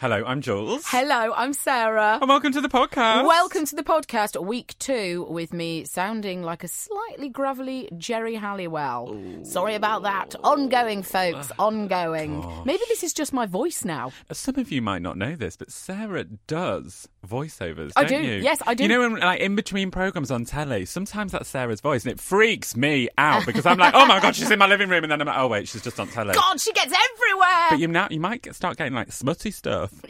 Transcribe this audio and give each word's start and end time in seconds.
Hello, 0.00 0.24
I'm 0.26 0.40
Jules. 0.40 0.84
Hello, 0.86 1.34
I'm 1.36 1.52
Sarah. 1.52 2.16
And 2.22 2.26
welcome 2.26 2.52
to 2.52 2.62
the 2.62 2.70
podcast. 2.70 3.26
Welcome 3.26 3.66
to 3.66 3.76
the 3.76 3.82
podcast, 3.82 4.42
week 4.42 4.74
two, 4.78 5.26
with 5.28 5.52
me 5.52 5.84
sounding 5.84 6.42
like 6.42 6.64
a 6.64 6.68
slightly 6.68 7.28
gravelly 7.28 7.86
Geri 7.98 8.34
Halliwell. 8.36 9.14
Sorry 9.42 9.74
about 9.74 10.04
that. 10.04 10.34
Ongoing, 10.42 11.02
folks, 11.02 11.52
ah, 11.58 11.66
ongoing. 11.66 12.42
Maybe 12.64 12.82
this 12.88 13.04
is 13.04 13.12
just 13.12 13.34
my 13.34 13.44
voice 13.44 13.84
now. 13.84 14.10
Some 14.32 14.56
of 14.56 14.72
you 14.72 14.80
might 14.80 15.02
not 15.02 15.18
know 15.18 15.36
this, 15.36 15.58
but 15.58 15.70
Sarah 15.70 16.24
does 16.24 17.06
voiceovers. 17.26 17.92
I 17.96 18.04
do. 18.04 18.16
You? 18.16 18.36
Yes, 18.36 18.62
I 18.66 18.74
do. 18.74 18.84
You 18.84 18.88
know, 18.88 19.00
when, 19.00 19.20
like 19.20 19.40
in 19.40 19.54
between 19.56 19.90
programs 19.90 20.30
on 20.30 20.44
telly, 20.44 20.84
sometimes 20.84 21.32
that's 21.32 21.48
Sarah's 21.48 21.80
voice, 21.80 22.04
and 22.04 22.12
it 22.12 22.20
freaks 22.20 22.76
me 22.76 23.08
out 23.18 23.46
because 23.46 23.66
I'm 23.66 23.78
like, 23.78 23.94
oh 23.94 24.06
my 24.06 24.20
god, 24.20 24.36
she's 24.36 24.50
in 24.50 24.58
my 24.58 24.66
living 24.66 24.88
room, 24.88 25.04
and 25.04 25.10
then 25.12 25.20
I'm 25.20 25.26
like, 25.26 25.38
oh 25.38 25.48
wait, 25.48 25.68
she's 25.68 25.82
just 25.82 26.00
on 26.00 26.08
telly. 26.08 26.34
God, 26.34 26.60
she 26.60 26.72
gets 26.72 26.92
everywhere. 26.92 27.66
But 27.70 27.78
you 27.78 27.88
now 27.88 28.08
you 28.10 28.20
might 28.20 28.42
get, 28.42 28.54
start 28.54 28.76
getting 28.76 28.94
like 28.94 29.12
smutty 29.12 29.50
stuff 29.50 29.92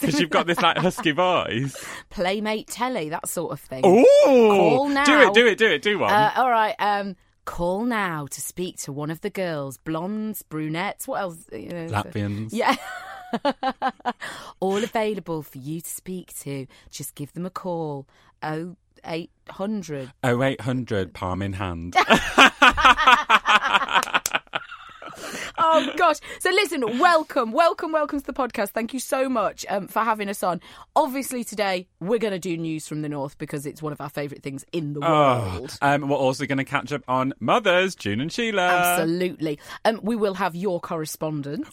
because 0.00 0.20
you've 0.20 0.30
got 0.30 0.46
this 0.46 0.60
like 0.60 0.76
husky 0.78 1.12
voice. 1.12 1.76
Playmate 2.10 2.68
telly, 2.68 3.08
that 3.10 3.28
sort 3.28 3.52
of 3.52 3.60
thing. 3.60 3.84
Ooh, 3.84 4.04
Call 4.24 4.88
now. 4.88 5.04
Do 5.04 5.20
it, 5.20 5.34
do 5.34 5.46
it, 5.46 5.58
do 5.58 5.66
it, 5.66 5.82
do 5.82 5.98
one. 5.98 6.12
Uh, 6.12 6.32
all 6.36 6.50
right. 6.50 6.74
Um, 6.78 7.16
call 7.44 7.84
now 7.84 8.26
to 8.26 8.40
speak 8.40 8.76
to 8.78 8.92
one 8.92 9.10
of 9.10 9.20
the 9.22 9.30
girls. 9.30 9.76
Blondes, 9.78 10.42
brunettes. 10.42 11.08
What 11.08 11.20
else? 11.20 11.46
You 11.52 11.68
know, 11.68 11.86
Latvians. 11.88 12.50
Yeah. 12.52 12.76
All 14.60 14.76
available 14.82 15.42
for 15.42 15.58
you 15.58 15.80
to 15.80 15.88
speak 15.88 16.36
to. 16.40 16.66
Just 16.90 17.14
give 17.14 17.32
them 17.32 17.46
a 17.46 17.50
call. 17.50 18.06
Oh 18.42 18.76
eight 19.04 19.30
hundred. 19.48 20.12
Oh, 20.22 20.42
0800 20.42 21.14
palm 21.14 21.42
in 21.42 21.54
hand. 21.54 21.96
Oh 25.62 25.92
gosh. 25.96 26.16
So 26.40 26.48
listen, 26.50 26.98
welcome, 26.98 27.52
welcome, 27.52 27.92
welcome 27.92 28.18
to 28.18 28.24
the 28.26 28.32
podcast. 28.32 28.70
Thank 28.70 28.94
you 28.94 29.00
so 29.00 29.28
much 29.28 29.66
um, 29.68 29.88
for 29.88 30.00
having 30.00 30.28
us 30.30 30.42
on. 30.42 30.60
Obviously 30.96 31.44
today 31.44 31.86
we're 32.00 32.18
going 32.18 32.32
to 32.32 32.38
do 32.38 32.56
news 32.56 32.88
from 32.88 33.02
the 33.02 33.08
north 33.10 33.36
because 33.36 33.66
it's 33.66 33.82
one 33.82 33.92
of 33.92 34.00
our 34.00 34.08
favourite 34.08 34.42
things 34.42 34.64
in 34.72 34.94
the 34.94 35.00
Oh, 35.04 35.50
world. 35.52 35.78
um, 35.82 36.08
we're 36.08 36.16
also 36.16 36.46
going 36.46 36.58
to 36.58 36.64
catch 36.64 36.92
up 36.92 37.02
on 37.08 37.34
mothers, 37.40 37.94
June 37.94 38.20
and 38.22 38.32
Sheila. 38.32 38.66
Absolutely. 38.68 39.58
Um, 39.84 40.00
we 40.02 40.16
will 40.16 40.34
have 40.34 40.54
your 40.56 40.80
correspondence. 40.80 41.68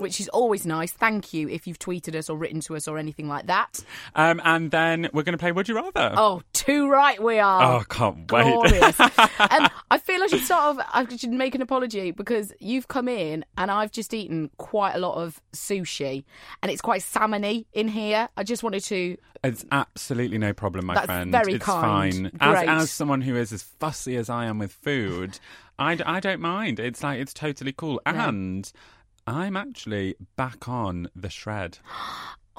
Which 0.00 0.20
is 0.20 0.28
always 0.30 0.66
nice. 0.66 0.90
Thank 0.92 1.32
you 1.32 1.48
if 1.48 1.66
you've 1.66 1.78
tweeted 1.78 2.14
us 2.14 2.28
or 2.30 2.36
written 2.36 2.60
to 2.62 2.74
us 2.76 2.88
or 2.88 2.98
anything 2.98 3.28
like 3.28 3.46
that. 3.46 3.84
Um, 4.14 4.40
and 4.44 4.70
then 4.70 5.08
we're 5.12 5.22
going 5.22 5.34
to 5.34 5.38
play 5.38 5.52
Would 5.52 5.68
You 5.68 5.76
Rather. 5.76 6.12
Oh, 6.16 6.42
too 6.52 6.90
right 6.90 7.22
we 7.22 7.38
are. 7.38 7.62
Oh, 7.62 7.78
I 7.80 7.84
can't 7.94 8.30
wait. 8.32 8.94
Um, 9.50 9.68
I 9.90 9.98
feel 9.98 10.22
I 10.22 10.26
should 10.26 10.42
sort 10.44 10.60
of 10.60 10.80
I 10.92 11.06
should 11.16 11.30
make 11.30 11.54
an 11.54 11.62
apology 11.62 12.10
because 12.10 12.52
you've 12.60 12.88
come 12.88 13.08
in 13.08 13.44
and 13.56 13.70
I've 13.70 13.90
just 13.90 14.12
eaten 14.14 14.50
quite 14.58 14.94
a 14.94 14.98
lot 14.98 15.14
of 15.16 15.40
sushi 15.54 16.24
and 16.62 16.70
it's 16.70 16.80
quite 16.82 17.00
salmony 17.02 17.64
in 17.72 17.88
here. 17.88 18.28
I 18.36 18.42
just 18.44 18.62
wanted 18.62 18.84
to 18.84 19.16
It's 19.42 19.64
absolutely 19.72 20.38
no 20.38 20.52
problem, 20.52 20.86
my 20.86 20.94
That's 20.94 21.06
friend. 21.06 21.32
very 21.32 21.54
it's 21.54 21.64
kind. 21.64 22.30
fine. 22.38 22.40
As, 22.40 22.82
as 22.82 22.90
someone 22.90 23.22
who 23.22 23.34
is 23.36 23.52
as 23.52 23.62
fussy 23.62 24.16
as 24.16 24.28
I 24.30 24.44
am 24.46 24.58
with 24.58 24.72
food, 24.72 25.38
I, 25.78 25.94
d- 25.96 26.04
I 26.04 26.20
don't 26.20 26.40
mind. 26.40 26.78
It's 26.78 27.02
like, 27.02 27.18
it's 27.18 27.32
totally 27.34 27.72
cool. 27.72 28.00
And 28.06 28.70
I'm 29.30 29.56
actually 29.56 30.16
back 30.36 30.68
on 30.68 31.08
the 31.14 31.30
shred. 31.30 31.78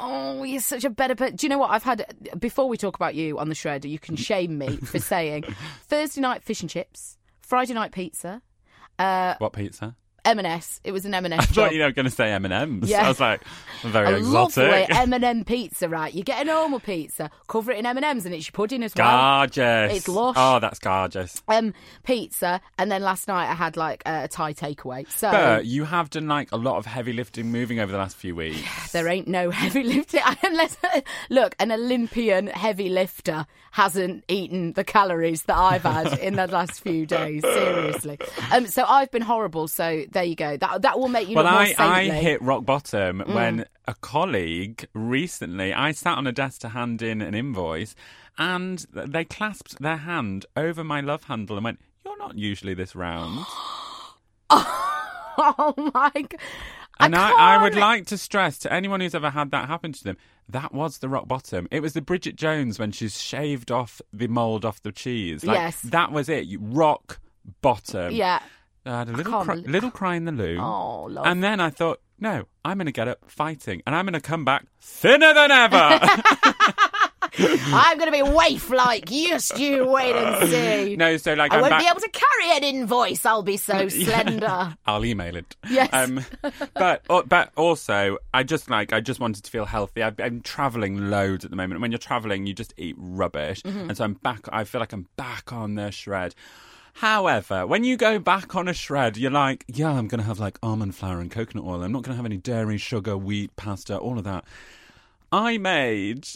Oh, 0.03 0.41
you're 0.43 0.61
such 0.61 0.83
a 0.83 0.89
better 0.89 1.13
person. 1.13 1.35
Do 1.35 1.45
you 1.45 1.49
know 1.49 1.59
what 1.59 1.69
I've 1.69 1.83
had 1.83 2.33
before 2.39 2.67
we 2.67 2.75
talk 2.75 2.95
about 2.95 3.13
you 3.13 3.37
on 3.37 3.49
the 3.49 3.53
shredder? 3.55 3.87
You 3.87 3.99
can 3.99 4.15
shame 4.15 4.57
me 4.57 4.77
for 4.77 4.97
saying 5.13 5.43
Thursday 5.83 6.21
night 6.21 6.43
fish 6.43 6.61
and 6.61 6.69
chips, 6.71 7.19
Friday 7.41 7.75
night 7.75 7.91
pizza, 7.91 8.41
uh, 8.97 9.35
What 9.37 9.53
pizza? 9.53 9.95
M&S. 10.25 10.79
It 10.83 10.91
was 10.91 11.05
an 11.05 11.13
M&S 11.13 11.31
I 11.33 11.45
job. 11.45 11.53
thought 11.55 11.73
you 11.75 11.81
were 11.81 11.91
going 11.91 12.05
to 12.05 12.11
say 12.11 12.31
M&M's. 12.31 12.89
Yeah. 12.89 13.05
I 13.05 13.07
was 13.07 13.19
like, 13.19 13.41
very 13.83 14.21
lovely 14.21 14.65
exotic. 14.65 14.95
M&M 14.95 15.43
pizza, 15.45 15.89
right? 15.89 16.13
You 16.13 16.23
get 16.23 16.41
a 16.41 16.45
normal 16.45 16.79
pizza, 16.79 17.31
cover 17.47 17.71
it 17.71 17.79
in 17.79 17.85
M&Ms, 17.85 18.25
and 18.25 18.35
it's 18.35 18.47
your 18.47 18.51
pudding 18.53 18.83
as 18.83 18.93
well. 18.95 19.39
gorgeous. 19.41 19.97
It's 19.97 20.07
lush. 20.07 20.35
Oh, 20.37 20.59
that's 20.59 20.79
gorgeous. 20.79 21.41
Um, 21.47 21.73
pizza, 22.03 22.61
and 22.77 22.91
then 22.91 23.01
last 23.01 23.27
night 23.27 23.49
I 23.49 23.53
had 23.53 23.77
like 23.77 24.03
a 24.05 24.27
Thai 24.27 24.53
takeaway. 24.53 25.09
So 25.11 25.31
But 25.31 25.65
you 25.65 25.85
have 25.85 26.09
done 26.09 26.27
like 26.27 26.51
a 26.51 26.57
lot 26.57 26.77
of 26.77 26.85
heavy 26.85 27.13
lifting 27.13 27.51
moving 27.51 27.79
over 27.79 27.91
the 27.91 27.97
last 27.97 28.15
few 28.17 28.35
weeks. 28.35 28.91
there 28.91 29.07
ain't 29.07 29.27
no 29.27 29.49
heavy 29.51 29.83
lifting 29.83 30.21
unless 30.43 30.77
look, 31.29 31.55
an 31.59 31.71
Olympian 31.71 32.47
heavy 32.47 32.89
lifter 32.89 33.45
hasn't 33.71 34.23
eaten 34.27 34.73
the 34.73 34.83
calories 34.83 35.43
that 35.43 35.57
I've 35.57 35.83
had 35.83 36.19
in 36.19 36.35
the 36.35 36.47
last 36.47 36.81
few 36.81 37.05
days. 37.05 37.41
Seriously. 37.41 38.19
Um, 38.51 38.67
so 38.67 38.83
I've 38.85 39.09
been 39.11 39.21
horrible. 39.21 39.67
So 39.67 40.05
there 40.11 40.23
you 40.23 40.35
go. 40.35 40.57
That 40.57 40.81
that 40.83 40.99
will 40.99 41.07
make 41.07 41.27
you 41.29 41.35
Well, 41.35 41.47
I, 41.47 41.73
I 41.77 42.03
hit 42.05 42.41
rock 42.41 42.65
bottom 42.65 43.19
Mm. 43.19 43.33
when 43.33 43.65
a 43.87 43.93
colleague 43.95 44.87
recently, 44.93 45.73
I 45.73 45.91
sat 45.91 46.17
on 46.17 46.27
a 46.27 46.31
desk 46.31 46.61
to 46.61 46.69
hand 46.69 47.01
in 47.01 47.21
an 47.21 47.33
invoice 47.33 47.95
and 48.37 48.85
they 48.93 49.25
clasped 49.25 49.79
their 49.79 49.97
hand 49.97 50.45
over 50.55 50.83
my 50.83 51.01
love 51.01 51.23
handle 51.25 51.57
and 51.57 51.63
went, 51.63 51.79
You're 52.05 52.17
not 52.17 52.37
usually 52.37 52.73
this 52.73 52.95
round. 52.95 53.45
Oh 55.37 55.73
my 55.93 56.11
god. 56.13 56.39
And 56.99 57.15
I, 57.15 57.55
I, 57.55 57.63
would 57.63 57.73
like 57.73 58.05
to 58.07 58.17
stress 58.17 58.59
to 58.59 58.71
anyone 58.71 59.01
who's 59.01 59.15
ever 59.15 59.31
had 59.31 59.49
that 59.51 59.67
happen 59.67 59.91
to 59.93 60.03
them, 60.03 60.17
that 60.49 60.71
was 60.73 60.99
the 60.99 61.09
rock 61.09 61.27
bottom. 61.27 61.67
It 61.71 61.79
was 61.79 61.93
the 61.93 62.01
Bridget 62.01 62.35
Jones 62.35 62.77
when 62.77 62.91
she's 62.91 63.19
shaved 63.19 63.71
off 63.71 64.01
the 64.13 64.27
mould 64.27 64.65
off 64.65 64.83
the 64.83 64.91
cheese. 64.91 65.43
Like, 65.43 65.55
Yes. 65.55 65.81
That 65.81 66.11
was 66.11 66.29
it. 66.29 66.45
You 66.45 66.59
rock 66.61 67.19
bottom. 67.61 68.13
Yeah. 68.13 68.39
I 68.85 68.99
had 68.99 69.09
a 69.09 69.13
little, 69.13 69.43
cry, 69.43 69.55
little 69.55 69.91
cry 69.91 70.15
in 70.15 70.25
the 70.25 70.31
loo. 70.31 70.57
Oh, 70.61 71.03
love. 71.03 71.25
And 71.25 71.43
then 71.43 71.59
I 71.59 71.69
thought, 71.69 72.01
no, 72.19 72.45
I'm 72.65 72.77
going 72.77 72.85
to 72.87 72.91
get 72.91 73.07
up 73.07 73.19
fighting 73.27 73.81
and 73.85 73.95
I'm 73.95 74.05
going 74.05 74.13
to 74.13 74.19
come 74.21 74.45
back 74.45 74.65
thinner 74.79 75.33
than 75.33 75.51
ever. 75.51 75.99
I'm 77.73 77.97
going 77.97 78.11
to 78.11 78.23
be 78.25 78.29
waif 78.29 78.69
like. 78.69 79.05
Yes, 79.09 79.57
you 79.57 79.87
wait 79.87 80.15
and 80.15 80.49
see. 80.49 80.95
no, 80.97 81.15
so 81.17 81.33
like 81.33 81.51
I 81.51 81.55
I'm 81.55 81.61
won't 81.61 81.71
back. 81.71 81.81
be 81.81 81.87
able 81.87 82.01
to 82.01 82.09
carry 82.09 82.57
an 82.57 82.63
invoice. 82.63 83.25
I'll 83.25 83.41
be 83.43 83.55
so 83.57 83.87
slender. 83.87 84.75
I'll 84.85 85.05
email 85.05 85.35
it. 85.37 85.55
Yes. 85.69 85.89
Um, 85.93 86.25
but 86.73 87.03
uh, 87.09 87.21
but 87.25 87.51
also, 87.55 88.17
I 88.33 88.43
just 88.43 88.69
like 88.69 88.91
I 88.91 88.99
just 88.99 89.19
wanted 89.21 89.43
to 89.45 89.51
feel 89.51 89.65
healthy. 89.65 90.03
I've, 90.03 90.19
I'm 90.19 90.41
traveling 90.41 91.09
loads 91.09 91.45
at 91.45 91.51
the 91.51 91.57
moment. 91.57 91.79
When 91.81 91.91
you're 91.91 91.99
traveling, 91.99 92.45
you 92.47 92.53
just 92.53 92.73
eat 92.77 92.95
rubbish, 92.97 93.61
Mm-hmm. 93.63 93.89
and 93.89 93.97
so 93.97 94.03
I'm 94.03 94.13
back. 94.15 94.47
I 94.51 94.65
feel 94.65 94.79
like 94.81 94.91
I'm 94.93 95.07
back 95.15 95.53
on 95.53 95.75
the 95.75 95.89
shred. 95.91 96.35
However, 96.93 97.65
when 97.65 97.83
you 97.83 97.97
go 97.97 98.19
back 98.19 98.55
on 98.55 98.67
a 98.67 98.73
shred, 98.73 99.17
you're 99.17 99.31
like, 99.31 99.65
yeah, 99.67 99.91
I'm 99.91 100.07
going 100.07 100.19
to 100.19 100.27
have 100.27 100.39
like 100.39 100.59
almond 100.61 100.95
flour 100.95 101.19
and 101.19 101.31
coconut 101.31 101.65
oil. 101.65 101.83
I'm 101.83 101.91
not 101.91 102.03
going 102.03 102.13
to 102.13 102.17
have 102.17 102.25
any 102.25 102.37
dairy, 102.37 102.77
sugar, 102.77 103.17
wheat, 103.17 103.55
pasta, 103.55 103.97
all 103.97 104.17
of 104.17 104.23
that. 104.25 104.45
I 105.31 105.57
made 105.57 106.27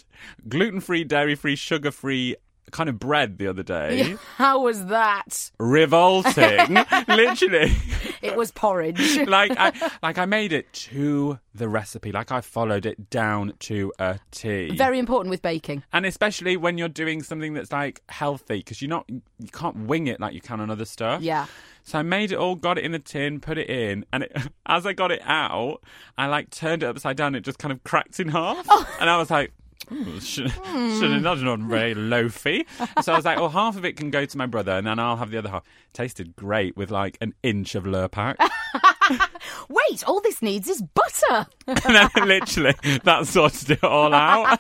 gluten 0.47 0.79
free, 0.79 1.03
dairy 1.03 1.35
free, 1.35 1.55
sugar 1.55 1.91
free 1.91 2.37
kind 2.71 2.89
of 2.89 2.99
bread 2.99 3.37
the 3.37 3.47
other 3.47 3.63
day. 3.63 4.17
How 4.37 4.61
was 4.61 4.85
that? 4.87 5.51
Revolting. 5.59 6.77
Literally. 7.07 7.73
It 8.21 8.35
was 8.35 8.51
porridge. 8.51 9.17
like 9.27 9.51
I 9.57 9.91
like 10.01 10.17
I 10.17 10.25
made 10.25 10.53
it 10.53 10.71
to 10.73 11.39
the 11.53 11.67
recipe. 11.69 12.11
Like 12.11 12.31
I 12.31 12.41
followed 12.41 12.85
it 12.85 13.09
down 13.09 13.53
to 13.59 13.93
a 13.99 14.19
T. 14.31 14.75
Very 14.75 14.99
important 14.99 15.29
with 15.29 15.41
baking. 15.41 15.83
and 15.93 16.05
especially 16.05 16.57
when 16.57 16.77
you're 16.77 16.89
doing 16.89 17.23
something 17.23 17.53
that's 17.53 17.71
like 17.71 18.01
healthy 18.09 18.57
because 18.57 18.81
you're 18.81 18.89
not 18.89 19.05
you 19.09 19.49
can't 19.51 19.77
wing 19.85 20.07
it 20.07 20.19
like 20.19 20.33
you 20.33 20.41
can 20.41 20.59
on 20.59 20.69
other 20.69 20.85
stuff. 20.85 21.21
Yeah. 21.21 21.45
So 21.83 21.99
I 21.99 22.01
made 22.01 22.31
it 22.31 22.35
all, 22.35 22.55
got 22.55 22.79
it 22.79 22.83
in 22.83 22.93
the 22.93 22.99
tin, 22.99 23.39
put 23.39 23.59
it 23.59 23.69
in, 23.69 24.05
and 24.11 24.23
it, 24.23 24.35
as 24.65 24.85
I 24.85 24.93
got 24.93 25.11
it 25.11 25.21
out, 25.23 25.81
I 26.17 26.27
like 26.27 26.49
turned 26.49 26.83
it 26.83 26.87
upside 26.87 27.15
down. 27.15 27.35
It 27.35 27.41
just 27.41 27.59
kind 27.59 27.71
of 27.71 27.83
cracked 27.83 28.19
in 28.19 28.29
half, 28.29 28.65
oh. 28.69 28.87
and 28.99 29.09
I 29.09 29.17
was 29.17 29.29
like. 29.29 29.53
"Ooh, 29.91 30.19
Should, 30.19 30.51
should 30.51 31.23
that's 31.23 31.41
not 31.41 31.59
very 31.59 31.93
loafy. 31.93 32.65
So 33.01 33.13
I 33.13 33.15
was 33.15 33.25
like, 33.25 33.37
"Oh, 33.37 33.49
half 33.49 33.77
of 33.77 33.85
it 33.85 33.97
can 33.97 34.09
go 34.09 34.25
to 34.25 34.37
my 34.37 34.45
brother, 34.45 34.73
and 34.73 34.87
then 34.87 34.99
I'll 34.99 35.17
have 35.17 35.31
the 35.31 35.37
other 35.37 35.49
half." 35.49 35.63
Tasted 35.93 36.35
great 36.35 36.75
with 36.75 36.91
like 36.91 37.17
an 37.21 37.33
inch 37.43 37.75
of 37.75 37.83
Lurpak, 37.83 38.35
Wait, 39.69 40.03
all 40.07 40.21
this 40.21 40.41
needs 40.41 40.67
is 40.67 40.81
butter. 40.81 41.47
and 41.67 41.77
then 41.95 42.09
literally 42.27 42.73
that 43.03 43.27
sorted 43.27 43.71
it 43.71 43.83
all 43.83 44.13
out. 44.13 44.57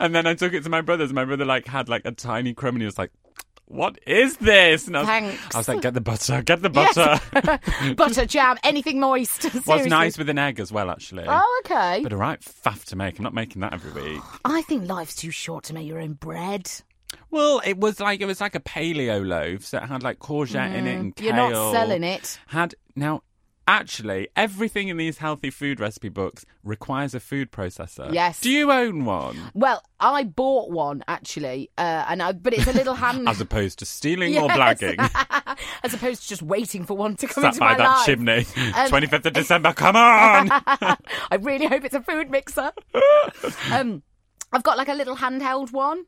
and 0.00 0.14
then 0.14 0.26
I 0.26 0.34
took 0.34 0.52
it 0.52 0.64
to 0.64 0.70
my 0.70 0.80
brother's. 0.80 1.12
My 1.12 1.24
brother 1.24 1.44
like 1.44 1.66
had 1.66 1.88
like 1.88 2.02
a 2.04 2.12
tiny 2.12 2.54
crumb, 2.54 2.76
and 2.76 2.82
he 2.82 2.86
was 2.86 2.98
like, 2.98 3.10
"What 3.66 3.98
is 4.06 4.36
this?" 4.38 4.86
And 4.86 4.96
I 4.96 5.00
was, 5.00 5.08
Thanks. 5.08 5.54
I 5.54 5.58
was 5.58 5.68
like, 5.68 5.80
"Get 5.82 5.94
the 5.94 6.00
butter, 6.00 6.42
get 6.42 6.62
the 6.62 6.70
butter." 6.70 7.20
butter, 7.96 8.26
jam, 8.26 8.56
anything 8.62 9.00
moist. 9.00 9.44
Was 9.54 9.64
Seriously. 9.64 9.90
nice 9.90 10.18
with 10.18 10.28
an 10.28 10.38
egg 10.38 10.60
as 10.60 10.70
well, 10.72 10.90
actually. 10.90 11.24
Oh, 11.26 11.62
okay. 11.64 12.00
But 12.02 12.12
a 12.12 12.16
right 12.16 12.40
faff 12.40 12.84
to 12.86 12.96
make. 12.96 13.18
I'm 13.18 13.24
not 13.24 13.34
making 13.34 13.60
that 13.62 13.72
every 13.72 13.92
week. 13.92 14.22
I 14.44 14.62
think 14.62 14.88
life's 14.88 15.14
too 15.16 15.30
short 15.30 15.64
to 15.64 15.74
make 15.74 15.86
your 15.86 16.00
own 16.00 16.14
bread. 16.14 16.70
Well, 17.30 17.60
it 17.64 17.78
was 17.78 18.00
like 18.00 18.20
it 18.20 18.26
was 18.26 18.40
like 18.40 18.54
a 18.54 18.60
paleo 18.60 19.24
loaf, 19.26 19.64
so 19.64 19.78
it 19.78 19.84
had 19.84 20.02
like 20.02 20.18
courgette 20.18 20.74
in 20.74 20.86
it 20.86 20.96
and 20.96 21.16
kale. 21.16 21.32
Mm, 21.32 21.36
You're 21.36 21.50
not 21.50 21.72
selling 21.72 22.04
it. 22.04 22.38
Had 22.48 22.74
now, 22.96 23.22
actually, 23.66 24.28
everything 24.36 24.88
in 24.88 24.96
these 24.96 25.18
healthy 25.18 25.50
food 25.50 25.80
recipe 25.80 26.08
books 26.08 26.44
requires 26.62 27.14
a 27.14 27.20
food 27.20 27.50
processor. 27.52 28.12
Yes. 28.12 28.40
Do 28.40 28.50
you 28.50 28.70
own 28.72 29.04
one? 29.04 29.36
Well, 29.54 29.82
I 30.00 30.24
bought 30.24 30.70
one 30.70 31.02
actually, 31.08 31.70
uh, 31.78 32.04
and 32.08 32.22
I, 32.22 32.32
but 32.32 32.52
it's 32.54 32.66
a 32.66 32.72
little 32.72 32.94
hand. 33.04 33.28
As 33.28 33.40
opposed 33.40 33.78
to 33.80 33.86
stealing 33.86 34.36
or 34.36 34.48
blagging. 34.48 34.98
as 35.84 35.94
opposed 35.94 36.22
to 36.22 36.28
just 36.28 36.42
waiting 36.42 36.84
for 36.84 36.96
one 36.96 37.16
to 37.16 37.26
come 37.26 37.42
Sat 37.42 37.54
into 37.54 37.60
by 37.60 37.72
my 37.72 37.78
that 37.78 37.88
life. 37.88 38.06
chimney. 38.06 38.38
Um, 38.38 38.44
25th 38.90 39.26
of 39.26 39.32
December, 39.32 39.72
come 39.72 39.96
on! 39.96 40.48
I 40.50 41.36
really 41.40 41.66
hope 41.66 41.84
it's 41.84 41.94
a 41.94 42.02
food 42.02 42.30
mixer. 42.30 42.72
um, 43.72 44.02
I've 44.52 44.62
got 44.62 44.78
like 44.78 44.88
a 44.88 44.94
little 44.94 45.16
handheld 45.16 45.72
one. 45.72 46.04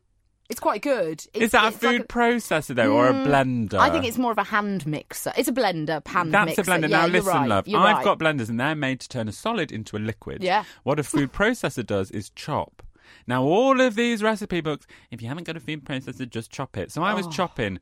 It's 0.49 0.59
quite 0.61 0.81
good. 0.81 1.25
It's, 1.33 1.45
Is 1.45 1.51
that 1.51 1.65
a 1.65 1.67
it's 1.67 1.83
like 1.83 1.97
food 1.97 2.07
processor, 2.07 2.73
though, 2.73 2.93
or 2.93 3.07
a 3.09 3.13
mm. 3.13 3.25
blender? 3.27 3.79
I 3.79 3.89
think 3.89 4.05
it's 4.05 4.17
more 4.17 4.31
of 4.31 4.37
a 4.37 4.45
hand 4.45 4.87
mixer. 4.87 5.33
It's 5.35 5.49
a 5.49 5.51
blender, 5.51 6.05
hand 6.07 6.33
That's 6.33 6.57
mixer. 6.57 6.61
a 6.61 6.65
blender. 6.65 6.89
Yeah, 6.89 7.01
now 7.01 7.07
listen, 7.07 7.33
right. 7.33 7.49
love. 7.49 7.67
I've 7.67 7.73
right. 7.73 8.03
got 8.03 8.19
blenders 8.19 8.47
and 8.49 8.59
they're 8.59 8.75
made 8.75 9.01
to 9.01 9.09
turn 9.09 9.27
a 9.27 9.33
solid 9.33 9.71
into 9.71 9.97
a 9.97 9.99
liquid. 9.99 10.41
Yeah. 10.41 10.63
What 10.83 10.99
a 10.99 11.03
food 11.03 11.33
processor 11.39 11.85
does 11.85 12.11
is 12.11 12.29
chop. 12.29 12.81
Now 13.25 13.43
all 13.43 13.81
of 13.81 13.95
these 13.95 14.23
recipe 14.23 14.61
books, 14.61 14.87
if 15.11 15.21
you 15.21 15.27
haven't 15.27 15.45
got 15.45 15.57
a 15.57 15.59
food 15.59 15.83
processor, 15.83 16.29
just 16.29 16.49
chop 16.49 16.77
it. 16.77 16.91
So 16.91 17.03
I 17.03 17.11
Oh. 17.11 17.17
was 17.17 17.27
chopping. 17.27 17.79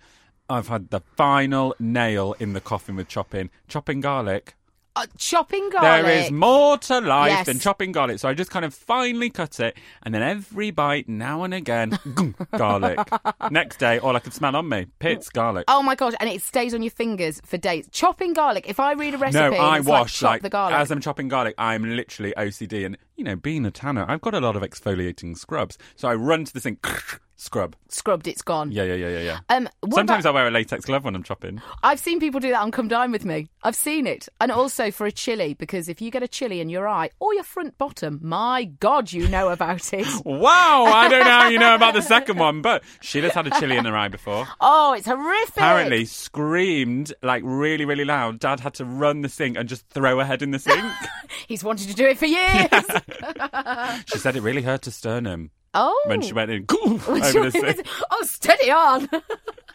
I've 0.49 0.67
had 0.67 0.89
the 0.89 1.01
final 1.17 1.75
nail 1.79 2.35
in 2.39 2.53
the 2.53 2.61
coffin 2.61 2.95
with 2.95 3.07
chopping. 3.07 3.49
Chopping 3.67 4.01
garlic. 4.01 4.55
Uh, 4.97 5.05
chopping 5.17 5.69
garlic. 5.71 6.05
There 6.05 6.23
is 6.23 6.31
more 6.31 6.77
to 6.77 7.01
life 7.01 7.29
Yes. 7.29 7.45
than 7.47 7.59
chopping 7.59 7.91
garlic. 7.91 8.19
So 8.19 8.29
I 8.29 8.33
just 8.33 8.49
kind 8.49 8.63
of 8.63 8.73
finely 8.73 9.29
cut 9.29 9.59
it, 9.59 9.75
and 10.03 10.13
then 10.13 10.21
every 10.23 10.71
bite, 10.71 11.09
now 11.09 11.43
and 11.43 11.53
again, 11.53 11.99
garlic. 12.57 12.99
Next 13.51 13.77
day, 13.77 13.99
all 13.99 14.15
I 14.15 14.19
could 14.19 14.33
smell 14.33 14.55
on 14.55 14.69
me, 14.69 14.85
pits 14.99 15.29
garlic. 15.29 15.65
Oh 15.67 15.83
my 15.83 15.95
god! 15.95 16.15
And 16.19 16.29
it 16.29 16.41
stays 16.41 16.73
on 16.73 16.81
your 16.81 16.91
fingers 16.91 17.41
for 17.45 17.57
days. 17.57 17.87
Chopping 17.91 18.33
garlic. 18.33 18.65
If 18.69 18.79
I 18.79 18.93
read 18.93 19.13
a 19.13 19.17
recipe, 19.17 19.43
No, 19.55 19.61
I 19.61 19.79
like 19.79 19.85
wash 19.87 20.19
chop 20.19 20.29
like, 20.31 20.41
the 20.43 20.49
garlic. 20.49 20.77
as 20.79 20.91
I'm 20.91 21.01
chopping 21.01 21.27
garlic. 21.27 21.55
I'm 21.57 21.83
literally 21.95 22.33
OCD, 22.37 22.85
and 22.85 22.97
you 23.17 23.23
know, 23.25 23.35
being 23.35 23.65
a 23.65 23.71
tanner, 23.71 24.05
I've 24.07 24.21
got 24.21 24.33
a 24.33 24.39
lot 24.39 24.55
of 24.55 24.61
exfoliating 24.61 25.37
scrubs. 25.37 25.77
So 25.95 26.07
I 26.07 26.15
run 26.15 26.45
to 26.45 26.53
the 26.53 26.59
sink, 26.61 26.79
scrub. 27.35 27.75
Scrubbed, 27.89 28.27
it's 28.27 28.41
gone. 28.41 28.71
Yeah, 28.71 28.83
yeah, 28.83 28.95
yeah, 28.95 29.09
yeah, 29.09 29.19
yeah. 29.19 29.39
Um, 29.49 29.69
Sometimes 29.93 30.25
about- 30.25 30.31
I 30.31 30.33
wear 30.35 30.47
a 30.47 30.51
latex 30.51 30.85
glove 30.85 31.03
when 31.05 31.15
I'm 31.15 31.23
chopping. 31.23 31.61
I've 31.83 31.99
seen 31.99 32.19
people 32.19 32.39
do 32.39 32.49
that 32.51 32.61
on 32.61 32.71
Come 32.71 32.87
Dine 32.87 33.11
with 33.11 33.25
Me. 33.25 33.47
I've 33.63 33.75
seen 33.75 34.07
it. 34.07 34.27
And 34.41 34.51
also 34.51 34.91
for 34.91 35.05
a 35.05 35.11
chili, 35.11 35.53
because 35.53 35.87
if 35.87 36.01
you 36.01 36.11
get 36.11 36.23
a 36.23 36.27
chili 36.27 36.59
in 36.59 36.69
your 36.69 36.87
eye 36.87 37.09
or 37.19 37.33
your 37.33 37.43
front 37.43 37.77
bottom, 37.77 38.19
my 38.21 38.65
God, 38.65 39.11
you 39.11 39.27
know 39.27 39.49
about 39.49 39.93
it. 39.93 40.05
Wow, 40.25 40.85
I 40.85 41.07
don't 41.07 41.23
know 41.23 41.29
how 41.31 41.47
you 41.49 41.59
know 41.59 41.75
about 41.75 41.93
the 41.93 42.01
second 42.01 42.37
one, 42.39 42.61
but 42.61 42.83
Sheila's 43.01 43.33
had 43.33 43.47
a 43.47 43.51
chili 43.51 43.77
in 43.77 43.85
her 43.85 43.95
eye 43.95 44.07
before. 44.07 44.47
Oh, 44.59 44.93
it's 44.93 45.05
horrific. 45.07 45.55
Apparently, 45.57 46.05
screamed 46.05 47.13
like 47.21 47.41
really, 47.45 47.85
really 47.85 48.05
loud. 48.05 48.39
Dad 48.39 48.59
had 48.59 48.73
to 48.75 48.85
run 48.85 49.21
the 49.21 49.29
sink 49.29 49.57
and 49.57 49.69
just 49.69 49.87
throw 49.89 50.17
her 50.19 50.25
head 50.25 50.41
in 50.41 50.51
the 50.51 50.59
sink. 50.59 50.83
He's 51.47 51.63
wanted 51.63 51.87
to 51.89 51.95
do 51.95 52.05
it 52.05 52.17
for 52.17 52.25
years. 52.25 52.85
she 54.07 54.17
said 54.19 54.35
it 54.35 54.41
really 54.41 54.61
hurt 54.61 54.85
her 54.85 54.91
sternum 54.91 55.51
Oh. 55.75 56.03
when 56.07 56.21
she 56.21 56.33
went 56.33 56.49
in 56.51 56.65
over 56.69 57.19
the 57.19 57.51
sink. 57.51 57.87
oh, 58.11 58.23
steady 58.23 58.71
on. 58.71 59.09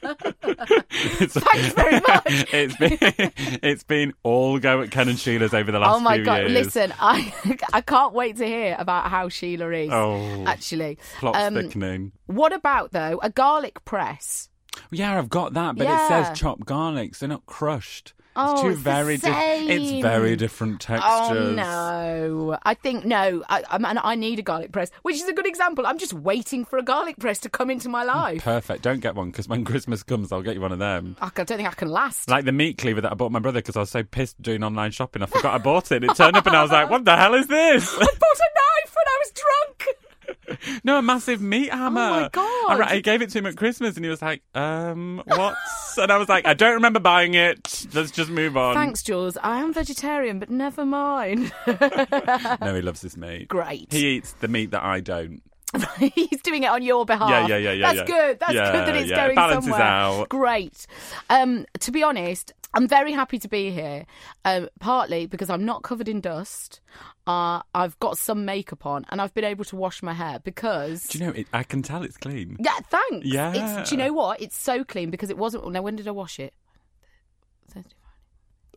It's, 0.03 1.35
Thanks 1.35 1.73
very 1.75 2.01
much. 2.09 2.23
it's 2.55 2.77
been 2.77 2.99
it's 3.63 3.83
been 3.83 4.15
all 4.23 4.59
go 4.59 4.81
at 4.81 4.91
Ken 4.91 5.11
and 5.11 5.19
Sheila's 5.19 5.53
over 5.53 5.71
the 5.71 5.79
last 5.79 5.97
oh 5.97 6.01
my 6.01 6.17
God. 6.19 6.41
years. 6.49 6.53
Listen, 6.53 6.95
I 6.99 7.33
I 7.75 7.83
can't 7.83 8.15
wait 8.15 8.37
to 8.39 8.47
hear 8.47 8.77
about 8.79 9.11
how 9.11 9.29
Sheila 9.29 9.71
is. 9.73 9.91
Oh. 9.93 10.45
Actually. 10.47 10.99
Plot 11.19 11.37
Um, 11.37 11.55
thickening. 11.55 12.13
What 12.27 12.55
about, 12.55 12.93
though, 12.93 13.21
a 13.23 13.29
garlic 13.29 13.85
press? 13.85 14.49
Yeah, 14.91 15.19
I've 15.19 15.29
got 15.29 15.53
that, 15.55 15.77
but 15.77 15.87
it 15.87 16.09
says 16.09 16.39
chopped 16.39 16.65
garlics. 16.65 17.19
They're 17.19 17.29
not 17.29 17.45
crushed. 17.45 18.15
Oh, 18.37 18.53
it's 18.53 18.63
two 18.63 18.69
it's 18.69 18.79
the 18.79 18.83
very 18.83 19.15
it's 19.15 20.03
very 20.03 20.37
different 20.37 20.81
textures. 20.81 21.11
Oh 21.11 21.53
no! 21.53 22.59
I 22.63 22.75
think 22.75 23.05
no. 23.05 23.43
I, 23.49 23.65
I, 23.69 23.77
and 23.77 23.99
I 23.99 24.15
need 24.15 24.39
a 24.39 24.43
garlic 24.43 24.71
press, 24.71 24.91
which 25.03 25.17
is 25.17 25.29
a 25.29 25.33
good 25.33 25.47
example. 25.47 25.87
I'm 25.87 25.99
just 25.99 26.13
waiting 26.13 26.65
for 26.65 26.79
a 26.79 26.83
garlic 26.83 27.19
press 27.19 27.41
to 27.41 27.49
come 27.49 27.71
into 27.71 27.89
my 27.89 28.05
mm, 28.05 28.09
life. 28.09 28.45
Perfect. 28.45 28.83
Don't 28.83 29.01
get 29.01 29.17
one 29.17 29.31
because 29.31 29.49
when 29.49 29.65
Christmas 29.71 30.05
comes, 30.05 30.31
I'll 30.31 30.43
get 30.43 30.55
you 30.55 30.61
one 30.61 30.73
of 30.73 30.79
them. 30.79 31.17
I 31.21 31.31
don't 31.35 31.49
think 31.49 31.69
I 31.69 31.73
can 31.73 31.89
last. 31.89 32.31
Like 32.31 32.45
the 32.45 32.53
meat 32.53 32.79
cleaver 32.79 33.01
that 33.01 33.11
I 33.11 33.15
bought 33.15 33.33
my 33.33 33.41
brother 33.41 33.59
because 33.59 33.77
I 33.77 33.81
was 33.81 33.91
so 33.91 34.05
pissed 34.05 34.41
doing 34.41 34.63
online 34.63 34.93
shopping. 34.93 35.23
I 35.23 35.27
forgot 35.27 35.55
I 35.55 35.59
bought 35.59 35.91
it. 35.91 36.05
It 36.05 36.15
turned 36.15 36.37
up 36.37 36.47
and 36.47 36.57
I 36.57 36.63
was 36.63 36.71
like, 36.71 36.89
"What 36.89 37.05
the 37.05 37.17
hell 37.17 37.35
is 37.35 37.49
this?" 37.49 37.95
I 37.95 37.99
bought 37.99 38.07
a 38.07 38.51
knife 38.55 38.95
when 38.95 39.07
I 39.07 39.19
was 39.21 39.33
drunk. 39.33 39.97
no, 40.85 40.99
a 40.99 41.03
massive 41.03 41.41
meat 41.41 41.73
hammer. 41.73 42.01
Oh 42.01 42.11
my 42.11 42.29
God. 42.31 42.71
I, 42.71 42.77
ra- 42.79 42.87
I 42.89 43.01
gave 43.01 43.23
it 43.23 43.31
to 43.31 43.39
him 43.39 43.47
at 43.47 43.57
Christmas 43.57 43.97
and 43.97 44.05
he 44.05 44.11
was 44.11 44.23
like, 44.23 44.43
"Um, 44.55 45.23
what?" 45.27 45.57
and 45.99 46.11
I 46.13 46.17
was 46.17 46.29
like, 46.29 46.47
"I 46.47 46.55
don't 46.55 46.75
remember 46.75 47.01
buying 47.01 47.35
it. 47.35 47.87
Let's 47.93 48.11
just 48.11 48.31
move 48.31 48.57
on." 48.57 48.75
Thanks, 48.75 49.03
Jules. 49.03 49.37
I 49.43 49.61
am 49.61 49.73
vegetarian, 49.73 50.39
but 50.39 50.51
never 50.51 50.85
mind. 50.85 51.53
No, 52.61 52.75
he 52.75 52.83
loves 52.83 53.01
his 53.01 53.17
meat. 53.17 53.49
Great. 53.49 53.93
He 53.93 54.07
eats 54.17 54.33
the 54.35 54.49
meat 54.49 54.71
that 54.73 54.83
I 54.83 55.01
don't. 55.01 55.43
He's 55.99 56.43
doing 56.43 56.65
it 56.65 56.71
on 56.71 56.83
your 56.83 57.05
behalf. 57.05 57.31
Yeah, 57.31 57.47
yeah, 57.47 57.57
yeah, 57.57 57.73
yeah, 57.73 57.87
That's 57.93 57.99
yeah. 57.99 58.17
good. 58.17 58.41
That's 58.41 58.53
Yeah, 58.53 58.73
good 58.73 58.87
that 58.89 58.97
it's 58.97 59.11
yeah, 59.11 59.25
going 59.27 59.35
balances 59.37 59.65
somewhere. 59.71 59.83
out. 59.87 60.29
Great. 60.29 60.87
Um, 61.29 61.65
to 61.81 61.93
be 61.93 62.03
honest, 62.03 62.53
I'm 62.75 62.89
very 62.89 63.13
happy 63.13 63.39
to 63.39 63.49
be 63.49 63.71
here. 63.71 64.05
Um, 64.45 64.69
partly 64.81 65.27
because 65.27 65.49
I'm 65.49 65.65
not 65.65 65.83
covered 65.83 66.09
in 66.09 66.21
dust. 66.21 66.81
Uh, 67.27 67.63
I've 67.75 67.99
got 68.01 68.19
some 68.19 68.45
makeup 68.45 68.85
on, 68.85 69.07
and 69.11 69.21
I've 69.23 69.33
been 69.35 69.45
able 69.45 69.65
to 69.67 69.77
wash 69.77 70.03
my 70.03 70.13
hair 70.13 70.41
because. 70.43 71.07
Do 71.07 71.19
you 71.19 71.27
know? 71.27 71.33
It, 71.33 71.47
I 71.53 71.63
can 71.63 71.83
tell 71.83 72.03
it's 72.03 72.17
clean. 72.17 72.57
yeah, 72.59 72.79
thanks. 72.89 73.27
Yeah. 73.27 73.53
It's, 73.81 73.91
do 73.91 73.95
you 73.97 74.03
know 74.03 74.13
what? 74.13 74.41
It's 74.41 74.57
so 74.57 74.83
clean 74.83 75.11
because 75.11 75.31
it 75.31 75.39
wasn't. 75.39 75.71
Now, 75.71 75.83
when 75.83 75.95
did 75.95 76.09
I 76.09 76.13
wash 76.13 76.41
it? 76.41 76.53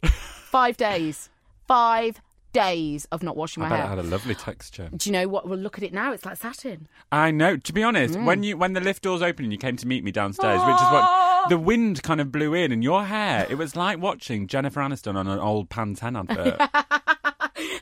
Five 0.05 0.77
days. 0.77 1.29
Five 1.67 2.21
days 2.53 3.05
of 3.11 3.21
not 3.23 3.35
washing 3.35 3.63
I 3.63 3.67
my 3.67 3.75
bet 3.75 3.79
it 3.79 3.87
hair. 3.87 3.95
had 3.97 4.05
a 4.05 4.07
lovely 4.07 4.35
texture. 4.35 4.89
Do 4.95 5.09
you 5.09 5.13
know 5.13 5.27
what? 5.27 5.47
Well, 5.47 5.57
look 5.59 5.77
at 5.77 5.83
it 5.83 5.93
now. 5.93 6.13
It's 6.13 6.25
like 6.25 6.37
satin. 6.37 6.87
I 7.11 7.31
know. 7.31 7.57
To 7.57 7.73
be 7.73 7.83
honest, 7.83 8.13
Mm. 8.15 8.25
when 8.25 8.43
you 8.43 8.55
when 8.57 8.73
the 8.73 8.81
lift 8.81 9.03
doors 9.03 9.21
opened 9.21 9.45
and 9.45 9.51
you 9.51 9.57
came 9.59 9.75
to 9.77 9.87
meet 9.87 10.03
me 10.03 10.11
downstairs, 10.11 10.61
which 10.65 10.75
is 10.75 10.81
what 10.91 11.49
the 11.49 11.57
wind 11.57 12.01
kind 12.03 12.21
of 12.21 12.31
blew 12.31 12.53
in, 12.53 12.71
and 12.71 12.83
your 12.83 13.03
hair, 13.03 13.45
it 13.49 13.55
was 13.55 13.75
like 13.75 13.99
watching 13.99 14.47
Jennifer 14.47 14.79
Aniston 14.79 15.15
on 15.15 15.27
an 15.27 15.39
old 15.39 15.69
Pantene 15.69 16.17
advert. 16.17 16.61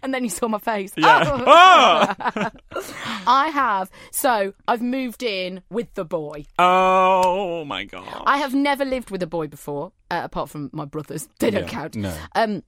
And 0.04 0.14
then 0.14 0.24
you 0.24 0.30
saw 0.32 0.48
my 0.48 0.58
face. 0.58 0.92
Yeah. 0.98 1.24
Oh. 1.46 2.16
oh! 2.76 2.82
I 3.28 3.50
have. 3.50 3.90
So 4.12 4.54
I've 4.68 4.82
moved 4.82 5.22
in 5.22 5.62
with 5.70 5.94
the 5.94 6.04
boy. 6.06 6.46
oh 6.58 7.64
my 7.66 7.84
god! 7.86 8.24
I 8.26 8.38
have 8.38 8.54
never 8.54 8.84
lived 8.84 9.12
with 9.12 9.22
a 9.22 9.28
boy 9.28 9.48
before, 9.48 9.92
uh, 10.10 10.22
apart 10.24 10.50
from 10.50 10.70
my 10.74 10.86
brothers. 10.86 11.28
They 11.40 11.52
don't 11.52 11.64
Yeah, 11.64 11.70
count. 11.70 11.96
no. 11.96 12.16
Um, 12.36 12.64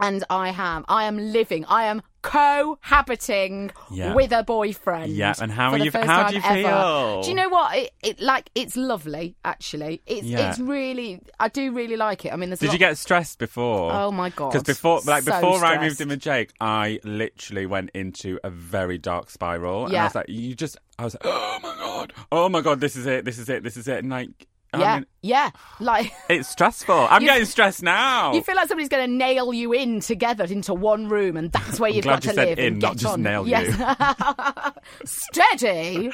and 0.00 0.24
I 0.30 0.48
am. 0.56 0.84
I 0.88 1.04
am 1.04 1.18
living. 1.18 1.64
I 1.66 1.84
am 1.84 2.02
cohabiting 2.22 3.70
Yeah. 3.90 4.14
with 4.14 4.32
a 4.32 4.42
boyfriend. 4.42 5.12
Yeah, 5.12 5.34
and 5.40 5.52
how 5.52 5.70
are 5.72 5.78
you- 5.78 5.90
how 5.92 6.28
do 6.28 6.36
you 6.36 6.42
ever. 6.44 6.54
feel? 6.62 7.22
Do 7.22 7.28
you 7.28 7.34
know 7.34 7.48
what? 7.48 7.76
It, 7.76 7.90
it 8.02 8.20
like 8.20 8.50
it's 8.54 8.76
lovely. 8.76 9.36
Actually, 9.44 10.02
it's 10.06 10.26
Yeah. 10.26 10.50
it's 10.50 10.58
really. 10.58 11.20
I 11.38 11.48
do 11.48 11.72
really 11.72 11.96
like 11.96 12.24
it. 12.24 12.32
I 12.32 12.36
mean, 12.36 12.50
Did 12.50 12.72
you 12.72 12.78
get 12.78 12.96
stressed 12.98 13.38
before? 13.38 13.92
Oh 13.92 14.10
my 14.10 14.30
God. 14.30 14.52
Because 14.52 14.64
before, 14.64 15.00
like 15.04 15.24
So 15.24 15.32
before 15.32 15.64
I 15.64 15.78
moved 15.80 16.00
in 16.00 16.08
with 16.08 16.20
Jake, 16.20 16.52
I 16.60 17.00
literally 17.04 17.66
went 17.66 17.90
into 17.94 18.38
a 18.44 18.50
very 18.50 18.98
dark 18.98 19.30
spiral, 19.30 19.86
and 19.86 19.96
I 19.96 20.04
was 20.04 20.14
like, 20.14 20.28
"You 20.28 20.54
just," 20.54 20.76
I 20.98 21.04
was 21.04 21.14
like, 21.14 21.22
"Oh 21.26 21.58
my 21.62 21.74
god, 21.76 22.12
oh 22.32 22.48
my 22.48 22.60
god, 22.60 22.80
this 22.80 22.96
is 22.96 23.06
it, 23.06 23.24
this 23.24 23.38
is 23.38 23.48
it, 23.48 23.62
this 23.62 23.76
is 23.76 23.88
it," 23.88 23.98
and 23.98 24.10
like. 24.10 24.46
I 24.74 24.80
yeah, 24.80 24.94
mean, 24.96 25.06
yeah. 25.22 25.50
Like 25.80 26.12
it's 26.28 26.48
stressful. 26.48 26.94
I'm 27.10 27.22
You- 27.22 27.28
getting 27.28 27.44
stressed 27.46 27.82
now. 27.82 28.32
you 28.34 28.42
feel 28.42 28.56
like 28.56 28.68
somebody's 28.68 28.88
going 28.88 29.08
to 29.08 29.16
nail 29.16 29.52
you 29.52 29.72
in 29.72 30.00
together 30.00 30.44
into 30.44 30.74
one 30.74 31.08
room, 31.08 31.36
and 31.36 31.50
that's 31.52 31.78
where 31.80 31.90
you've 31.90 32.04
got 32.04 32.24
you 32.24 32.30
to 32.32 32.36
live. 32.36 32.58
in, 32.58 32.64
and 32.74 32.82
not 32.82 32.96
just 32.96 33.12
on. 33.14 33.22
nail 33.22 33.46
yes. 33.48 33.66
Steady, 35.04 36.10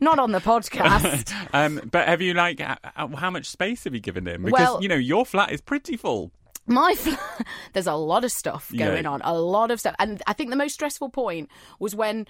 not 0.00 0.18
on 0.18 0.32
the 0.32 0.40
podcast. 0.40 1.32
um, 1.52 1.80
but 1.90 2.08
have 2.08 2.20
you 2.20 2.34
like 2.34 2.60
how 2.94 3.30
much 3.30 3.46
space 3.46 3.84
have 3.84 3.94
you 3.94 4.00
given 4.00 4.26
him? 4.26 4.44
Because 4.44 4.52
Well- 4.60 4.82
you 4.82 4.88
know 4.88 4.94
your 4.96 5.24
flat 5.26 5.52
is 5.52 5.60
pretty 5.60 5.96
full. 5.96 6.30
My 6.66 6.94
fl- 6.94 7.14
there's 7.72 7.86
a 7.88 7.94
lot 7.94 8.24
of 8.24 8.30
stuff 8.30 8.70
Yeah. 8.72 8.86
going 8.86 9.06
on, 9.06 9.20
a 9.24 9.34
lot 9.34 9.70
of 9.70 9.80
stuff, 9.80 9.96
and 9.98 10.22
I 10.26 10.34
think 10.34 10.50
the 10.50 10.56
most 10.56 10.74
stressful 10.74 11.08
point 11.10 11.48
was 11.80 11.94
when 11.96 12.26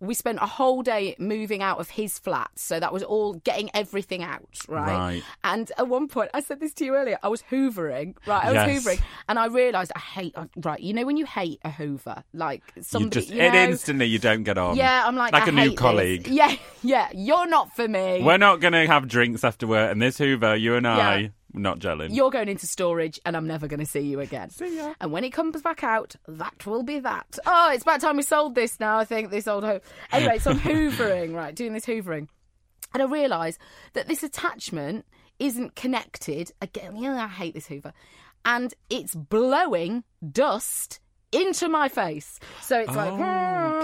we 0.00 0.12
spent 0.14 0.38
a 0.42 0.46
whole 0.46 0.82
day 0.82 1.14
moving 1.18 1.62
out 1.62 1.78
of 1.78 1.88
his 1.90 2.18
flat. 2.18 2.50
So 2.56 2.78
that 2.80 2.92
was 2.92 3.02
all 3.02 3.34
getting 3.34 3.70
everything 3.74 4.22
out, 4.22 4.42
right? 4.68 4.96
Right. 4.96 5.22
And 5.44 5.70
at 5.78 5.88
one 5.88 6.08
point, 6.08 6.30
I 6.34 6.40
said 6.40 6.60
this 6.60 6.74
to 6.74 6.84
you 6.84 6.94
earlier. 6.96 7.16
I 7.22 7.28
was 7.28 7.42
hoovering, 7.50 8.16
right? 8.26 8.44
I 8.44 8.52
was 8.52 8.54
Yes. 8.66 8.84
hoovering, 8.84 9.00
and 9.28 9.38
I 9.38 9.46
realised 9.46 9.92
I 9.96 10.00
hate. 10.00 10.34
Right, 10.56 10.80
you 10.80 10.92
know 10.92 11.04
when 11.06 11.16
you 11.16 11.24
hate 11.26 11.60
a 11.64 11.70
hoover, 11.70 12.22
like 12.32 12.62
You 12.76 12.82
somebody, 12.82 13.20
just 13.20 13.30
you 13.32 13.40
it 13.40 13.52
know, 13.52 13.62
instantly 13.64 14.06
you 14.06 14.18
don't 14.18 14.42
get 14.42 14.58
on. 14.58 14.76
Yeah, 14.76 15.04
I'm 15.06 15.16
like 15.16 15.32
like 15.32 15.44
I 15.44 15.48
a 15.48 15.52
new 15.52 15.60
hate 15.62 15.70
this. 15.70 15.78
colleague. 15.78 16.28
Yeah, 16.28 16.54
yeah, 16.82 17.08
you're 17.14 17.46
not 17.46 17.74
for 17.74 17.86
me. 17.88 18.22
We're 18.22 18.36
not 18.38 18.60
going 18.60 18.72
to 18.72 18.86
have 18.86 19.08
drinks 19.08 19.44
after 19.44 19.66
work, 19.66 19.90
and 19.92 20.02
this 20.02 20.18
Hoover, 20.18 20.56
you 20.56 20.74
and 20.74 20.86
I, 20.86 21.16
Yeah. 21.18 21.28
Not 21.54 21.78
gelling. 21.78 22.14
You're 22.14 22.30
going 22.30 22.48
into 22.48 22.66
storage, 22.66 23.20
and 23.24 23.36
I'm 23.36 23.46
never 23.46 23.66
going 23.68 23.80
to 23.80 23.86
see 23.86 24.00
you 24.00 24.20
again. 24.20 24.50
See 24.50 24.76
ya. 24.76 24.94
And 25.00 25.12
when 25.12 25.24
it 25.24 25.30
comes 25.30 25.62
back 25.62 25.84
out, 25.84 26.16
that 26.28 26.66
will 26.66 26.82
be 26.82 26.98
that. 26.98 27.38
Oh, 27.46 27.70
it's 27.72 27.82
about 27.82 28.00
time 28.00 28.16
we 28.16 28.22
sold 28.22 28.54
this 28.54 28.80
now. 28.80 28.98
I 28.98 29.04
think 29.04 29.30
this 29.30 29.46
old 29.46 29.64
home. 29.64 29.80
Anyway, 30.12 30.38
so 30.38 30.50
I'm 30.50 30.60
hoovering, 30.60 31.34
right, 31.34 31.54
doing 31.54 31.72
this 31.72 31.86
hoovering, 31.86 32.28
and 32.92 33.02
I 33.02 33.06
realise 33.06 33.58
that 33.94 34.08
this 34.08 34.22
attachment 34.22 35.06
isn't 35.38 35.74
connected. 35.74 36.52
Again, 36.60 36.96
I 37.04 37.28
hate 37.28 37.54
this 37.54 37.66
Hoover, 37.66 37.92
and 38.44 38.74
it's 38.90 39.14
blowing 39.14 40.04
dust 40.32 41.00
into 41.34 41.68
my 41.68 41.88
face. 41.88 42.38
So 42.62 42.78
it's 42.80 42.94
like 42.94 43.12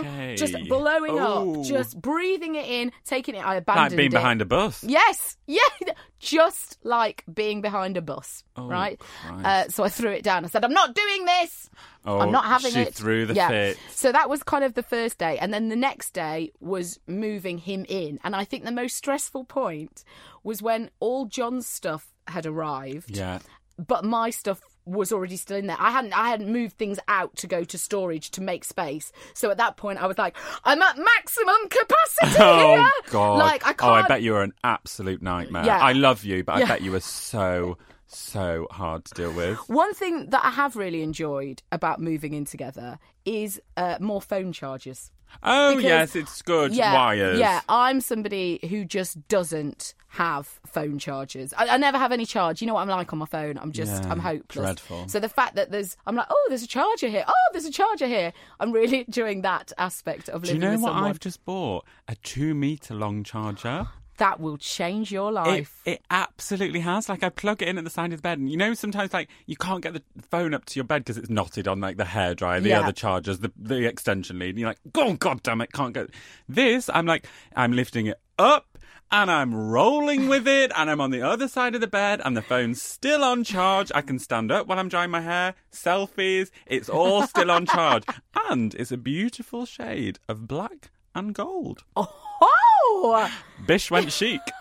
Okay. 0.00 0.37
just 0.37 0.54
blowing 0.69 1.19
Oh. 1.19 1.61
up, 1.61 1.66
just 1.66 2.00
breathing 2.00 2.54
it 2.54 2.66
in, 2.66 2.92
taking 3.04 3.35
it. 3.35 3.45
I 3.45 3.54
like 3.54 3.59
abandoned 3.62 3.97
being 3.97 4.09
it. 4.09 4.12
behind 4.12 4.40
a 4.40 4.45
bus. 4.45 4.83
Yes, 4.85 5.37
yeah, 5.47 5.59
just 6.19 6.78
like 6.85 7.25
being 7.33 7.61
behind 7.61 7.97
a 7.97 8.02
bus, 8.02 8.45
Oh, 8.57 8.66
right? 8.66 9.00
Uh, 9.28 9.69
so 9.69 9.85
I 9.85 9.88
threw 9.88 10.11
it 10.11 10.23
down. 10.23 10.45
I 10.45 10.49
said, 10.49 10.64
"I'm 10.64 10.73
not 10.73 10.95
doing 10.95 11.25
this. 11.25 11.69
Oh, 12.04 12.19
I'm 12.21 12.30
not 12.33 12.45
having 12.45 12.73
she 12.73 12.80
it." 12.80 12.95
threw 12.95 13.26
the 13.26 13.35
yeah. 13.35 13.49
fit. 13.49 13.78
So 13.90 14.12
that 14.12 14.28
was 14.28 14.42
kind 14.42 14.64
of 14.64 14.75
the 14.75 14.83
first 14.83 15.19
day, 15.19 15.38
and 15.38 15.52
then 15.52 15.69
the 15.69 15.76
next 15.76 16.12
day 16.12 16.52
was 16.61 16.99
moving 17.07 17.59
him 17.59 17.85
in. 17.88 18.19
And 18.25 18.35
I 18.37 18.45
think 18.45 18.64
the 18.64 18.73
most 18.73 18.97
stressful 18.97 19.45
point 19.45 20.04
was 20.45 20.62
when 20.62 20.90
all 21.00 21.26
John's 21.26 21.66
stuff 21.66 22.07
had 22.26 22.47
arrived, 22.47 23.16
Yeah. 23.16 23.40
but 23.76 24.04
my 24.04 24.30
stuff 24.30 24.61
was 24.87 25.12
already 25.12 25.37
still 25.37 25.56
in 25.56 25.66
there. 25.66 25.76
I 25.78 25.90
hadn't 25.90 26.12
I 26.12 26.28
hadn't 26.28 26.52
moved 26.52 26.76
things 26.78 26.99
out 27.08 27.37
to 27.37 27.46
go 27.46 27.64
to 27.64 27.78
storage 27.78 28.30
to 28.32 28.40
make 28.40 28.64
space. 28.64 29.12
So 29.34 29.50
at 29.50 29.58
that 29.58 29.76
point 29.76 30.02
I 30.02 30.06
was 30.06 30.18
like, 30.18 30.37
I'm 30.64 30.80
at 30.82 30.96
maximum 30.99 31.68
capacity 31.68 32.37
Oh 32.40 32.75
here. 32.76 32.90
God! 33.10 33.38
Like 33.38 33.66
I 33.66 33.70
Oh, 33.70 33.75
can't 33.75 34.04
I 34.04 34.08
bet 34.08 34.22
you 34.22 34.32
were 34.32 34.42
an 34.42 34.54
absolute 34.64 35.22
nightmare. 35.22 35.64
Yeah. 35.64 35.78
I 35.78 35.92
love 35.92 36.25
you, 36.25 36.42
but 36.44 36.56
I 36.56 36.64
bet 36.64 36.82
you 36.82 36.92
were 36.92 37.00
so 37.00 37.76
so 38.06 38.66
hard 38.72 39.04
to 39.04 39.14
deal 39.14 39.32
with. 39.32 39.56
One 39.68 39.94
thing 39.94 40.30
that 40.30 40.44
I 40.44 40.50
have 40.50 40.75
really 40.75 41.02
enjoyed 41.02 41.62
about 41.70 42.00
moving 42.00 42.34
in 42.34 42.44
together 42.44 42.99
is 43.25 43.60
uh, 43.76 43.99
more 44.00 44.20
phone 44.20 44.52
charges. 44.52 45.12
Oh 45.42 45.76
Because- 45.76 45.84
yes, 45.88 46.16
it's 46.16 46.42
good. 46.42 46.75
Yeah, 46.75 46.94
Wires. 46.94 47.38
yeah. 47.38 47.60
I'm 47.68 48.00
somebody 48.00 48.58
who 48.68 48.84
just 48.84 49.26
doesn't 49.28 49.94
have 50.14 50.58
phone 50.66 50.99
chargers. 50.99 51.54
I, 51.56 51.68
I 51.68 51.76
never 51.76 51.96
have 51.96 52.10
any 52.10 52.26
charge. 52.26 52.60
You 52.60 52.66
know 52.66 52.75
what 52.75 52.80
I'm 52.82 52.88
like 52.88 53.12
on 53.12 53.18
my 53.20 53.26
phone. 53.26 53.56
I'm 53.58 53.70
just, 53.70 54.02
Yeah, 54.02 54.10
I'm 54.10 54.18
hopeless. 54.18 54.64
dreadful. 54.64 55.06
So 55.08 55.20
the 55.20 55.28
fact 55.28 55.54
that 55.54 55.70
there's, 55.70 55.96
I'm 56.04 56.16
like, 56.16 56.26
oh, 56.28 56.46
there's 56.49 56.64
a 56.64 56.66
charger 56.66 57.08
here. 57.08 57.25
Oh, 57.28 57.32
there's 57.52 57.64
a 57.64 57.70
charger 57.70 58.08
here. 58.08 58.32
I'm 58.58 58.72
really 58.72 59.00
enjoying 59.06 59.42
that 59.42 59.72
aspect 59.78 60.28
of 60.28 60.42
living. 60.42 60.60
Do 60.60 60.66
you 60.66 60.72
know 60.72 60.78
what 60.82 60.90
someone. 60.92 61.10
I've 61.10 61.20
just 61.20 61.44
bought? 61.44 61.84
A 62.08 62.16
two 62.16 62.54
meter 62.54 62.94
long 62.94 63.22
charger. 63.22 63.87
That 64.20 64.38
will 64.38 64.56
change 64.56 65.10
your 65.10 65.30
It, 65.30 65.34
life. 65.34 65.80
it 65.84 66.02
absolutely 66.10 66.80
has. 66.80 67.08
Like 67.08 67.22
I 67.24 67.28
plug 67.30 67.60
it 67.62 67.68
in 67.68 67.76
at 67.78 67.84
the 67.84 67.90
side 67.90 68.12
of 68.12 68.18
the 68.18 68.22
bed, 68.22 68.38
and 68.38 68.50
you 68.50 68.56
know 68.56 68.74
sometimes 68.74 69.12
like 69.12 69.28
you 69.46 69.56
can't 69.56 69.82
get 69.82 69.94
the 69.94 70.02
phone 70.30 70.54
up 70.54 70.64
to 70.66 70.76
your 70.76 70.84
bed 70.84 71.02
because 71.04 71.18
it's 71.18 71.28
knotted 71.30 71.66
on 71.66 71.80
like 71.80 71.96
the 71.96 72.04
hairdryer, 72.04 72.62
the 72.62 72.68
Yeah. 72.70 72.80
other 72.80 72.92
chargers, 72.92 73.40
the 73.40 73.50
the 73.56 73.86
extension 73.86 74.38
lead. 74.38 74.50
And 74.50 74.58
you're 74.60 74.68
like, 74.68 74.78
oh 74.94 75.14
god 75.14 75.42
damn 75.42 75.60
it, 75.62 75.72
can't 75.72 75.92
get 75.94 76.10
this. 76.48 76.88
I'm 76.94 77.06
like, 77.06 77.26
I'm 77.56 77.72
lifting 77.72 78.06
it 78.06 78.20
up. 78.38 78.66
And 79.12 79.28
I'm 79.28 79.52
rolling 79.52 80.28
with 80.28 80.46
it, 80.46 80.70
and 80.76 80.88
I'm 80.88 81.00
on 81.00 81.10
the 81.10 81.20
other 81.22 81.48
side 81.48 81.74
of 81.74 81.80
the 81.80 81.88
bed, 81.88 82.20
and 82.24 82.36
the 82.36 82.42
phone's 82.42 82.80
still 82.80 83.24
on 83.24 83.42
charge. 83.42 83.90
I 83.92 84.02
can 84.02 84.20
stand 84.20 84.52
up 84.52 84.68
while 84.68 84.78
I'm 84.78 84.88
drying 84.88 85.10
my 85.10 85.20
hair, 85.20 85.54
selfies, 85.72 86.50
it's 86.66 86.88
all 86.88 87.26
still 87.26 87.50
on 87.50 87.66
charge. 87.66 88.04
And 88.50 88.72
it's 88.76 88.92
a 88.92 88.96
beautiful 88.96 89.66
shade 89.66 90.18
of 90.28 90.46
black 90.46 90.90
and 91.26 91.34
gold. 91.34 91.84
oh, 91.96 93.30
Bish 93.66 93.90
went 93.90 94.10
chic. 94.12 94.40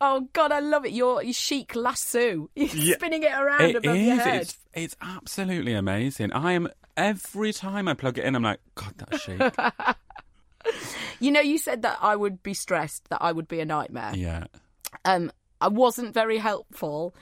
oh 0.00 0.28
God, 0.32 0.52
I 0.52 0.60
love 0.60 0.84
it. 0.84 0.92
Your, 0.92 1.22
your 1.22 1.32
chic 1.32 1.74
lasso. 1.74 2.48
You're 2.56 2.68
Yeah. 2.68 2.94
spinning 2.96 3.22
it 3.22 3.32
around 3.32 3.62
It 3.62 3.76
above 3.76 3.96
your 3.96 4.16
head. 4.16 4.42
It's, 4.42 4.58
it's 4.72 4.96
absolutely 5.00 5.74
amazing. 5.74 6.32
I 6.32 6.52
am 6.52 6.68
every 6.96 7.52
time 7.52 7.88
I 7.88 7.94
plug 7.94 8.18
it 8.18 8.24
in, 8.24 8.34
I'm 8.36 8.42
like, 8.42 8.60
God, 8.74 8.94
that's 8.96 9.20
chic. 9.22 9.40
You 11.20 11.30
know, 11.30 11.40
you 11.40 11.58
said 11.58 11.82
that 11.82 11.98
I 12.00 12.16
would 12.16 12.42
be 12.42 12.54
stressed, 12.54 13.08
that 13.10 13.20
I 13.20 13.32
would 13.32 13.46
be 13.48 13.60
a 13.60 13.64
nightmare. 13.66 14.12
yeah. 14.14 14.44
um 15.04 15.30
I 15.60 15.68
wasn't 15.68 16.12
very 16.14 16.38
helpful. 16.38 17.14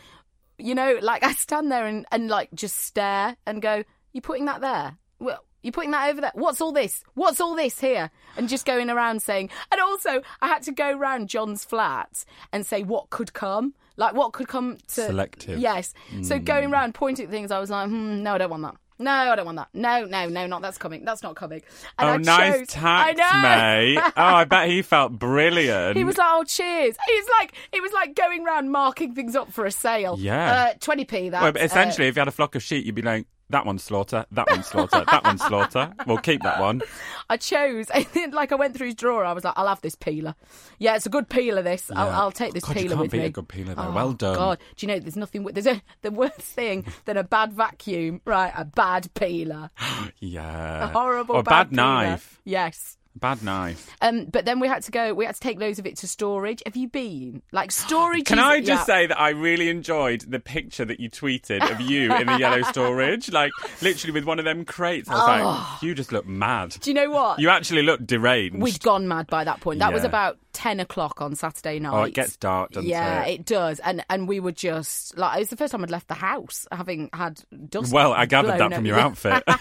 You 0.59 0.75
know, 0.76 0.99
like 1.02 1.25
I 1.25 1.33
stand 1.33 1.71
there 1.71 1.87
and, 1.87 2.07
and 2.12 2.29
like 2.29 2.49
just 2.55 2.76
stare 2.79 3.37
and 3.47 3.61
go, 3.61 3.83
You're 4.12 4.23
putting 4.23 4.45
that 4.47 4.61
there? 4.61 4.97
Well 5.19 5.45
you 5.62 5.73
putting 5.73 5.90
that 5.92 6.11
over 6.11 6.21
there? 6.21 6.33
What's 6.35 6.61
all 6.61 6.73
this? 6.73 7.02
What's 7.14 7.40
all 7.40 7.54
this 7.54 7.81
here? 7.81 8.11
And 8.37 8.49
just 8.49 8.64
going 8.66 8.90
around 8.90 9.23
saying 9.23 9.50
and 9.71 9.81
also 9.81 10.23
I 10.40 10.49
had 10.49 10.62
to 10.62 10.73
go 10.73 10.92
round 10.92 11.28
John's 11.28 11.64
flat 11.64 12.25
and 12.52 12.66
say 12.66 12.83
what 12.83 13.11
could 13.11 13.33
come. 13.33 13.75
Like 13.97 14.14
what 14.14 14.33
could 14.33 14.49
come 14.49 14.78
to 14.88 15.07
Selective. 15.07 15.59
Yes. 15.59 15.92
So 16.23 16.38
going 16.38 16.71
round 16.71 16.95
pointing 16.95 17.26
at 17.26 17.31
things 17.31 17.50
I 17.50 17.59
was 17.59 17.71
like, 17.71 17.88
hmm, 17.88 18.23
no, 18.23 18.35
I 18.35 18.38
don't 18.38 18.50
want 18.50 18.62
that. 18.62 18.76
No, 18.99 19.11
I 19.11 19.35
don't 19.35 19.47
want 19.47 19.57
that. 19.57 19.69
No, 19.75 20.04
no, 20.04 20.28
no, 20.28 20.47
not 20.47 20.62
that's 20.62 20.78
coming. 20.78 21.04
That's 21.04 21.23
not 21.23 21.35
coming. 21.35 21.62
And 21.99 22.09
oh, 22.09 22.12
I 22.12 22.16
nice 22.19 22.59
chose- 22.59 22.69
tact, 22.69 23.19
mate. 23.19 23.99
Oh, 24.16 24.23
I 24.23 24.45
bet 24.45 24.69
he 24.69 24.83
felt 24.83 25.12
brilliant. 25.19 25.97
He 25.97 26.04
was 26.04 26.16
like, 26.19 26.28
"Oh, 26.31 26.45
cheers!" 26.45 26.97
He 27.07 27.14
was 27.14 27.28
like, 27.40 27.52
it 27.73 27.83
was 27.83 27.92
like 27.92 28.14
going 28.14 28.45
round 28.45 28.71
marking 28.71 29.14
things 29.14 29.35
up 29.35 29.52
for 29.52 29.66
a 29.66 29.73
sale. 29.73 30.16
Yeah. 30.19 30.52
uh, 30.52 30.75
twenty 30.78 31.04
p. 31.04 31.31
That. 31.31 31.42
well, 31.42 31.52
but 31.52 31.62
essentially, 31.62 32.07
if 32.07 32.16
you 32.16 32.21
had 32.21 32.28
a 32.28 32.33
flock 32.33 32.54
of 32.54 32.62
sheep, 32.62 32.87
you'd 32.87 32.95
be 32.95 33.02
like, 33.02 33.26
that 33.53 33.65
one's 33.65 33.83
slaughter, 33.83 34.27
that 34.33 34.51
one's 34.51 34.67
slaughter, 34.67 35.05
that 35.11 35.25
one's 35.25 35.43
slaughter. 35.43 35.93
We'll 36.07 36.19
keep 36.19 36.43
that 36.43 36.61
one. 36.61 36.83
I 37.31 37.37
chose. 37.37 37.87
Like 38.33 38.51
I 38.53 38.57
went 38.57 38.77
through 38.77 38.87
his 38.87 38.95
drawer. 38.95 39.25
I 39.25 39.33
was 39.33 39.45
like, 39.45 39.55
"I'll 39.57 39.69
have 39.69 39.81
this 39.81 39.95
peeler." 39.95 40.35
Yeah, 40.79 40.97
it's 40.97 41.07
a 41.07 41.11
good 41.11 41.29
peeler. 41.29 41.63
This. 41.63 41.91
I'll, 41.95 42.07
Yeah. 42.07 42.21
I'll 42.21 42.33
take 42.33 42.53
this 42.55 42.65
God, 42.65 42.77
you 42.77 42.83
peeler 42.83 42.89
can't 42.97 43.01
with 43.03 43.11
beat 43.13 43.19
me. 43.19 43.25
a 43.27 43.31
good 43.31 43.49
peeler, 43.49 43.75
though. 43.75 43.83
Oh, 43.89 43.93
Well 43.93 44.13
done. 44.13 44.35
God, 44.37 44.59
do 44.77 44.87
you 44.87 44.93
know 44.93 44.99
there's 44.99 45.17
nothing? 45.17 45.45
There's 45.45 45.67
a 45.67 45.81
the 46.03 46.11
worst 46.11 46.41
thing 46.41 46.85
than 47.05 47.17
a 47.17 47.25
bad 47.25 47.53
vacuum. 47.53 48.21
Right, 48.25 48.53
a 48.57 48.65
bad 48.65 49.13
peeler, 49.15 49.71
Yeah. 50.21 50.85
a 50.85 50.87
horrible 50.89 51.37
Or 51.37 51.41
a 51.41 51.43
bad, 51.43 51.71
bad 51.71 51.73
knife. 51.73 52.41
Yes. 52.45 52.97
Bad 53.14 53.42
knife. 53.42 53.95
Um, 54.00 54.25
but 54.25 54.47
then 54.47 54.59
we 54.59 54.69
had 54.69 54.83
to 54.85 54.90
go. 54.90 55.12
We 55.12 55.26
had 55.26 55.35
to 55.35 55.40
take 55.40 55.61
loads 55.61 55.78
of 55.78 55.87
it 55.87 55.99
to 55.99 56.09
storage. 56.09 56.62
Have 56.64 56.76
you 56.76 56.88
been 56.88 57.42
like 57.52 57.71
storage? 57.73 58.25
Can 58.25 58.38
is- 58.38 58.45
I 58.45 58.59
just 58.61 58.69
yeah. 58.69 58.85
say 58.85 59.07
that 59.07 59.21
I 59.21 59.31
really 59.31 59.69
enjoyed 59.69 60.23
the 60.23 60.40
picture 60.40 60.85
that 60.85 60.99
you 60.99 61.11
tweeted 61.11 61.71
of 61.71 61.81
you 61.81 62.12
in 62.14 62.26
the 62.26 62.38
yellow 62.38 62.62
storage? 62.71 63.31
Like, 63.31 63.52
literally 63.83 64.12
with 64.12 64.25
one 64.25 64.38
of 64.38 64.45
them 64.45 64.64
crates. 64.64 65.11
I 65.11 65.14
was 65.14 65.23
like, 65.26 65.83
you 65.83 65.95
just 65.95 66.11
look 66.11 66.26
mad. 66.26 66.76
Do 66.81 66.90
you 66.90 66.95
know 66.95 67.11
what? 67.11 67.38
You 67.38 67.50
actually 67.50 67.83
look 67.83 68.04
deranged. 68.07 68.62
We'd 68.62 68.81
gone 68.81 69.07
mad 69.09 69.26
by 69.26 69.45
that 69.45 69.61
point. 69.61 69.81
That 69.81 69.92
was 69.92 70.04
about 70.04 70.38
ten 70.52 70.81
o'clock 70.81 71.21
on 71.21 71.35
Saturday 71.35 71.78
night. 71.78 71.92
Oh, 71.92 72.02
it 72.04 72.14
gets 72.14 72.37
dark, 72.37 72.73
doesn't 72.73 72.88
yeah, 72.88 73.23
it? 73.23 73.26
Yeah, 73.26 73.35
it 73.35 73.45
does, 73.45 73.78
and 73.81 74.04
and 74.09 74.26
we 74.26 74.40
were 74.40 74.52
just 74.52 75.16
like 75.19 75.37
it 75.37 75.40
was 75.40 75.49
the 75.49 75.57
first 75.57 75.73
time 75.73 75.83
I'd 75.83 75.90
left 75.90 76.09
the 76.09 76.14
house, 76.14 76.66
having 76.73 77.11
had 77.12 77.42
dust. 77.69 77.92
Well, 77.92 78.12
I 78.12 78.26
gathered 78.26 78.59
that 78.59 78.73
from 78.73 78.87
your 78.87 78.99
outfit. 78.99 79.42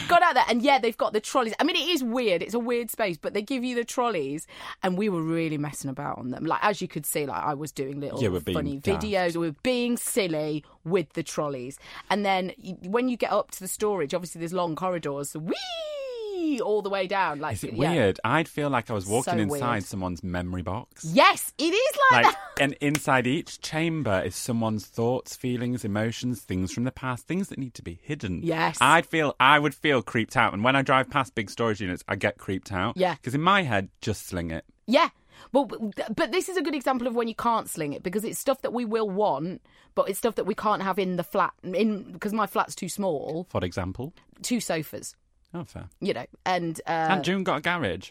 Got 0.08 0.22
out 0.22 0.34
there, 0.34 0.44
and 0.48 0.62
yeah, 0.62 0.78
they've 0.78 0.96
got 0.96 1.12
the 1.12 1.20
trolleys. 1.20 1.54
I 1.60 1.64
mean, 1.64 1.76
it 1.76 1.88
is 1.88 2.02
weird. 2.02 2.42
It's 2.42 2.54
a 2.54 2.58
weird 2.58 2.90
space, 2.90 3.16
but 3.16 3.34
they 3.34 3.42
give 3.42 3.62
you 3.62 3.74
the 3.74 3.84
trolleys, 3.84 4.46
and 4.82 4.98
we 4.98 5.08
were 5.08 5.22
really 5.22 5.58
messing 5.58 5.90
about 5.90 6.18
on 6.18 6.30
them. 6.30 6.44
Like 6.44 6.60
as 6.62 6.82
you 6.82 6.88
could 6.88 7.06
see, 7.06 7.26
like 7.26 7.42
I 7.42 7.54
was 7.54 7.72
doing 7.72 8.00
little 8.00 8.20
being 8.40 8.56
funny 8.56 8.78
daft. 8.78 9.04
videos. 9.04 9.36
We 9.36 9.48
were 9.48 9.56
being 9.62 9.96
silly 9.96 10.64
with 10.84 11.12
the 11.12 11.22
trolleys, 11.22 11.78
and 12.08 12.24
then 12.24 12.52
when 12.82 13.08
you 13.08 13.16
get 13.16 13.32
up 13.32 13.50
to 13.52 13.60
the 13.60 13.68
storage, 13.68 14.14
obviously 14.14 14.40
there's 14.40 14.52
long 14.52 14.74
corridors. 14.76 15.30
So 15.30 15.38
wee. 15.40 15.54
Wee 16.50 16.60
all 16.60 16.82
the 16.82 16.90
way 16.90 17.06
down. 17.06 17.38
Like, 17.40 17.54
Is 17.54 17.64
it 17.64 17.74
yeah. 17.74 17.92
weird? 17.92 18.20
I'd 18.24 18.48
feel 18.48 18.70
like 18.70 18.90
I 18.90 18.94
was 18.94 19.06
walking 19.06 19.34
So 19.34 19.38
inside 19.38 19.72
weird. 19.72 19.84
someone's 19.84 20.22
memory 20.22 20.62
box. 20.62 21.04
Yes, 21.04 21.52
it 21.58 21.64
is 21.72 21.98
like, 22.10 22.24
Like, 22.26 22.34
that. 22.34 22.62
and 22.62 22.72
inside 22.80 23.26
each 23.26 23.60
chamber 23.60 24.22
is 24.24 24.34
someone's 24.34 24.86
thoughts, 24.86 25.36
feelings, 25.36 25.84
emotions, 25.84 26.40
things 26.40 26.72
from 26.72 26.84
the 26.84 26.92
past, 26.92 27.26
things 27.26 27.48
that 27.48 27.58
need 27.58 27.74
to 27.74 27.82
be 27.82 27.98
hidden. 28.02 28.40
Yes. 28.42 28.78
I'd 28.80 29.06
feel, 29.06 29.34
I 29.40 29.58
would 29.58 29.74
feel 29.74 30.02
creeped 30.02 30.36
out. 30.36 30.52
And 30.52 30.64
when 30.64 30.76
I 30.76 30.82
drive 30.82 31.10
past 31.10 31.34
big 31.34 31.50
storage 31.50 31.80
units, 31.80 32.02
I 32.08 32.16
get 32.16 32.38
creeped 32.38 32.72
out. 32.72 32.96
Yeah. 32.96 33.14
Because 33.14 33.34
in 33.34 33.42
my 33.42 33.62
head, 33.62 33.88
just 34.00 34.26
sling 34.26 34.50
it. 34.50 34.64
Yeah. 34.86 35.08
Well, 35.52 35.64
but, 35.64 36.14
but 36.14 36.32
this 36.32 36.48
is 36.50 36.56
a 36.58 36.62
good 36.62 36.74
example 36.74 37.06
of 37.06 37.14
when 37.14 37.26
you 37.26 37.34
can't 37.34 37.68
sling 37.68 37.94
it 37.94 38.02
because 38.02 38.24
it's 38.24 38.38
stuff 38.38 38.60
that 38.60 38.72
we 38.74 38.84
will 38.84 39.08
want, 39.08 39.62
but 39.94 40.08
it's 40.10 40.18
stuff 40.18 40.34
that 40.34 40.44
we 40.44 40.54
can't 40.54 40.82
have 40.82 40.98
in 40.98 41.16
the 41.16 41.24
flat. 41.24 41.52
In 41.64 42.12
because 42.12 42.32
my 42.34 42.46
flat's 42.46 42.74
too 42.74 42.90
small, 42.90 43.46
For 43.50 43.64
example. 43.64 44.12
two 44.42 44.60
sofas, 44.60 45.16
Oh, 45.54 45.64
fair. 45.64 45.88
you 46.00 46.14
know, 46.14 46.26
and 46.46 46.80
uh, 46.86 46.90
and 47.10 47.24
June 47.24 47.42
got 47.44 47.58
a 47.58 47.60
garage. 47.60 48.10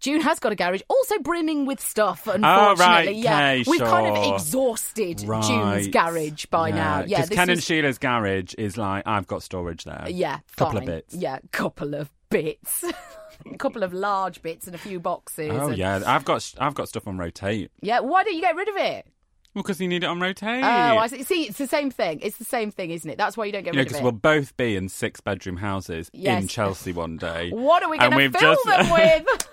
June 0.00 0.20
has 0.20 0.38
got 0.38 0.52
a 0.52 0.54
garage, 0.54 0.80
also 0.88 1.18
brimming 1.18 1.66
with 1.66 1.80
stuff. 1.80 2.28
Oh, 2.28 2.32
right, 2.38 2.70
Unfortunately, 2.70 3.20
yeah, 3.20 3.36
okay, 3.50 3.64
we've 3.66 3.80
kind 3.80 4.06
of 4.06 4.24
sure. 4.24 4.34
exhausted 4.34 5.18
June's 5.18 5.88
garage 5.88 6.46
by 6.46 6.70
now. 6.70 7.00
Yeah, 7.00 7.16
Because 7.22 7.28
this 7.30 7.36
Ken 7.36 7.50
and 7.50 7.62
Sheila's 7.62 7.98
garage 7.98 8.54
is 8.58 8.76
like, 8.78 9.02
I've 9.06 9.26
got 9.26 9.42
storage 9.42 9.82
there. 9.82 10.06
Yeah, 10.08 10.38
Couple 10.56 10.78
of 10.78 10.84
bits. 10.84 11.14
Yeah, 11.16 11.38
couple 11.50 11.94
of 11.94 12.10
bits. 12.30 12.84
a 12.84 13.56
couple 13.58 13.82
of 13.82 13.92
large 13.92 14.40
bits 14.40 14.66
and 14.66 14.76
a 14.76 14.78
few 14.78 15.00
boxes. 15.00 15.50
Oh, 15.52 15.68
and- 15.70 15.76
yeah. 15.76 16.00
I've 16.06 16.24
got, 16.24 16.54
I've 16.60 16.74
got 16.74 16.88
stuff 16.88 17.08
on 17.08 17.18
rotate. 17.18 17.72
Yeah, 17.80 17.98
why 17.98 18.22
don't 18.22 18.34
you 18.34 18.40
get 18.40 18.54
rid 18.54 18.68
of 18.68 18.76
it? 18.76 19.06
Well, 19.54 19.62
because 19.62 19.80
you 19.80 19.88
need 19.88 20.04
it 20.04 20.06
on 20.06 20.20
rotate. 20.20 20.62
Oh, 20.62 20.98
I 20.98 21.06
see. 21.08 21.22
See, 21.24 21.42
it's 21.44 21.58
the 21.58 21.66
same 21.66 21.90
thing. 21.90 22.20
It's 22.20 22.36
the 22.36 22.44
same 22.44 22.70
thing, 22.70 22.90
isn't 22.90 23.08
it? 23.10 23.16
That's 23.18 23.36
why 23.36 23.46
you 23.46 23.52
don't 23.52 23.64
get 23.64 23.74
know, 23.74 23.78
rid 23.78 23.88
because 23.88 24.02
we'll 24.02 24.12
both 24.12 24.56
be 24.56 24.76
in 24.76 24.88
six 24.88 25.20
bedroom 25.20 25.56
houses 25.56 26.10
Yes. 26.12 26.42
in 26.42 26.48
Chelsea 26.48 26.92
one 26.92 27.16
day. 27.16 27.50
What 27.68 27.82
are 27.82 27.90
we 27.90 27.98
going 27.98 28.12
to 28.32 28.38
fill 28.38 28.54
just- 28.54 28.64
them 28.66 28.90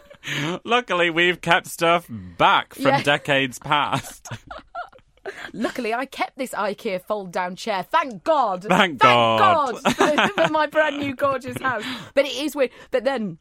with? 0.47 0.61
Luckily, 0.65 1.09
we've 1.09 1.39
kept 1.41 1.67
stuff 1.67 2.05
back 2.09 2.73
from 2.73 2.85
Yeah. 2.85 3.03
decades 3.03 3.57
past. 3.59 4.27
Luckily, 5.53 5.93
I 5.93 6.05
kept 6.05 6.37
this 6.37 6.51
IKEA 6.51 7.01
fold-down 7.01 7.55
chair. 7.55 7.83
Thank 7.83 8.23
God. 8.23 8.63
Thank 8.63 8.99
God, 8.99 9.73
God. 9.83 9.95
for, 9.95 10.27
for 10.43 10.47
my 10.49 10.67
brand 10.67 10.99
new 10.99 11.15
gorgeous 11.15 11.59
house. 11.59 11.83
But 12.13 12.25
it 12.25 12.35
is 12.35 12.55
weird. 12.55 12.69
But 12.91 13.05
then 13.05 13.39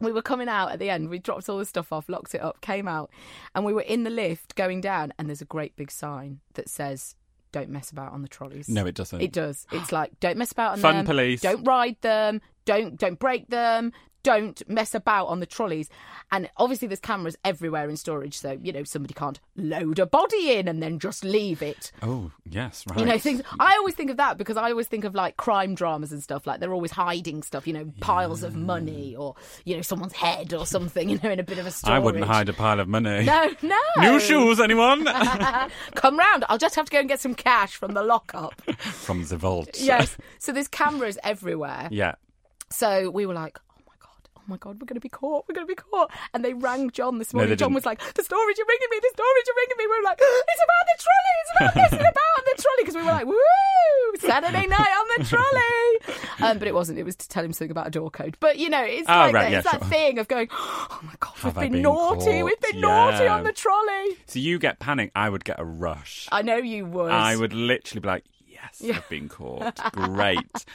we 0.00 0.12
were 0.12 0.22
coming 0.22 0.48
out 0.48 0.72
at 0.72 0.78
the 0.78 0.90
end. 0.90 1.08
We 1.08 1.18
dropped 1.18 1.48
all 1.48 1.58
the 1.58 1.64
stuff 1.64 1.92
off, 1.92 2.08
locked 2.08 2.34
it 2.34 2.40
up, 2.42 2.60
came 2.60 2.88
out, 2.88 3.10
and 3.54 3.64
we 3.64 3.72
were 3.72 3.82
in 3.82 4.04
the 4.04 4.10
lift 4.10 4.54
going 4.54 4.80
down. 4.80 5.12
And 5.18 5.28
there's 5.28 5.42
a 5.42 5.46
great 5.46 5.76
big 5.76 5.90
sign 5.90 6.40
that 6.54 6.68
says, 6.68 7.14
"Don't 7.52 7.68
mess 7.68 7.90
about 7.90 8.12
on 8.12 8.22
the 8.22 8.28
trolleys." 8.28 8.68
No, 8.68 8.86
it 8.86 8.94
doesn't. 8.94 9.20
It 9.20 9.32
does. 9.32 9.66
It's 9.72 9.92
like 9.92 10.18
don't 10.20 10.36
mess 10.36 10.52
about 10.52 10.72
on 10.72 10.78
Fun 10.80 10.96
them. 10.96 11.06
police. 11.06 11.40
Don't 11.40 11.64
ride 11.64 11.96
them. 12.00 12.40
Don't 12.64 12.98
don't 12.98 13.18
break 13.18 13.48
them. 13.48 13.92
Don't 14.22 14.62
mess 14.68 14.94
about 14.94 15.26
on 15.26 15.40
the 15.40 15.46
trolleys. 15.46 15.88
And 16.32 16.48
obviously, 16.56 16.88
there's 16.88 17.00
cameras 17.00 17.36
everywhere 17.44 17.88
in 17.88 17.96
storage, 17.96 18.38
so 18.38 18.58
you 18.62 18.72
know 18.72 18.84
somebody 18.84 19.14
can't 19.14 19.40
load 19.56 19.98
a 19.98 20.06
body 20.06 20.52
in 20.52 20.68
and 20.68 20.82
then 20.82 20.98
just 20.98 21.24
leave 21.24 21.62
it. 21.62 21.90
Oh, 22.02 22.30
yes, 22.48 22.84
right. 22.88 23.00
You 23.00 23.06
know 23.06 23.18
things. 23.18 23.42
I 23.58 23.76
always 23.76 23.94
think 23.94 24.10
of 24.10 24.16
that 24.18 24.38
because 24.38 24.56
I 24.56 24.70
always 24.70 24.86
think 24.86 25.04
of 25.04 25.14
like 25.14 25.36
crime 25.36 25.74
dramas 25.74 26.12
and 26.12 26.22
stuff. 26.22 26.46
Like 26.46 26.60
they're 26.60 26.72
always 26.74 26.90
hiding 26.92 27.42
stuff. 27.42 27.66
You 27.66 27.72
know, 27.72 27.92
piles 28.00 28.42
of 28.42 28.54
money 28.54 29.16
or 29.16 29.34
you 29.64 29.76
know 29.76 29.82
someone's 29.82 30.12
head 30.12 30.52
or 30.54 30.66
something. 30.66 31.08
You 31.08 31.18
know, 31.22 31.30
in 31.30 31.40
a 31.40 31.44
bit 31.44 31.58
of 31.58 31.66
a 31.66 31.70
storage. 31.70 31.96
I 31.96 31.98
wouldn't 31.98 32.24
hide 32.24 32.48
a 32.48 32.52
pile 32.52 32.78
of 32.80 32.88
money. 32.88 33.24
No, 33.24 33.50
no. 33.62 33.78
New 33.98 34.20
shoes, 34.20 34.60
anyone? 34.60 35.04
Come 35.94 36.18
round. 36.18 36.44
I'll 36.48 36.58
just 36.58 36.74
have 36.76 36.86
to 36.86 36.92
go 36.92 36.98
and 37.00 37.08
get 37.08 37.20
some 37.20 37.34
cash 37.34 37.74
from 37.76 37.92
the 37.92 38.02
lockup. 38.02 38.60
From 38.80 39.24
the 39.24 39.36
vault. 39.36 39.70
yes. 39.80 40.16
So 40.38 40.52
there's 40.52 40.68
cameras 40.68 41.18
everywhere. 41.24 41.88
Yeah. 41.90 42.14
So 42.70 43.10
we 43.10 43.26
were 43.26 43.34
like, 43.34 43.58
my 44.50 44.56
God, 44.56 44.70
oh 44.70 44.72
my 44.72 44.74
God, 44.74 44.80
we're 44.80 44.86
going 44.86 44.94
to 44.96 45.00
be 45.00 45.08
caught, 45.08 45.44
we're 45.48 45.54
going 45.54 45.66
to 45.66 45.70
be 45.70 45.76
caught. 45.80 46.10
And 46.34 46.44
they 46.44 46.54
rang 46.54 46.90
John 46.90 47.18
this 47.18 47.32
No, 47.32 47.38
morning. 47.38 47.50
they 47.50 47.56
John 47.56 47.68
didn't. 47.70 47.76
was 47.76 47.86
like, 47.86 48.00
the 48.14 48.22
storage 48.24 48.58
you're 48.58 48.66
ringing 48.66 48.88
me, 48.90 48.98
the 49.00 49.10
storage 49.14 49.44
you're 49.46 49.56
ringing 49.56 49.76
me. 49.78 49.86
We 49.86 49.96
were 49.98 50.04
like, 50.04 50.18
it's 50.20 50.62
about 50.64 50.84
the 50.90 50.96
trolley, 51.02 51.34
it's 51.40 51.50
about 51.56 51.76
messing 51.76 52.06
about 52.10 52.44
the 52.44 52.62
trolley. 52.62 52.82
Because 52.82 52.94
we 52.96 53.02
were 53.02 53.10
like, 53.12 53.26
woo, 53.26 54.18
Saturday 54.18 54.66
night 54.66 54.92
on 55.00 55.06
the 55.18 55.24
trolley. 55.24 56.20
Um, 56.42 56.58
but 56.58 56.68
it 56.68 56.74
wasn't, 56.74 56.98
it 56.98 57.04
was 57.04 57.16
to 57.16 57.28
tell 57.28 57.44
him 57.44 57.52
something 57.52 57.70
about 57.70 57.86
a 57.86 57.90
door 57.90 58.10
code. 58.10 58.36
But, 58.40 58.58
you 58.58 58.68
know, 58.70 58.82
it's 58.82 59.08
Oh, 59.08 59.12
like 59.12 59.34
right, 59.34 59.42
that, 59.44 59.50
yeah, 59.52 59.58
it's 59.58 59.70
that 59.70 59.80
sure. 59.80 59.88
thing 59.88 60.18
of 60.18 60.28
going, 60.28 60.48
oh 60.52 61.00
my 61.02 61.14
God, 61.20 61.34
Have 61.36 61.56
we've 61.56 61.64
been, 61.64 61.72
been 61.74 61.82
naughty, 61.82 62.42
we've 62.42 62.60
caught? 62.60 62.72
been 62.72 62.80
naughty 62.80 63.26
on 63.26 63.44
the 63.44 63.52
trolley. 63.52 64.16
So 64.26 64.38
you 64.38 64.58
get 64.58 64.78
panic, 64.78 65.10
I 65.14 65.28
would 65.28 65.44
get 65.44 65.60
a 65.60 65.64
rush. 65.64 66.28
I 66.32 66.42
know 66.42 66.56
you 66.56 66.86
would. 66.86 67.10
I 67.12 67.36
would 67.36 67.52
literally 67.52 68.00
be 68.00 68.08
like, 68.08 68.24
yes, 68.46 68.82
I've 68.84 69.08
been 69.08 69.28
caught. 69.28 69.78
Great. 69.92 70.38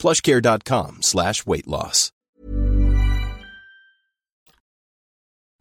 plushcare.com 0.00 1.02
slash 1.02 1.46
weight 1.46 1.68
loss. 1.68 2.10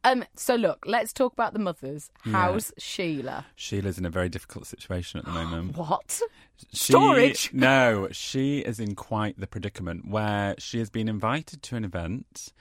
Um. 0.05 0.23
So 0.33 0.55
look, 0.55 0.85
let's 0.87 1.11
talk 1.11 1.33
about 1.33 1.51
the 1.51 1.59
mothers. 1.59 2.09
How's 2.23 2.71
Sheila? 2.77 3.45
Sheila's 3.55 3.97
in 3.97 4.05
a 4.05 4.09
very 4.09 4.29
difficult 4.29 4.65
situation 4.65 5.19
at 5.19 5.25
the 5.25 5.31
moment. 5.31 5.75
What? 5.77 6.21
She- 6.73 6.93
Storage? 6.93 7.51
no, 7.53 8.07
she 8.11 8.59
is 8.59 8.79
in 8.79 8.95
quite 8.95 9.37
the 9.37 9.45
predicament 9.47 10.07
where 10.07 10.55
she 10.57 10.79
has 10.79 10.89
been 10.89 11.09
invited 11.09 11.61
to 11.63 11.75
an 11.75 11.83
event. 11.83 12.53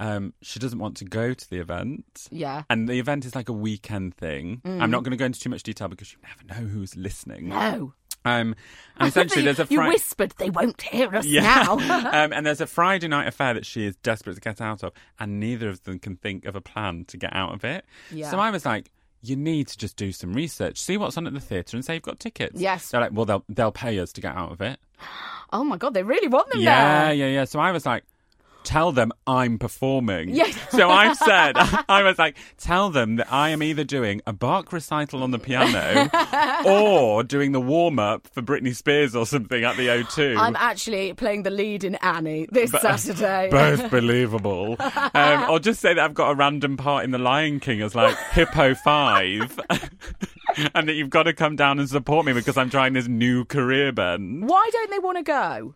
Um, 0.00 0.32
she 0.42 0.58
doesn't 0.58 0.78
want 0.80 0.96
to 0.96 1.04
go 1.04 1.32
to 1.32 1.50
the 1.50 1.58
event. 1.60 2.26
Yeah. 2.32 2.62
And 2.70 2.88
the 2.88 2.98
event 2.98 3.24
is 3.24 3.34
like 3.36 3.48
a 3.48 3.52
weekend 3.52 4.16
thing. 4.16 4.60
I'm 4.64 4.90
not 4.90 5.02
going 5.04 5.10
to 5.12 5.16
go 5.16 5.26
into 5.26 5.38
too 5.38 5.50
much 5.50 5.62
detail 5.62 5.88
because 5.88 6.12
you 6.12 6.18
never 6.22 6.62
know 6.62 6.66
who's 6.68 6.96
listening. 6.96 7.50
No. 7.50 7.92
Um, 8.24 8.54
and 8.96 9.08
essentially, 9.08 9.44
there's 9.44 9.58
a 9.58 9.66
you 9.70 9.80
whispered 9.80 10.34
they 10.38 10.50
won't 10.50 10.80
hear 10.82 11.14
us 11.16 11.24
yeah. 11.24 11.40
now. 11.40 11.72
um, 12.12 12.32
and 12.32 12.44
there's 12.44 12.60
a 12.60 12.66
Friday 12.66 13.08
night 13.08 13.26
affair 13.26 13.54
that 13.54 13.64
she 13.64 13.84
is 13.86 13.96
desperate 13.96 14.34
to 14.34 14.40
get 14.40 14.60
out 14.60 14.82
of, 14.82 14.92
and 15.18 15.40
neither 15.40 15.68
of 15.68 15.82
them 15.84 15.98
can 15.98 16.16
think 16.16 16.44
of 16.44 16.54
a 16.54 16.60
plan 16.60 17.04
to 17.06 17.16
get 17.16 17.34
out 17.34 17.54
of 17.54 17.64
it. 17.64 17.84
Yeah. 18.10 18.30
So 18.30 18.38
I 18.38 18.50
was 18.50 18.66
like, 18.66 18.90
you 19.22 19.36
need 19.36 19.68
to 19.68 19.78
just 19.78 19.96
do 19.96 20.12
some 20.12 20.32
research, 20.32 20.78
see 20.78 20.96
what's 20.96 21.16
on 21.16 21.26
at 21.26 21.34
the 21.34 21.40
theatre, 21.40 21.76
and 21.76 21.84
say 21.84 21.94
you've 21.94 22.02
got 22.02 22.20
tickets. 22.20 22.60
Yes. 22.60 22.90
They're 22.90 23.00
like, 23.00 23.12
well, 23.12 23.24
they'll 23.24 23.44
they'll 23.48 23.72
pay 23.72 23.98
us 23.98 24.12
to 24.14 24.20
get 24.20 24.34
out 24.36 24.52
of 24.52 24.60
it. 24.60 24.78
oh 25.52 25.64
my 25.64 25.76
god, 25.76 25.94
they 25.94 26.02
really 26.02 26.28
want 26.28 26.50
them 26.50 26.60
Yeah, 26.60 27.06
there. 27.06 27.14
yeah, 27.14 27.26
yeah. 27.26 27.44
So 27.44 27.58
I 27.58 27.72
was 27.72 27.86
like, 27.86 28.04
tell 28.64 28.92
them 28.92 29.12
I'm 29.26 29.58
performing. 29.58 30.30
Yes. 30.30 30.56
So 30.70 30.90
I've 30.90 31.16
said, 31.16 31.52
I 31.88 32.02
was 32.02 32.18
like, 32.18 32.36
tell 32.58 32.90
them 32.90 33.16
that 33.16 33.32
I 33.32 33.50
am 33.50 33.62
either 33.62 33.84
doing 33.84 34.20
a 34.26 34.32
Bach 34.32 34.72
recital 34.72 35.22
on 35.22 35.30
the 35.30 35.38
piano 35.38 36.10
or 36.66 37.22
doing 37.22 37.52
the 37.52 37.60
warm 37.60 37.98
up 37.98 38.26
for 38.28 38.42
Britney 38.42 38.74
Spears 38.74 39.14
or 39.16 39.26
something 39.26 39.64
at 39.64 39.76
the 39.76 39.88
O2. 39.88 40.36
I'm 40.38 40.56
actually 40.56 41.12
playing 41.14 41.42
the 41.42 41.50
lead 41.50 41.84
in 41.84 41.96
Annie 41.96 42.46
this 42.50 42.70
Saturday. 42.70 43.48
Both 43.50 43.90
believable. 43.90 44.76
Um, 45.14 45.50
or 45.50 45.58
just 45.58 45.80
say 45.80 45.94
that 45.94 46.04
I've 46.04 46.14
got 46.14 46.30
a 46.30 46.34
random 46.34 46.76
part 46.76 47.04
in 47.04 47.10
The 47.10 47.18
Lion 47.18 47.60
King 47.60 47.82
as 47.82 47.94
like 47.94 48.16
Hippo 48.30 48.74
5. 48.74 49.60
and 50.74 50.88
that 50.88 50.94
you've 50.94 51.10
got 51.10 51.24
to 51.24 51.32
come 51.32 51.56
down 51.56 51.78
and 51.78 51.88
support 51.88 52.26
me 52.26 52.32
because 52.32 52.56
I'm 52.56 52.70
trying 52.70 52.92
this 52.92 53.08
new 53.08 53.44
career, 53.44 53.92
Ben. 53.92 54.46
Why 54.46 54.68
don't 54.72 54.90
they 54.90 54.98
want 54.98 55.18
to 55.18 55.22
go? 55.22 55.74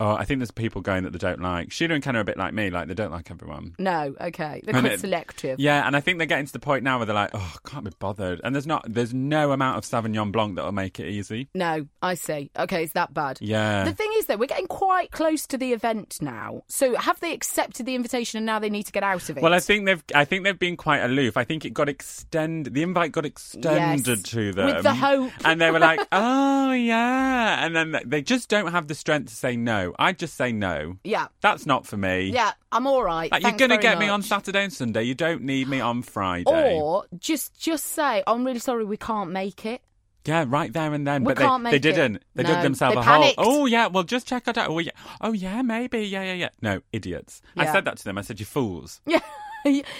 Oh, 0.00 0.14
I 0.16 0.24
think 0.24 0.40
there's 0.40 0.50
people 0.50 0.80
going 0.80 1.04
that 1.04 1.10
they 1.10 1.18
don't 1.18 1.40
like. 1.40 1.70
Sheila 1.70 1.94
and 1.94 2.02
Ken 2.02 2.16
are 2.16 2.20
a 2.20 2.24
bit 2.24 2.36
like 2.36 2.52
me, 2.52 2.68
like 2.70 2.88
they 2.88 2.94
don't 2.94 3.12
like 3.12 3.30
everyone. 3.30 3.74
No, 3.78 4.14
okay. 4.20 4.60
They're 4.64 4.74
And 4.74 4.84
quite 4.84 4.94
it- 4.94 5.00
selective. 5.00 5.60
Yeah, 5.60 5.86
and 5.86 5.94
I 5.96 6.00
think 6.00 6.18
they're 6.18 6.26
getting 6.26 6.46
to 6.46 6.52
the 6.52 6.58
point 6.58 6.82
now 6.82 6.98
where 6.98 7.06
they're 7.06 7.14
like, 7.14 7.30
oh, 7.32 7.54
I 7.64 7.68
can't 7.68 7.84
be 7.84 7.92
bothered. 7.98 8.40
And 8.42 8.54
there's 8.54 8.66
not, 8.66 8.84
there's 8.92 9.14
no 9.14 9.52
amount 9.52 9.78
of 9.78 9.84
Sauvignon 9.84 10.32
Blanc 10.32 10.56
that'll 10.56 10.72
make 10.72 10.98
it 10.98 11.06
easy. 11.08 11.48
No, 11.54 11.86
I 12.02 12.14
see. 12.14 12.50
Okay, 12.58 12.82
it's 12.82 12.92
that 12.94 13.14
bad. 13.14 13.38
Yeah. 13.40 13.84
The 13.84 13.92
thing 13.92 14.10
is, 14.16 14.26
though, 14.26 14.36
we're 14.36 14.46
getting 14.46 14.66
quite 14.66 15.12
close 15.12 15.46
to 15.46 15.56
the 15.58 15.72
event 15.72 16.18
now. 16.20 16.64
So 16.66 16.96
have 16.96 17.20
they 17.20 17.32
accepted 17.32 17.86
the 17.86 17.94
invitation 17.94 18.38
and 18.38 18.46
now 18.46 18.58
they 18.58 18.70
need 18.70 18.84
to 18.86 18.92
get 18.92 19.04
out 19.04 19.28
of 19.30 19.36
it? 19.38 19.42
Well, 19.42 19.54
I 19.54 19.60
think 19.60 19.86
they've, 19.86 20.02
I 20.14 20.24
think 20.24 20.42
they've 20.44 20.58
been 20.58 20.76
quite 20.76 21.00
aloof. 21.02 21.36
I 21.36 21.44
think 21.44 21.64
it 21.64 21.70
got 21.70 21.88
extended. 21.88 22.74
The 22.74 22.82
invite 22.82 23.12
got 23.12 23.24
extended 23.26 24.06
Yes, 24.08 24.22
to 24.30 24.52
them 24.52 24.66
with 24.74 24.82
the 24.82 24.94
hope. 24.94 25.32
and 25.44 25.60
they 25.60 25.70
were 25.70 25.78
like, 25.78 26.00
"Oh 26.12 26.72
yeah," 26.72 27.64
and 27.64 27.74
then 27.76 27.96
they 28.04 28.22
just 28.22 28.48
don't 28.48 28.70
have 28.72 28.88
the 28.88 28.94
strength 28.94 29.28
to 29.28 29.34
say 29.34 29.56
no. 29.56 29.83
I 29.98 30.12
just 30.12 30.34
say 30.36 30.52
no. 30.52 30.96
Yeah. 31.04 31.26
That's 31.40 31.66
not 31.66 31.86
for 31.86 31.96
me. 31.96 32.30
Yeah, 32.30 32.52
I'm 32.72 32.86
all 32.86 33.02
right. 33.02 33.30
Like, 33.30 33.42
you're 33.42 33.50
Thanks 33.50 33.58
going 33.58 33.70
to 33.70 33.76
very 33.76 33.82
get 33.82 33.98
me 33.98 34.08
on 34.08 34.20
much. 34.20 34.28
Saturday 34.28 34.64
and 34.64 34.72
Sunday. 34.72 35.02
You 35.02 35.14
don't 35.14 35.42
need 35.42 35.68
me 35.68 35.80
on 35.80 36.02
Friday. 36.02 36.78
Or 36.80 37.04
just 37.18 37.58
just 37.60 37.84
say, 37.86 38.22
I'm 38.26 38.44
really 38.44 38.58
sorry, 38.60 38.84
we 38.84 38.96
can't 38.96 39.30
make 39.30 39.66
it. 39.66 39.82
Yeah, 40.26 40.46
right 40.48 40.72
there 40.72 40.94
and 40.94 41.06
then. 41.06 41.22
We 41.24 41.32
but 41.34 41.36
they, 41.38 41.44
can't 41.44 41.62
they 41.64 41.70
make 41.72 41.74
it. 41.76 41.80
didn't. 41.80 42.22
They 42.34 42.44
No, 42.44 42.48
dug 42.54 42.62
themselves 42.62 42.94
they 42.94 43.00
a 43.00 43.04
hole. 43.04 43.12
panicked. 43.20 43.34
Oh 43.38 43.66
yeah, 43.66 43.88
well 43.88 44.04
just 44.04 44.26
check 44.26 44.48
it 44.48 44.56
out. 44.56 44.70
Oh 44.70 44.78
yeah, 44.78 44.92
oh 45.20 45.32
yeah, 45.32 45.60
maybe. 45.60 46.00
Yeah, 46.06 46.22
yeah, 46.22 46.32
yeah. 46.32 46.48
No, 46.62 46.80
idiots. 46.92 47.42
I 47.58 47.64
Yeah. 47.64 47.72
said 47.72 47.84
that 47.84 47.98
to 47.98 48.04
them. 48.04 48.16
I 48.16 48.22
said, 48.22 48.40
"You 48.40 48.46
fools." 48.46 49.02
Yeah. 49.04 49.20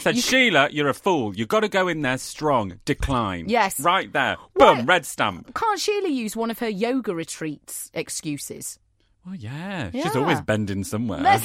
Said, 0.01 0.19
Sheila, 0.19 0.69
you're 0.71 0.89
a 0.91 0.95
fool. 0.95 1.35
You've 1.35 1.49
got 1.49 1.61
to 1.61 1.69
go 1.69 1.89
in 1.89 2.03
there 2.03 2.19
strong. 2.19 2.81
Decline. 2.85 3.49
Yes. 3.49 3.81
Right 3.81 4.13
there. 4.13 4.37
Boom, 4.57 4.85
red 4.85 5.07
stamp. 5.07 5.55
Can't 5.55 5.81
Sheila 5.81 6.11
use 6.11 6.37
one 6.37 6.51
of 6.51 6.59
her 6.59 6.69
yoga 6.69 7.15
retreats 7.15 7.91
excuses? 7.95 8.79
Oh, 9.27 9.33
yeah. 9.33 9.91
She's 9.91 10.15
always 10.17 10.41
bending 10.43 10.85
somewhere. 10.85 11.21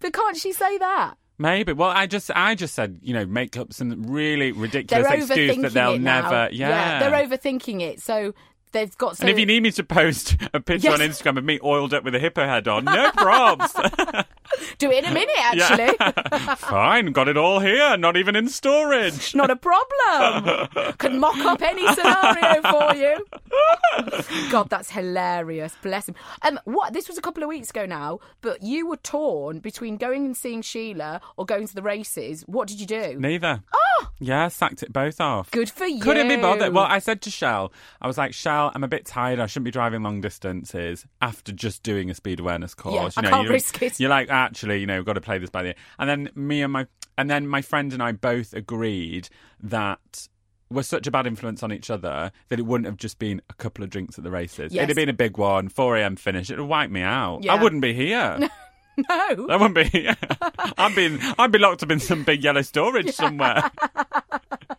But 0.00 0.12
can't 0.12 0.36
she 0.36 0.52
say 0.52 0.78
that? 0.78 1.14
Maybe. 1.38 1.72
Well, 1.72 1.90
I 1.90 2.06
just 2.06 2.30
I 2.34 2.54
just 2.54 2.74
said, 2.74 2.98
you 3.02 3.12
know, 3.14 3.26
make 3.26 3.56
up 3.56 3.72
some 3.72 4.04
really 4.04 4.52
ridiculous 4.52 5.06
They're 5.06 5.16
excuse 5.18 5.56
that 5.62 5.72
they'll 5.72 5.98
never. 5.98 6.48
Yeah. 6.52 6.98
they're 7.00 7.26
overthinking 7.26 7.80
it. 7.82 8.00
So 8.00 8.32
they've 8.72 8.96
got. 8.96 9.16
So 9.18 9.22
and 9.22 9.30
if 9.30 9.38
you 9.38 9.44
need 9.46 9.62
me 9.62 9.70
to 9.72 9.84
post 9.84 10.36
a 10.54 10.60
picture 10.60 10.88
Yes. 10.88 11.00
on 11.00 11.06
Instagram 11.06 11.38
of 11.38 11.44
me 11.44 11.58
oiled 11.62 11.92
up 11.94 12.04
with 12.04 12.14
a 12.14 12.18
hippo 12.18 12.46
head 12.46 12.68
on, 12.68 12.84
no 12.84 13.10
probs. 13.12 14.24
do 14.78 14.90
it 14.90 15.04
in 15.04 15.10
a 15.10 15.14
minute, 15.14 15.36
actually. 15.38 15.96
Yeah. 16.00 16.54
Fine, 16.56 17.12
got 17.12 17.28
it 17.28 17.36
all 17.36 17.60
here, 17.60 17.96
not 17.96 18.16
even 18.16 18.36
in 18.36 18.48
storage. 18.48 19.34
Not 19.34 19.50
a 19.50 19.56
problem. 19.56 20.68
Can 20.98 21.18
mock 21.18 21.38
up 21.38 21.62
any 21.62 21.86
scenario 21.94 22.62
for 22.62 22.94
you. 22.94 24.50
God, 24.50 24.68
that's 24.70 24.90
hilarious. 24.90 25.74
Bless 25.82 26.08
him. 26.08 26.14
Um, 26.42 26.58
what? 26.64 26.92
This 26.92 27.08
was 27.08 27.18
a 27.18 27.22
couple 27.22 27.42
of 27.42 27.48
weeks 27.48 27.70
ago 27.70 27.86
now, 27.86 28.20
but 28.40 28.62
you 28.62 28.86
were 28.86 28.96
torn 28.96 29.60
between 29.60 29.96
going 29.96 30.24
and 30.24 30.36
seeing 30.36 30.62
Sheila 30.62 31.20
or 31.36 31.44
going 31.44 31.66
to 31.66 31.74
the 31.74 31.82
races. 31.82 32.42
What 32.46 32.68
did 32.68 32.80
you 32.80 32.86
do? 32.86 33.16
Neither. 33.18 33.62
Oh! 33.72 34.08
Yeah, 34.18 34.48
sacked 34.48 34.82
it 34.82 34.92
both 34.92 35.20
off. 35.20 35.50
Good 35.50 35.70
for 35.70 35.86
you. 35.86 36.00
Couldn't 36.00 36.28
be 36.28 36.36
bothered. 36.36 36.72
Well, 36.72 36.84
I 36.84 36.98
said 36.98 37.20
to 37.22 37.30
Shell, 37.30 37.72
I 38.00 38.06
was 38.06 38.16
like, 38.16 38.32
Shell, 38.34 38.72
I'm 38.74 38.84
a 38.84 38.88
bit 38.88 39.04
tired. 39.04 39.40
I 39.40 39.46
shouldn't 39.46 39.64
be 39.66 39.70
driving 39.70 40.02
long 40.02 40.20
distances 40.20 41.06
after 41.20 41.52
just 41.52 41.82
doing 41.82 42.10
a 42.10 42.14
speed 42.14 42.40
awareness 42.40 42.74
course. 42.74 43.16
Yeah, 43.16 43.22
you 43.22 43.28
I 43.28 43.30
can't 43.30 43.48
risk 43.48 43.82
it. 43.82 44.00
You're 44.00 44.10
like, 44.10 44.30
actually, 44.46 44.80
you 44.80 44.86
know, 44.86 44.96
we've 44.96 45.04
got 45.04 45.14
to 45.14 45.20
play 45.20 45.38
this 45.38 45.50
by 45.50 45.62
the 45.62 45.74
And 45.98 46.08
then 46.08 46.30
me 46.34 46.62
and 46.62 46.72
my 46.72 46.86
and 47.18 47.30
then 47.30 47.46
my 47.48 47.62
friend 47.62 47.92
and 47.92 48.02
I 48.02 48.12
both 48.12 48.52
agreed 48.52 49.28
that 49.62 50.28
we're 50.68 50.82
such 50.82 51.06
a 51.06 51.10
bad 51.10 51.26
influence 51.26 51.62
on 51.62 51.72
each 51.72 51.90
other 51.90 52.32
that 52.48 52.58
it 52.58 52.62
wouldn't 52.66 52.86
have 52.86 52.96
just 52.96 53.18
been 53.18 53.40
a 53.48 53.54
couple 53.54 53.84
of 53.84 53.90
drinks 53.90 54.18
at 54.18 54.24
the 54.24 54.30
races. 54.30 54.72
Yes. 54.72 54.82
It'd 54.82 54.88
have 54.90 54.96
been 54.96 55.08
a 55.08 55.12
big 55.12 55.38
one, 55.38 55.68
4 55.68 55.96
a.m. 55.98 56.16
finish. 56.16 56.50
It'd 56.50 56.58
have 56.58 56.68
wiped 56.68 56.92
me 56.92 57.02
out. 57.02 57.44
Yeah. 57.44 57.54
I 57.54 57.62
wouldn't 57.62 57.82
be 57.82 57.92
here. 57.94 58.48
No. 58.98 59.46
I 59.50 59.56
wouldn't 59.56 59.74
be 59.74 59.84
here. 59.84 60.16
I'd 60.78 60.94
be, 60.96 61.18
I'd 61.38 61.52
be 61.52 61.58
locked 61.58 61.82
up 61.82 61.90
in 61.90 62.00
some 62.00 62.24
big 62.24 62.42
yellow 62.42 62.62
storage 62.62 63.12
somewhere. 63.12 63.70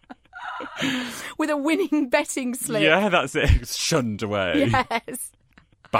With 1.38 1.52
a 1.52 1.58
winning 1.58 2.10
betting 2.10 2.56
slip. 2.56 2.82
Yeah, 2.82 3.10
that's 3.10 3.36
it. 3.36 3.68
Shunned 3.68 4.24
away 4.24 4.72
Yes. 4.72 5.32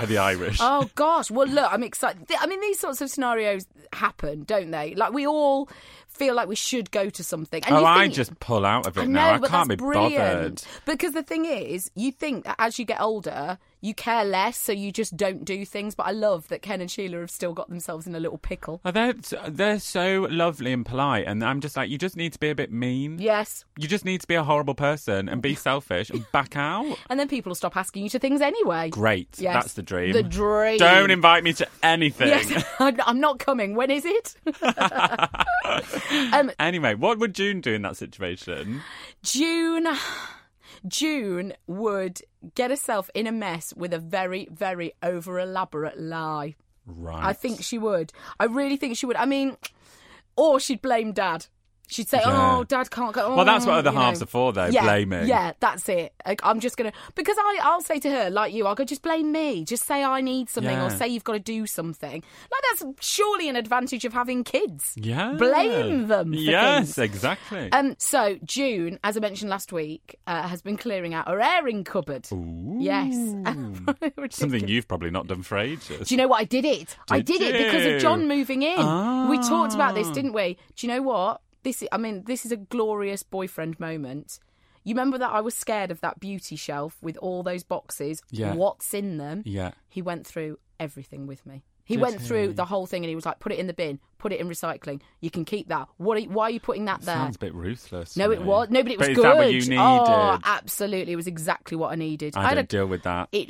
By 0.02 0.06
the 0.06 0.18
Irish. 0.18 0.60
Oh 0.62 0.90
gosh. 0.96 1.32
Well, 1.32 1.48
look, 1.48 1.72
I'm 1.72 1.84
excited. 1.84 2.26
I 2.40 2.48
mean, 2.48 2.62
these 2.62 2.80
sorts 2.80 3.02
of 3.02 3.10
scenarios 3.10 3.66
happen, 3.94 4.44
don't 4.44 4.72
they? 4.72 4.96
Like 4.96 5.14
we 5.14 5.26
all 5.28 5.70
feel 6.08 6.36
like 6.36 6.48
we 6.48 6.56
should 6.56 6.92
go 6.92 7.10
to 7.10 7.24
something. 7.24 7.64
And 7.66 7.76
oh, 7.76 7.80
you 7.80 7.86
I 7.86 8.08
just 8.08 8.40
pull 8.40 8.66
out 8.66 8.88
of 8.88 8.98
it 8.98 9.02
I 9.02 9.06
now. 9.06 9.34
I 9.36 9.40
can't 9.40 9.70
be 9.70 9.76
brilliant. 9.76 10.14
bothered. 10.16 10.62
Because 10.86 11.14
the 11.14 11.24
thing 11.24 11.46
is, 11.46 11.92
you 11.96 12.12
think 12.12 12.46
that 12.46 12.56
as 12.60 12.80
you 12.80 12.86
get 12.86 13.00
older, 13.00 13.58
you 13.82 13.94
care 13.94 14.24
less, 14.26 14.58
so 14.58 14.72
you 14.72 14.92
just 14.92 15.16
don't 15.16 15.46
do 15.46 15.64
things. 15.66 15.96
But 15.96 16.08
I 16.08 16.12
love 16.12 16.48
that 16.50 16.62
Ken 16.62 16.82
and 16.82 16.90
Sheila 16.90 17.20
have 17.20 17.32
still 17.32 17.54
got 17.54 17.70
themselves 17.70 18.08
in 18.08 18.16
a 18.16 18.20
little 18.20 18.38
pickle. 18.38 18.82
Oh, 18.84 18.92
they're 18.92 19.14
they're 19.48 19.80
so 19.80 20.28
lovely 20.30 20.74
and 20.74 20.86
polite, 20.86 21.26
and 21.28 21.44
I'm 21.44 21.62
just 21.62 21.78
like, 21.78 21.90
you 21.90 21.98
just 21.98 22.18
need 22.18 22.34
to 22.34 22.40
be 22.40 22.50
a 22.50 22.56
bit 22.56 22.72
mean. 22.72 23.20
Yes. 23.20 23.66
You 23.78 23.88
just 23.88 24.06
need 24.06 24.22
to 24.22 24.28
be 24.28 24.36
a 24.36 24.44
horrible 24.44 24.74
person 24.76 25.30
and 25.30 25.42
be 25.42 25.56
selfish 25.68 26.10
and 26.10 26.26
back 26.32 26.56
out. 26.56 26.98
And 27.10 27.20
then 27.20 27.28
people 27.28 27.52
will 27.52 27.56
stop 27.56 27.78
asking 27.78 28.04
you 28.04 28.10
to 28.10 28.20
things 28.20 28.42
anyway. 28.42 28.90
Great, 28.90 29.30
Yes. 29.38 29.54
that's 29.54 29.74
the 29.74 29.84
dream. 29.84 30.14
The 30.14 30.24
dream. 30.24 30.78
Don't 30.80 31.12
invite 31.12 31.44
me 31.44 31.54
to 31.54 31.68
anything. 31.84 32.28
Yes, 32.30 32.66
I'm 32.80 33.20
not 33.20 33.40
coming. 33.40 33.76
When 33.76 33.92
is 33.92 34.06
it? 34.06 34.36
um, 36.34 36.52
Anyway, 36.60 36.96
what 36.96 37.20
would 37.20 37.34
June 37.36 37.62
do 37.62 37.74
in 37.74 37.82
that 37.84 37.98
situation? 37.98 38.82
June. 39.24 39.88
June 40.88 41.54
would 41.66 42.22
get 42.56 42.72
herself 42.72 43.10
in 43.14 43.28
a 43.28 43.32
mess 43.32 43.74
with 43.76 43.94
a 43.94 44.00
very, 44.00 44.48
very 44.52 44.94
over 45.02 45.40
elaborate 45.40 46.00
lie. 46.00 46.56
Right. 46.86 47.24
I 47.24 47.34
think 47.34 47.62
she 47.64 47.78
would. 47.78 48.14
I 48.40 48.46
really 48.46 48.78
think 48.78 48.98
she 48.98 49.06
would. 49.06 49.18
I 49.18 49.26
mean, 49.26 49.58
or 50.36 50.60
she'd 50.60 50.82
blame 50.82 51.12
dad. 51.12 51.48
She'd 51.88 52.10
say, 52.10 52.20
Yeah. 52.26 52.58
"Oh, 52.58 52.64
dad 52.64 52.92
can't 52.92 53.14
go." 53.14 53.36
Well, 53.36 53.46
that's 53.46 53.66
what 53.66 53.76
oh," 53.76 53.80
other 53.80 53.92
halves 53.92 54.20
know. 54.20 54.26
are 54.26 54.28
for, 54.28 54.54
though, 54.54 54.66
Yeah, 54.68 54.84
blaming. 54.84 55.28
Yeah, 55.28 55.54
that's 55.60 55.88
it. 55.90 56.14
Like, 56.26 56.42
I'm 56.44 56.60
just 56.60 56.76
gonna 56.78 56.92
because 57.16 57.38
I 57.40 57.60
I'll 57.64 57.82
say 57.82 58.00
to 58.00 58.10
her 58.10 58.30
like 58.30 58.54
you. 58.54 58.68
I'll 58.68 58.76
go 58.76 58.84
just 58.84 59.02
blame 59.02 59.32
me. 59.32 59.64
Just 59.64 59.86
say 59.86 60.04
I 60.04 60.22
need 60.22 60.50
something 60.50 60.78
or 60.78 60.90
say 60.90 61.08
you've 61.08 61.24
got 61.24 61.34
to 61.34 61.40
do 61.40 61.66
something. 61.66 62.22
Like 62.52 62.62
that's 62.80 63.06
surely 63.06 63.48
an 63.50 63.56
advantage 63.56 64.04
of 64.06 64.14
having 64.14 64.44
kids. 64.44 64.94
Yeah. 64.96 65.34
blame 65.38 66.08
them. 66.08 66.34
Yes, 66.34 66.96
things. 66.96 67.00
exactly. 67.00 67.72
Um, 67.72 67.96
so 68.00 68.38
June, 68.44 69.00
as 69.04 69.16
I 69.18 69.20
mentioned 69.22 69.50
last 69.50 69.72
week, 69.72 70.18
uh, 70.28 70.48
has 70.48 70.62
been 70.62 70.78
clearing 70.78 71.14
out 71.14 71.28
her 71.28 71.40
airing 71.42 71.84
cupboard. 71.84 72.28
Ooh. 72.34 72.78
Yes, 72.80 73.16
Something 74.30 74.68
you've 74.68 74.88
probably 74.88 75.10
not 75.10 75.28
done 75.28 75.42
for 75.44 75.58
ages. 75.58 76.08
Do 76.10 76.14
you 76.16 76.18
know 76.18 76.28
what? 76.28 76.42
I 76.42 76.44
did 76.46 76.66
it. 76.66 76.96
I 77.10 77.22
Did 77.22 77.40
did 77.40 77.56
it 77.56 77.66
because 77.66 77.86
of 77.86 78.02
John 78.02 78.28
moving 78.28 78.62
in. 78.64 79.30
We 79.30 79.38
talked 79.40 79.74
about 79.74 79.92
Ah. 79.92 79.94
this, 79.94 80.10
didn't 80.10 80.34
we? 80.34 80.58
Do 80.76 80.88
you 80.88 80.94
know 80.94 81.02
what? 81.02 81.42
This, 81.68 81.82
is, 81.82 81.90
I 81.92 81.98
mean, 81.98 82.24
this 82.26 82.46
is 82.46 82.54
a 82.54 82.56
glorious 82.56 83.24
boyfriend 83.24 83.78
moment. 83.78 84.40
You 84.86 84.96
remember 84.96 85.18
that 85.18 85.32
I 85.32 85.42
was 85.42 85.54
scared 85.54 85.92
of 85.92 86.00
that 86.00 86.18
beauty 86.18 86.56
shelf 86.56 86.98
with 87.02 87.18
all 87.18 87.44
those 87.44 87.64
boxes. 87.64 88.22
Yeah. 88.32 88.54
What's 88.54 88.94
in 88.94 89.18
them? 89.18 89.44
Yeah. 89.46 89.72
He 89.90 90.02
went 90.02 90.26
through 90.26 90.60
everything 90.80 91.28
with 91.28 91.46
me. 91.46 91.66
He 91.84 91.96
Did 91.96 92.02
went 92.04 92.22
through 92.22 92.54
the 92.54 92.64
whole 92.64 92.86
thing 92.86 93.04
and 93.04 93.10
he 93.10 93.16
was 93.16 93.26
like, 93.26 93.40
"Put 93.40 93.52
it 93.52 93.60
in 93.60 93.68
the 93.68 93.74
bin. 93.74 94.00
Put 94.18 94.32
it 94.32 94.40
in 94.40 94.48
recycling. 94.48 95.02
You 95.20 95.30
can 95.30 95.44
keep 95.44 95.68
that. 95.68 95.90
What? 95.98 96.18
Are 96.18 96.22
you, 96.22 96.30
why 96.30 96.44
are 96.46 96.52
you 96.52 96.62
putting 96.62 96.86
that 96.86 97.02
there?" 97.02 97.16
Sounds 97.16 97.36
a 97.36 97.40
bit 97.40 97.54
ruthless. 97.54 98.16
no, 98.16 98.32
it 98.32 98.42
was. 98.42 98.70
No, 98.70 98.82
but 98.82 98.92
it 98.94 99.00
was 99.00 99.10
is 99.10 99.16
good. 99.16 99.26
that 99.26 99.36
what 99.36 99.52
you 99.52 99.60
needed? 99.60 99.78
Oh, 99.78 100.40
absolutely. 100.44 101.12
It 101.12 101.18
was 101.18 101.28
exactly 101.28 101.76
what 101.76 101.92
I 101.92 101.96
needed. 101.96 102.38
I 102.38 102.44
had 102.44 102.56
don't 102.56 102.70
deal 102.70 102.88
with 102.88 103.04
that. 103.04 103.28
it 103.34 103.50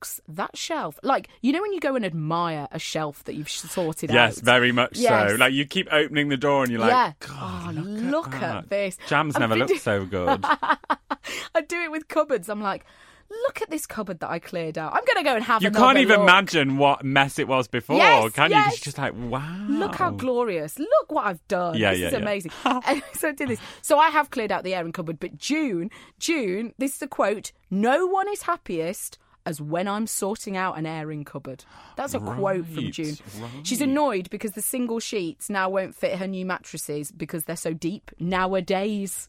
looks 0.00 0.20
that 0.28 0.56
shelf 0.56 0.98
like 1.02 1.28
you 1.42 1.52
know 1.52 1.60
when 1.60 1.72
you 1.74 1.80
go 1.80 1.94
and 1.94 2.06
admire 2.06 2.66
a 2.72 2.78
shelf 2.78 3.22
that 3.24 3.34
you've 3.34 3.50
sorted 3.50 4.10
Yes, 4.10 4.16
out. 4.16 4.36
Yes, 4.36 4.40
very 4.40 4.72
much 4.72 4.96
so. 4.96 5.36
Like 5.38 5.52
you 5.52 5.66
keep 5.66 5.88
opening 5.92 6.28
the 6.28 6.36
door 6.36 6.62
and 6.62 6.72
you're 6.72 6.80
like, 6.80 6.90
yeah. 6.90 7.12
God, 7.20 7.76
oh, 7.76 7.80
look, 7.82 8.26
look, 8.26 8.34
at, 8.36 8.56
at, 8.56 8.70
this. 8.70 8.96
Jams 9.06 9.36
I've 9.36 9.40
never 9.40 9.56
looked 9.56 9.80
so 9.80 10.06
good. 10.06 10.42
I 10.44 11.60
do 11.68 11.82
it 11.82 11.90
with 11.90 12.08
cupboards. 12.08 12.48
I'm 12.48 12.62
like, 12.62 12.86
look 13.30 13.60
at 13.60 13.70
this 13.70 13.86
cupboard 13.86 14.20
that 14.20 14.30
I 14.30 14.38
cleared 14.38 14.78
out. 14.78 14.94
I'm 14.94 15.04
going 15.04 15.18
to 15.18 15.22
go 15.22 15.34
and 15.36 15.44
have 15.44 15.62
you 15.62 15.70
can't 15.70 15.98
even 15.98 16.20
look. 16.20 16.28
imagine 16.28 16.78
what 16.78 17.04
mess 17.04 17.38
it 17.38 17.46
was 17.46 17.68
before, 17.68 17.96
Yes, 17.96 18.32
can 18.32 18.50
yes. 18.50 18.72
You're 18.72 18.84
just 18.84 18.98
like, 18.98 19.12
wow. 19.14 19.66
Look 19.68 19.94
how 19.96 20.10
glorious. 20.10 20.78
Look 20.78 21.12
what 21.12 21.26
I've 21.26 21.46
done. 21.46 21.76
Yeah, 21.76 21.90
this 21.90 22.00
yeah, 22.00 22.06
is 22.06 22.12
yeah. 22.14 22.18
amazing. 22.18 22.52
So 23.14 23.28
I 23.28 23.32
did 23.32 23.48
this. 23.48 23.60
So 23.82 23.98
I 23.98 24.08
have 24.08 24.30
cleared 24.30 24.50
out 24.50 24.64
the 24.64 24.74
airing 24.74 24.92
cupboard, 24.92 25.20
but 25.20 25.36
June, 25.36 25.90
June, 26.18 26.72
this 26.78 26.96
is 26.96 27.02
a 27.02 27.06
quote, 27.06 27.52
no 27.70 28.06
one 28.06 28.28
is 28.28 28.42
happiest 28.42 29.18
as 29.50 29.60
when 29.60 29.86
I'm 29.86 30.06
sorting 30.06 30.56
out 30.56 30.78
an 30.78 30.86
airing 30.86 31.24
cupboard. 31.24 31.64
That's 31.96 32.14
a 32.14 32.20
quote 32.20 32.66
from 32.66 32.90
June. 32.90 33.16
right. 33.38 33.50
She's 33.66 33.82
annoyed 33.82 34.30
because 34.30 34.52
the 34.52 34.62
single 34.62 35.00
sheets 35.00 35.50
now 35.50 35.68
won't 35.68 35.94
fit 35.94 36.16
her 36.18 36.26
new 36.26 36.46
mattresses 36.46 37.12
because 37.12 37.44
they're 37.44 37.56
so 37.56 37.74
deep 37.74 38.10
nowadays. 38.18 39.28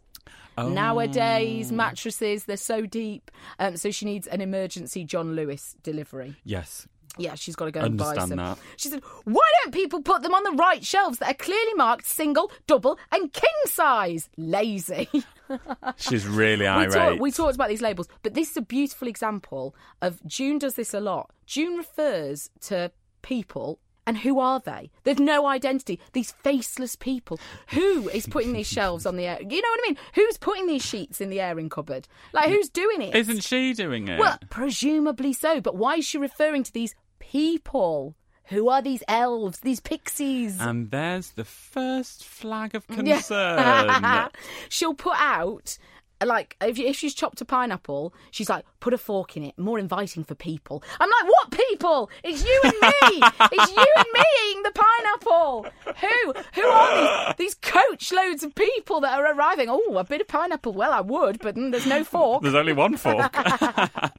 Oh. 0.58 0.70
Nowadays, 0.70 1.72
mattresses, 1.72 2.46
they're 2.46 2.58
so 2.58 2.86
deep. 2.86 3.32
Um, 3.60 3.76
so 3.78 3.90
she 3.92 4.06
needs 4.06 4.28
an 4.28 4.42
emergency 4.42 5.04
John 5.04 5.36
Lewis 5.36 5.76
delivery. 5.84 6.36
Yes. 6.44 6.88
Yeah, 7.18 7.36
she's 7.36 7.56
got 7.56 7.66
to 7.66 7.72
go 7.72 7.82
and 7.82 7.98
buy 7.98 8.16
some. 8.16 8.30
that. 8.30 8.58
She 8.78 8.90
said, 8.90 9.04
"Why 9.26 9.48
don't 9.64 9.74
people 9.74 10.02
put 10.02 10.22
them 10.22 10.34
on 10.34 10.44
the 10.44 10.52
right 10.52 10.84
shelves 10.84 11.20
that 11.20 11.32
are 11.32 11.36
clearly 11.36 11.74
marked 11.74 12.06
single, 12.06 12.52
double, 12.68 12.98
and 13.12 13.32
king 13.34 13.50
size? 13.66 14.30
Lazy." 14.38 15.10
She's 15.98 16.26
really 16.28 16.62
we, 16.62 16.68
irate. 16.68 16.94
talk, 16.94 17.20
we 17.20 17.32
talked 17.32 17.56
about 17.56 17.70
these 17.70 17.82
labels, 17.82 18.08
but 18.24 18.34
this 18.34 18.52
is 18.52 18.58
a 18.58 18.62
beautiful 18.62 19.08
example 19.08 19.76
of 20.02 20.26
June 20.26 20.58
does 20.58 20.76
this 20.76 20.94
a 20.94 21.00
lot. 21.00 21.32
June 21.46 21.76
refers 21.78 22.50
to 22.62 22.92
people. 23.22 23.80
And 24.08 24.18
who 24.18 24.40
are 24.40 24.60
they? 24.60 24.90
They've 25.04 25.20
no 25.20 25.46
identity. 25.46 26.00
These 26.14 26.32
faceless 26.32 26.96
people. 26.96 27.40
Who 27.68 28.10
is 28.10 28.26
putting 28.26 28.52
these 28.52 28.68
shelves 28.68 29.06
on 29.06 29.16
the 29.16 29.28
air? 29.28 29.38
You 29.40 29.62
know 29.62 29.70
what 29.70 29.80
I 29.84 29.90
mean? 29.90 29.98
Who's 30.16 30.38
putting 30.40 30.66
these 30.66 30.84
sheets 30.84 31.22
in 31.22 31.30
the 31.30 31.40
airing 31.40 31.70
cupboard? 31.70 32.08
Like, 32.34 32.50
who's 32.50 32.68
doing 32.68 33.04
it? 33.04 33.16
Isn't 33.16 33.44
she 33.44 33.74
doing 33.74 34.08
it? 34.08 34.20
Well, 34.20 34.40
presumably 34.50 35.34
so, 35.34 35.62
but 35.62 35.76
why 35.76 35.98
is 35.98 36.06
she 36.06 36.18
referring 36.18 36.64
to 36.64 36.74
these 36.74 36.96
people? 37.32 38.16
Who 38.46 38.68
are 38.68 38.82
these 38.82 39.04
elves, 39.08 39.60
these 39.60 39.80
pixies? 39.80 40.60
and 40.60 40.92
there's 40.92 41.32
the 41.32 41.46
first 41.46 42.26
flag 42.26 42.76
of 42.76 42.86
concern. 42.98 44.30
She'll 44.70 44.94
put 44.94 45.16
out, 45.18 45.78
like, 46.26 46.56
if, 46.62 46.80
if 46.80 46.96
she's 46.96 47.14
chopped 47.14 47.42
a 47.42 47.46
pineapple, 47.46 48.14
she's 48.32 48.50
like, 48.50 48.66
put 48.80 48.94
a 48.94 48.98
fork 48.98 49.38
in 49.38 49.44
it, 49.44 49.58
more 49.58 49.80
inviting 49.80 50.24
for 50.24 50.36
people. 50.36 50.84
I'm 51.00 51.10
like, 51.10 51.32
what 51.32 51.52
people? 51.52 52.10
It's 52.24 52.44
you 52.44 52.62
and 52.64 52.74
me. 52.74 53.28
it's 53.52 53.72
you 53.72 53.86
and 53.98 54.08
me 54.14 54.24
eating 54.50 54.64
the 54.64 54.72
pineapple. 54.74 55.66
Who? 55.86 56.34
Who 56.56 56.68
are 56.68 57.34
these? 57.36 57.36
These 57.38 57.56
coach 57.56 58.12
loads 58.12 58.44
of 58.44 58.54
people 58.56 59.02
that 59.02 59.18
are 59.18 59.34
arriving. 59.34 59.68
Oh, 59.70 59.98
a 59.98 60.04
bit 60.04 60.22
of 60.22 60.28
pineapple. 60.28 60.74
Well, 60.74 60.92
I 60.92 61.02
would, 61.02 61.40
but 61.40 61.56
mm, 61.56 61.72
there's 61.72 61.88
no 61.88 62.04
fork. 62.04 62.44
There's 62.44 62.56
only 62.56 62.74
one 62.74 62.98
fork. 62.98 63.32
that, 63.34 64.14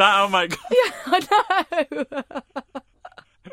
oh 0.00 0.28
my 0.28 0.46
god. 0.46 0.58
Yeah, 0.70 0.92
I 1.06 1.86
know. 1.90 2.04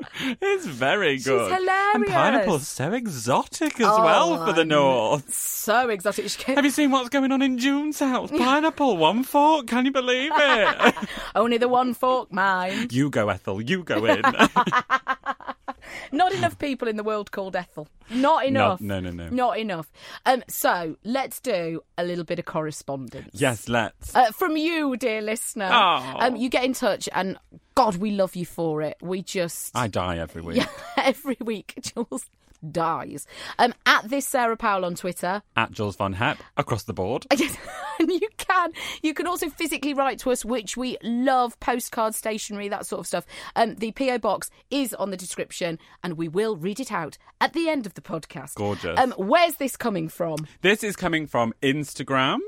It's 0.41 0.65
very 0.65 1.17
good. 1.17 1.51
And 1.51 1.61
hilarious. 1.61 2.11
pineapple's 2.11 2.67
so 2.67 2.91
exotic 2.93 3.79
as 3.79 3.87
Oh, 3.87 4.03
well 4.03 4.45
for 4.45 4.53
the 4.53 4.61
oh, 4.61 4.63
know. 4.65 4.91
north. 5.09 5.33
So 5.33 5.89
exotic. 5.89 6.29
Have 6.43 6.65
you 6.65 6.71
seen 6.71 6.91
what's 6.91 7.09
going 7.09 7.31
on 7.31 7.41
in 7.41 7.57
June's 7.57 7.99
house? 7.99 8.29
Pineapple, 8.31 8.97
one 8.97 9.23
fork. 9.23 9.67
Can 9.67 9.85
you 9.85 9.91
believe 9.91 10.31
it? 10.35 10.95
Only 11.35 11.57
the 11.57 11.67
one 11.67 11.93
fork, 11.93 12.31
mind. 12.31 12.91
you 12.93 13.09
go, 13.09 13.29
Ethel. 13.29 13.61
You 13.61 13.83
go 13.83 14.05
in. 14.05 14.21
Not 16.11 16.33
enough 16.33 16.57
people 16.59 16.87
in 16.87 16.97
the 16.97 17.03
world 17.03 17.31
called 17.31 17.55
Ethel. 17.55 17.87
Not 18.09 18.45
enough. 18.45 18.81
no, 18.81 18.99
no, 18.99 19.11
no. 19.11 19.29
Not 19.29 19.59
enough. 19.59 19.91
Um, 20.25 20.43
so 20.47 20.97
let's 21.03 21.39
do 21.39 21.81
a 21.97 22.03
little 22.03 22.23
bit 22.23 22.39
of 22.39 22.45
correspondence. 22.45 23.29
yes, 23.33 23.69
let's. 23.69 24.15
Uh, 24.15 24.31
from 24.31 24.57
you, 24.57 24.97
dear 24.97 25.21
listener. 25.21 25.69
Oh. 25.71 26.15
Um, 26.19 26.35
you 26.35 26.49
get 26.49 26.63
in 26.63 26.73
touch, 26.73 27.07
and 27.13 27.37
God, 27.75 27.97
we 27.97 28.11
love 28.11 28.35
you 28.35 28.45
for 28.45 28.81
it. 28.81 28.97
We 29.01 29.21
just 29.21 29.75
I 29.75 29.87
die 29.87 30.17
every 30.17 30.41
week. 30.41 30.57
yeah, 30.57 30.67
every 30.97 31.37
week 31.39 31.75
Jules 31.81 32.25
dies. 32.69 33.25
Um, 33.57 33.73
at 33.85 34.09
this 34.09 34.27
Sarah 34.27 34.57
Powell 34.57 34.85
on 34.85 34.95
Twitter. 34.95 35.41
At 35.55 35.71
Jules 35.71 35.95
Von 35.95 36.13
Hep, 36.13 36.37
across 36.57 36.83
the 36.83 36.93
board. 36.93 37.25
Yes, 37.39 37.55
and 37.99 38.11
you 38.11 38.27
can. 38.37 38.73
You 39.01 39.13
can 39.13 39.25
also 39.25 39.49
physically 39.49 39.93
write 39.93 40.19
to 40.19 40.31
us, 40.31 40.43
which 40.43 40.75
we 40.75 40.97
love. 41.03 41.57
Postcard, 41.61 42.13
stationery, 42.13 42.67
that 42.67 42.85
sort 42.85 42.99
of 42.99 43.07
stuff. 43.07 43.25
Um, 43.55 43.75
the 43.75 43.91
PO 43.93 44.17
box 44.17 44.49
is 44.69 44.93
on 44.93 45.11
the 45.11 45.17
description, 45.17 45.79
and 46.03 46.17
we 46.17 46.27
will 46.27 46.57
read 46.57 46.79
it 46.81 46.91
out 46.91 47.17
at 47.39 47.53
the 47.53 47.69
end 47.69 47.85
of 47.85 47.93
the 47.93 48.01
podcast. 48.01 48.55
Gorgeous. 48.55 48.99
Um, 48.99 49.13
where's 49.17 49.55
this 49.55 49.77
coming 49.77 50.09
from? 50.09 50.47
This 50.61 50.83
is 50.83 50.95
coming 50.97 51.27
from 51.27 51.53
Instagram. 51.61 52.39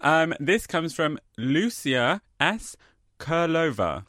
Um, 0.00 0.34
this 0.40 0.66
comes 0.66 0.94
from 0.94 1.18
Lucia 1.38 2.20
S. 2.40 2.76
Kurlova. 3.20 4.04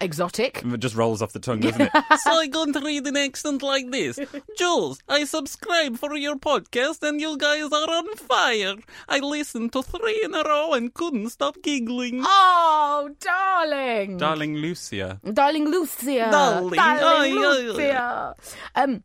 Exotic. 0.00 0.62
It 0.64 0.80
just 0.80 0.96
rolls 0.96 1.22
off 1.22 1.32
the 1.32 1.38
tongue, 1.38 1.60
doesn't 1.60 1.82
it? 1.82 1.90
so 2.20 2.30
I 2.38 2.48
can't 2.48 2.74
read 2.82 3.06
an 3.06 3.16
accent 3.16 3.62
like 3.62 3.90
this. 3.90 4.18
Jules, 4.58 4.98
I 5.08 5.24
subscribe 5.24 5.96
for 5.98 6.16
your 6.16 6.36
podcast 6.36 7.02
and 7.06 7.20
you 7.20 7.36
guys 7.36 7.70
are 7.72 7.90
on 7.90 8.16
fire. 8.16 8.74
I 9.08 9.18
listened 9.20 9.72
to 9.74 9.82
three 9.82 10.20
in 10.24 10.34
a 10.34 10.42
row 10.42 10.72
and 10.72 10.92
couldn't 10.92 11.30
stop 11.30 11.56
giggling. 11.62 12.22
Oh, 12.24 13.10
darling. 13.20 14.16
Darling 14.16 14.56
Lucia. 14.56 15.20
Darling 15.30 15.66
Lucia. 15.68 16.28
Darling. 16.30 16.74
Darling 16.76 17.32
Ay, 17.38 17.46
ay, 17.46 17.60
Lucia. 17.60 18.34
Um, 18.74 19.04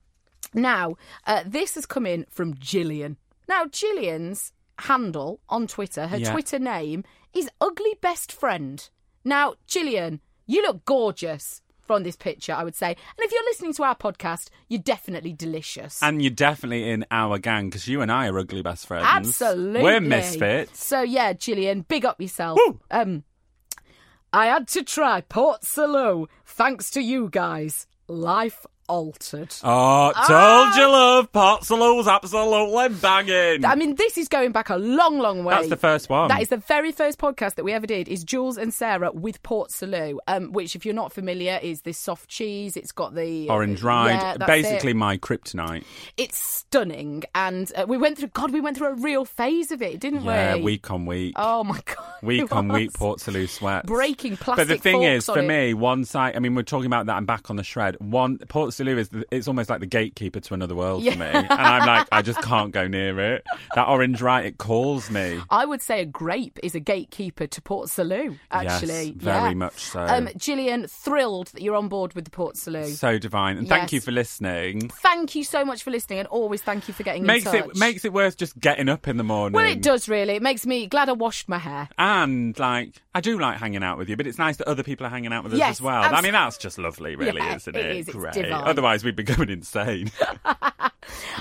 now, 0.53 0.95
uh, 1.27 1.43
this 1.45 1.75
has 1.75 1.85
come 1.85 2.05
in 2.05 2.25
from 2.29 2.55
Gillian. 2.55 3.17
Now, 3.47 3.65
Gillian's 3.65 4.53
handle 4.79 5.39
on 5.49 5.67
Twitter, 5.67 6.07
her 6.07 6.17
Yeah. 6.17 6.31
Twitter 6.31 6.59
name 6.59 7.03
is 7.33 7.49
Ugly 7.61 7.95
Best 8.01 8.31
Friend. 8.31 8.89
Now, 9.23 9.55
Gillian, 9.67 10.21
you 10.47 10.61
look 10.61 10.85
gorgeous 10.85 11.61
from 11.81 12.03
this 12.03 12.15
picture, 12.15 12.53
I 12.53 12.63
would 12.63 12.75
say. 12.75 12.87
And 12.87 13.19
if 13.19 13.31
you're 13.31 13.43
listening 13.43 13.73
to 13.73 13.83
our 13.83 13.95
podcast, 13.95 14.49
you're 14.69 14.81
definitely 14.81 15.33
delicious. 15.33 16.01
And 16.01 16.21
you're 16.21 16.31
definitely 16.31 16.89
in 16.89 17.05
our 17.11 17.37
gang 17.37 17.69
because 17.69 17.87
you 17.87 18.01
and 18.01 18.11
I 18.11 18.27
are 18.27 18.39
ugly 18.39 18.61
best 18.61 18.87
friends. 18.87 19.05
Absolutely. 19.07 19.83
We're 19.83 19.99
misfits. 19.99 20.83
So 20.83 21.01
yeah, 21.01 21.33
Gillian, 21.33 21.81
big 21.81 22.05
up 22.05 22.21
yourself. 22.21 22.59
Um 22.89 23.23
I 24.33 24.45
had 24.45 24.69
to 24.69 24.83
try 24.83 25.19
Port 25.21 25.65
Salut. 25.65 26.29
Thanks 26.45 26.89
to 26.91 27.01
you 27.01 27.29
guys. 27.29 27.87
Life 28.07 28.65
altered. 28.91 29.55
Oh, 29.63 30.11
told 30.27 30.75
you 30.75 30.87
love. 30.91 31.31
Port 31.31 31.63
Salut's 31.63 32.09
absolutely 32.09 32.89
banging. 32.97 33.63
I 33.63 33.75
mean, 33.75 33.95
this 33.95 34.17
is 34.17 34.27
going 34.27 34.51
back 34.51 34.69
a 34.69 34.75
long, 34.75 35.17
long 35.19 35.45
way. 35.45 35.55
That's 35.55 35.69
the 35.69 35.77
first 35.77 36.09
one. 36.09 36.27
That 36.27 36.41
is 36.41 36.49
the 36.49 36.57
very 36.57 36.91
first 36.91 37.17
podcast 37.17 37.55
that 37.55 37.63
we 37.63 37.71
ever 37.71 37.87
did. 37.87 38.09
Is 38.09 38.23
Jules 38.25 38.57
and 38.57 38.73
Sarah 38.73 39.11
with 39.13 39.41
Port 39.43 39.71
Salut, 39.71 40.17
um, 40.27 40.51
which, 40.51 40.75
if 40.75 40.85
you're 40.85 40.93
not 40.93 41.13
familiar, 41.13 41.57
is 41.63 41.81
this 41.83 41.97
soft 41.97 42.29
cheese. 42.29 42.75
It's 42.75 42.91
got 42.91 43.15
the 43.15 43.49
Orange 43.49 43.81
rind. 43.81 44.21
Yeah, 44.21 44.45
Basically, 44.45 44.91
it. 44.91 44.95
my 44.97 45.17
kryptonite. 45.17 45.85
it's 46.17 46.37
stunning, 46.37 47.23
and 47.33 47.71
uh, 47.75 47.85
we 47.87 47.97
went 47.97 48.17
through. 48.17 48.27
God, 48.29 48.51
we 48.51 48.59
went 48.59 48.77
through 48.77 48.87
a 48.89 48.95
real 48.95 49.23
phase 49.23 49.71
of 49.71 49.81
it, 49.81 49.99
didn't 50.01 50.21
we? 50.25 50.33
Yeah, 50.33 50.55
we? 50.55 50.61
week 50.63 50.91
on 50.91 51.05
week. 51.05 51.33
Oh 51.37 51.63
my 51.63 51.79
god, 51.85 51.97
Week 52.21 52.53
on 52.53 52.67
week. 52.67 52.93
Port 52.93 53.21
Salut 53.21 53.49
sweat 53.49 53.85
breaking 53.85 54.35
plastic. 54.37 54.67
But 54.67 54.73
the 54.73 54.77
thing 54.81 55.03
is, 55.03 55.25
for 55.25 55.39
it. 55.39 55.47
me, 55.47 55.73
one 55.73 56.03
side. 56.03 56.35
I 56.35 56.39
mean, 56.39 56.55
we're 56.55 56.63
talking 56.63 56.87
about 56.87 57.05
that. 57.05 57.15
I'm 57.15 57.25
back 57.25 57.49
on 57.49 57.55
the 57.55 57.63
shred. 57.63 57.95
One 57.99 58.37
Port 58.37 58.73
Salut 58.81 58.97
is 58.97 59.09
it's 59.31 59.47
almost 59.47 59.69
like 59.69 59.79
the 59.79 59.85
gatekeeper 59.85 60.39
to 60.39 60.53
another 60.53 60.75
world 60.75 61.03
Yeah. 61.03 61.13
for 61.13 61.19
me, 61.19 61.25
and 61.25 61.47
I'm 61.51 61.85
like, 61.87 62.07
I 62.11 62.21
just 62.21 62.41
can't 62.41 62.71
go 62.71 62.87
near 62.87 63.19
it. 63.35 63.43
That 63.75 63.87
orange 63.87 64.21
right, 64.21 64.45
it 64.45 64.57
calls 64.57 65.09
me. 65.11 65.39
I 65.49 65.65
would 65.65 65.81
say 65.81 66.01
a 66.01 66.05
grape 66.05 66.59
is 66.63 66.75
a 66.75 66.79
gatekeeper 66.79 67.47
to 67.47 67.61
Port 67.61 67.89
Salut. 67.89 68.33
Actually, 68.51 69.03
Yes, 69.09 69.13
very 69.15 69.49
Yeah. 69.49 69.53
much 69.55 69.79
so. 69.79 70.01
Um, 70.01 70.29
Gillian, 70.37 70.87
thrilled 70.87 71.47
that 71.47 71.61
you're 71.61 71.75
on 71.75 71.87
board 71.89 72.13
with 72.13 72.25
the 72.25 72.31
Port 72.31 72.57
Salut. 72.57 72.87
So 72.87 73.17
divine, 73.17 73.57
and 73.57 73.67
thank 73.69 73.91
you 73.91 74.01
for 74.01 74.11
listening. 74.11 74.89
thank 74.89 75.35
you 75.35 75.43
so 75.43 75.63
much 75.63 75.83
for 75.83 75.91
listening, 75.91 76.19
and 76.19 76.27
always 76.29 76.61
thank 76.61 76.87
you 76.87 76.93
for 76.93 77.03
getting 77.03 77.23
Makes 77.25 77.45
in 77.45 77.51
touch. 77.51 77.69
it 77.71 77.77
makes 77.77 78.05
it 78.05 78.13
worth 78.13 78.37
just 78.37 78.59
getting 78.59 78.89
up 78.89 79.07
in 79.07 79.17
the 79.17 79.23
morning. 79.23 79.53
well, 79.55 79.65
it 79.69 79.81
does 79.81 80.09
really. 80.09 80.33
It 80.35 80.41
makes 80.41 80.65
me 80.65 80.87
glad 80.87 81.09
I 81.09 81.13
washed 81.13 81.47
my 81.49 81.57
hair. 81.59 81.89
And 81.97 82.57
like, 82.59 83.01
I 83.13 83.21
do 83.21 83.39
like 83.39 83.57
hanging 83.57 83.83
out 83.83 83.97
with 83.97 84.09
you, 84.09 84.17
but 84.17 84.25
it's 84.27 84.37
nice 84.37 84.57
that 84.57 84.67
other 84.67 84.83
people 84.83 85.05
are 85.05 85.09
hanging 85.09 85.33
out 85.33 85.43
with 85.43 85.53
us 85.53 85.59
Yes, 85.59 85.77
as 85.77 85.81
well. 85.81 86.03
abs- 86.03 86.13
I 86.17 86.21
mean, 86.21 86.33
that's 86.33 86.57
just 86.57 86.77
lovely, 86.77 87.15
really, 87.15 87.41
Yeah, 87.41 87.55
isn't 87.55 87.75
it 87.75 87.85
it? 87.85 87.95
is, 87.97 88.07
it's 88.07 88.15
Great. 88.17 88.33
divine. 88.33 88.67
Otherwise, 88.71 89.03
we'd 89.03 89.17
be 89.17 89.23
going 89.23 89.49
insane. 89.49 90.09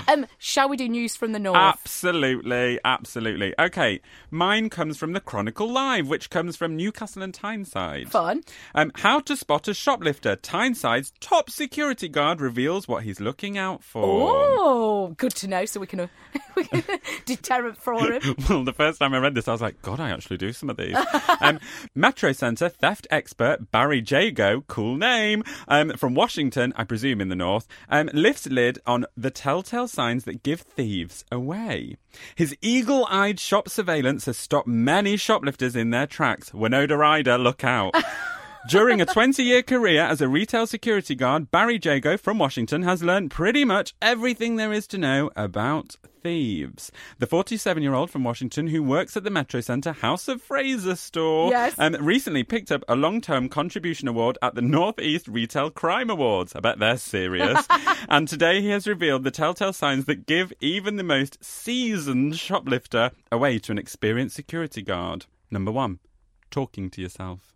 Um, 0.07 0.25
shall 0.37 0.69
we 0.69 0.77
do 0.77 0.87
news 0.89 1.15
from 1.15 1.31
the 1.31 1.39
north? 1.39 1.57
absolutely, 1.57 2.79
absolutely. 2.83 3.53
Okay, 3.59 4.01
mine 4.29 4.69
comes 4.69 4.97
from 4.97 5.13
the 5.13 5.19
Chronicle 5.19 5.69
Live, 5.71 6.07
which 6.07 6.29
comes 6.29 6.55
from 6.55 6.75
Newcastle 6.75 7.21
and 7.21 7.33
Tyneside. 7.33 8.09
Fun. 8.11 8.43
Um, 8.73 8.91
how 8.95 9.19
to 9.21 9.35
spot 9.35 9.67
a 9.67 9.73
shoplifter. 9.73 10.35
Tyneside's 10.35 11.13
top 11.19 11.49
security 11.49 12.07
guard 12.07 12.41
reveals 12.41 12.87
what 12.87 13.03
he's 13.03 13.19
looking 13.19 13.57
out 13.57 13.83
for. 13.83 14.03
Oh, 14.03 15.13
good 15.17 15.33
to 15.35 15.47
know. 15.47 15.65
So 15.65 15.79
we 15.79 15.87
can, 15.87 16.01
uh, 16.01 16.07
we 16.55 16.63
can 16.65 16.83
deterrent 17.25 17.77
for 17.77 17.93
him. 18.11 18.21
Well, 18.49 18.63
the 18.65 18.73
first 18.73 18.99
time 18.99 19.13
I 19.13 19.19
read 19.19 19.35
this, 19.35 19.47
I 19.47 19.51
was 19.51 19.61
like, 19.61 19.81
God, 19.81 19.99
I 19.99 20.09
actually 20.09 20.37
do 20.37 20.51
some 20.51 20.69
of 20.69 20.77
these. 20.77 20.95
um, 21.39 21.59
Metro 21.95 22.31
Centre 22.33 22.69
theft 22.69 23.07
expert 23.11 23.71
Barry 23.71 24.01
Jago, 24.05 24.61
cool 24.67 24.97
name, 24.97 25.43
um, 25.67 25.91
from 25.91 26.15
Washington, 26.15 26.73
I 26.75 26.83
presume 26.83 27.21
in 27.21 27.29
the 27.29 27.35
north, 27.35 27.67
um, 27.89 28.09
lifts 28.13 28.47
lid 28.47 28.79
on 28.85 29.05
the 29.15 29.29
telltale 29.51 29.89
signs 29.89 30.23
that 30.23 30.43
give 30.43 30.61
thieves 30.61 31.25
away. 31.29 31.97
His 32.35 32.55
eagle 32.61 33.05
eyed 33.09 33.37
shop 33.37 33.67
surveillance 33.67 34.25
has 34.25 34.37
stopped 34.37 34.65
many 34.65 35.17
shoplifters 35.17 35.75
in 35.75 35.89
their 35.89 36.07
tracks. 36.07 36.53
Winona 36.53 36.95
Ryder, 36.95 37.37
look 37.37 37.65
out. 37.65 37.93
During 38.69 39.01
a 39.01 39.05
20 39.05 39.43
year 39.43 39.63
career 39.63 40.03
as 40.03 40.21
a 40.21 40.27
retail 40.27 40.67
security 40.67 41.15
guard, 41.15 41.49
Barry 41.49 41.79
Jago 41.83 42.15
from 42.15 42.37
Washington 42.37 42.83
has 42.83 43.01
learned 43.01 43.31
pretty 43.31 43.65
much 43.65 43.95
everything 44.01 44.55
there 44.55 44.71
is 44.71 44.85
to 44.87 44.97
know 44.99 45.31
about 45.35 45.95
thieves. 46.21 46.91
The 47.17 47.25
47 47.25 47.81
year 47.81 47.95
old 47.95 48.11
from 48.11 48.23
Washington 48.23 48.67
who 48.67 48.83
works 48.83 49.17
at 49.17 49.23
the 49.23 49.31
Metro 49.31 49.61
Centre 49.61 49.93
House 49.93 50.27
of 50.27 50.41
Fraser 50.43 50.95
store 50.95 51.49
Yes. 51.49 51.73
um, 51.79 51.95
recently 51.99 52.43
picked 52.43 52.71
up 52.71 52.83
a 52.87 52.95
long 52.95 53.19
term 53.19 53.49
contribution 53.49 54.07
award 54.07 54.37
at 54.43 54.53
the 54.53 54.61
Northeast 54.61 55.27
Retail 55.27 55.71
Crime 55.71 56.11
Awards. 56.11 56.55
I 56.55 56.59
bet 56.59 56.77
they're 56.77 56.97
serious. 56.97 57.65
and 58.09 58.27
today 58.27 58.61
he 58.61 58.69
has 58.69 58.85
revealed 58.87 59.23
the 59.23 59.31
telltale 59.31 59.73
signs 59.73 60.05
that 60.05 60.27
give 60.27 60.53
even 60.61 60.97
the 60.97 61.03
most 61.03 61.43
seasoned 61.43 62.37
shoplifter 62.37 63.09
away 63.31 63.57
to 63.59 63.71
an 63.71 63.79
experienced 63.79 64.35
security 64.35 64.83
guard. 64.83 65.25
Number 65.49 65.71
one, 65.71 65.97
talking 66.51 66.91
to 66.91 67.01
yourself. 67.01 67.50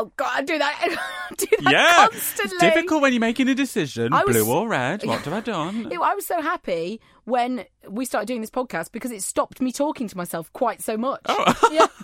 Oh 0.00 0.12
God, 0.16 0.30
I 0.32 0.42
do 0.42 0.58
that. 0.58 0.78
I 0.80 1.34
do 1.36 1.46
that 1.62 1.72
Yeah, 1.72 2.06
constantly. 2.08 2.54
it's 2.56 2.74
difficult 2.74 3.02
when 3.02 3.12
you're 3.12 3.20
making 3.20 3.48
a 3.48 3.54
decision. 3.54 4.12
Was- 4.12 4.24
Blue 4.26 4.48
or 4.50 4.68
red? 4.68 5.02
What 5.04 5.20
have 5.24 5.32
I 5.34 5.40
done? 5.40 5.90
Ew, 5.90 6.00
I 6.02 6.14
was 6.14 6.24
so 6.24 6.40
happy 6.40 7.00
when 7.24 7.64
we 7.88 8.04
started 8.04 8.26
doing 8.26 8.40
this 8.40 8.50
podcast 8.50 8.92
because 8.92 9.10
it 9.10 9.22
stopped 9.22 9.60
me 9.60 9.72
talking 9.72 10.06
to 10.08 10.16
myself 10.16 10.52
quite 10.52 10.80
so 10.80 10.96
much. 10.96 11.20
Oh, 11.26 11.54
yeah. 11.72 11.86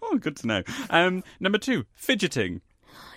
Oh, 0.00 0.16
good 0.16 0.34
to 0.36 0.46
know. 0.46 0.62
Um, 0.88 1.22
number 1.40 1.58
two, 1.58 1.84
fidgeting. 1.94 2.62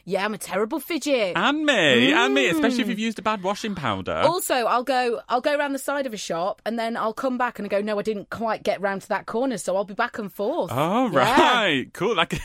Yeah, 0.06 0.26
I'm 0.26 0.34
a 0.34 0.38
terrible 0.38 0.80
fidget. 0.80 1.34
And 1.36 1.66
me, 1.66 2.12
and 2.14 2.34
me, 2.34 2.48
especially 2.48 2.82
if 2.82 2.88
Mm. 2.88 2.90
you've 2.92 3.00
used 3.00 3.20
a 3.20 3.22
bad 3.22 3.44
washing 3.44 3.76
powder. 3.76 4.22
Also, 4.26 4.54
I'll 4.56 4.84
go. 4.84 5.22
I'll 5.30 5.42
go 5.42 5.56
around 5.56 5.74
the 5.74 5.80
side 5.80 6.06
of 6.06 6.14
a 6.14 6.18
shop, 6.18 6.62
and 6.66 6.78
then 6.80 6.98
I'll 6.98 7.14
come 7.14 7.38
back 7.38 7.60
and 7.60 7.70
go. 7.70 7.82
No, 7.82 8.00
I 8.00 8.02
didn't 8.02 8.30
quite 8.30 8.64
get 8.64 8.82
round 8.82 9.02
to 9.04 9.10
that 9.10 9.26
corner, 9.26 9.58
so 9.58 9.76
I'll 9.76 9.84
be 9.86 9.94
back 9.94 10.18
and 10.18 10.32
forth. 10.32 10.72
Oh, 10.74 11.10
Yeah. 11.12 11.20
right. 11.20 11.94
Cool. 11.94 12.16
Like, 12.16 12.34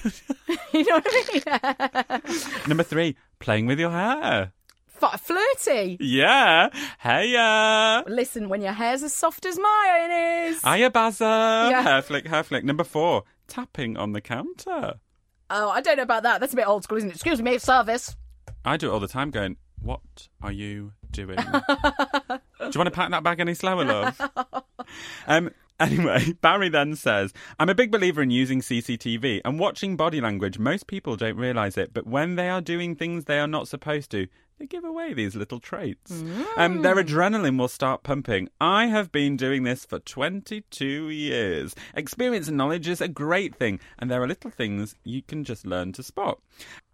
you 0.72 0.84
know 0.84 1.00
what 1.02 1.06
I 1.08 2.20
mean? 2.24 2.60
number 2.68 2.82
three, 2.82 3.16
playing 3.38 3.66
with 3.66 3.78
your 3.80 3.90
hair. 3.90 4.52
F- 5.02 5.20
flirty. 5.20 5.98
Yeah. 6.00 6.70
Hey, 7.00 7.36
uh. 7.36 8.02
Listen, 8.06 8.48
when 8.48 8.62
your 8.62 8.72
hair's 8.72 9.02
as 9.02 9.12
soft 9.12 9.44
as 9.44 9.58
mine 9.58 10.10
is. 10.48 10.62
Hiya, 10.62 10.90
Bazza. 10.90 11.70
Yeah. 11.70 11.82
Hair 11.82 12.02
flick, 12.02 12.26
hair 12.26 12.42
flick. 12.42 12.64
Number 12.64 12.82
four, 12.84 13.24
tapping 13.46 13.98
on 13.98 14.12
the 14.12 14.22
counter. 14.22 14.94
Oh, 15.50 15.70
I 15.70 15.80
don't 15.80 15.96
know 15.96 16.02
about 16.02 16.24
that. 16.24 16.40
That's 16.40 16.52
a 16.52 16.56
bit 16.56 16.66
old 16.66 16.84
school, 16.84 16.98
isn't 16.98 17.10
it? 17.10 17.14
Excuse 17.14 17.40
me, 17.40 17.58
service. 17.58 18.16
I 18.64 18.76
do 18.76 18.88
it 18.88 18.92
all 18.92 19.00
the 19.00 19.08
time 19.08 19.30
going, 19.30 19.56
what 19.80 20.28
are 20.42 20.52
you 20.52 20.92
doing? 21.10 21.36
do 21.36 21.42
you 21.42 22.78
want 22.78 22.86
to 22.86 22.90
pack 22.90 23.10
that 23.10 23.22
bag 23.22 23.40
any 23.40 23.54
slower, 23.54 23.84
love? 23.84 24.20
Um, 25.26 25.50
anyway, 25.80 26.32
Barry 26.40 26.68
then 26.68 26.94
says, 26.94 27.32
I'm 27.58 27.68
a 27.68 27.74
big 27.74 27.90
believer 27.90 28.22
in 28.22 28.30
using 28.30 28.60
CCTV 28.60 29.40
and 29.44 29.58
watching 29.58 29.96
body 29.96 30.20
language. 30.20 30.60
Most 30.60 30.86
people 30.86 31.16
don't 31.16 31.36
realise 31.36 31.76
it, 31.76 31.92
but 31.92 32.06
when 32.06 32.36
they 32.36 32.48
are 32.48 32.60
doing 32.60 32.94
things 32.94 33.24
they 33.24 33.40
are 33.40 33.48
not 33.48 33.66
supposed 33.66 34.12
to, 34.12 34.28
they 34.58 34.66
give 34.66 34.84
away 34.84 35.12
these 35.12 35.36
little 35.36 35.60
traits. 35.60 36.10
Um, 36.56 36.82
their 36.82 36.96
adrenaline 36.96 37.58
will 37.58 37.68
start 37.68 38.02
pumping. 38.02 38.48
I 38.60 38.86
have 38.86 39.12
been 39.12 39.36
doing 39.36 39.64
this 39.64 39.84
for 39.84 39.98
22 39.98 41.10
years. 41.10 41.74
Experience 41.94 42.48
and 42.48 42.56
knowledge 42.56 42.88
is 42.88 43.00
a 43.00 43.08
great 43.08 43.54
thing, 43.54 43.80
and 43.98 44.10
there 44.10 44.22
are 44.22 44.26
little 44.26 44.50
things 44.50 44.94
you 45.04 45.22
can 45.22 45.44
just 45.44 45.66
learn 45.66 45.92
to 45.92 46.02
spot. 46.02 46.38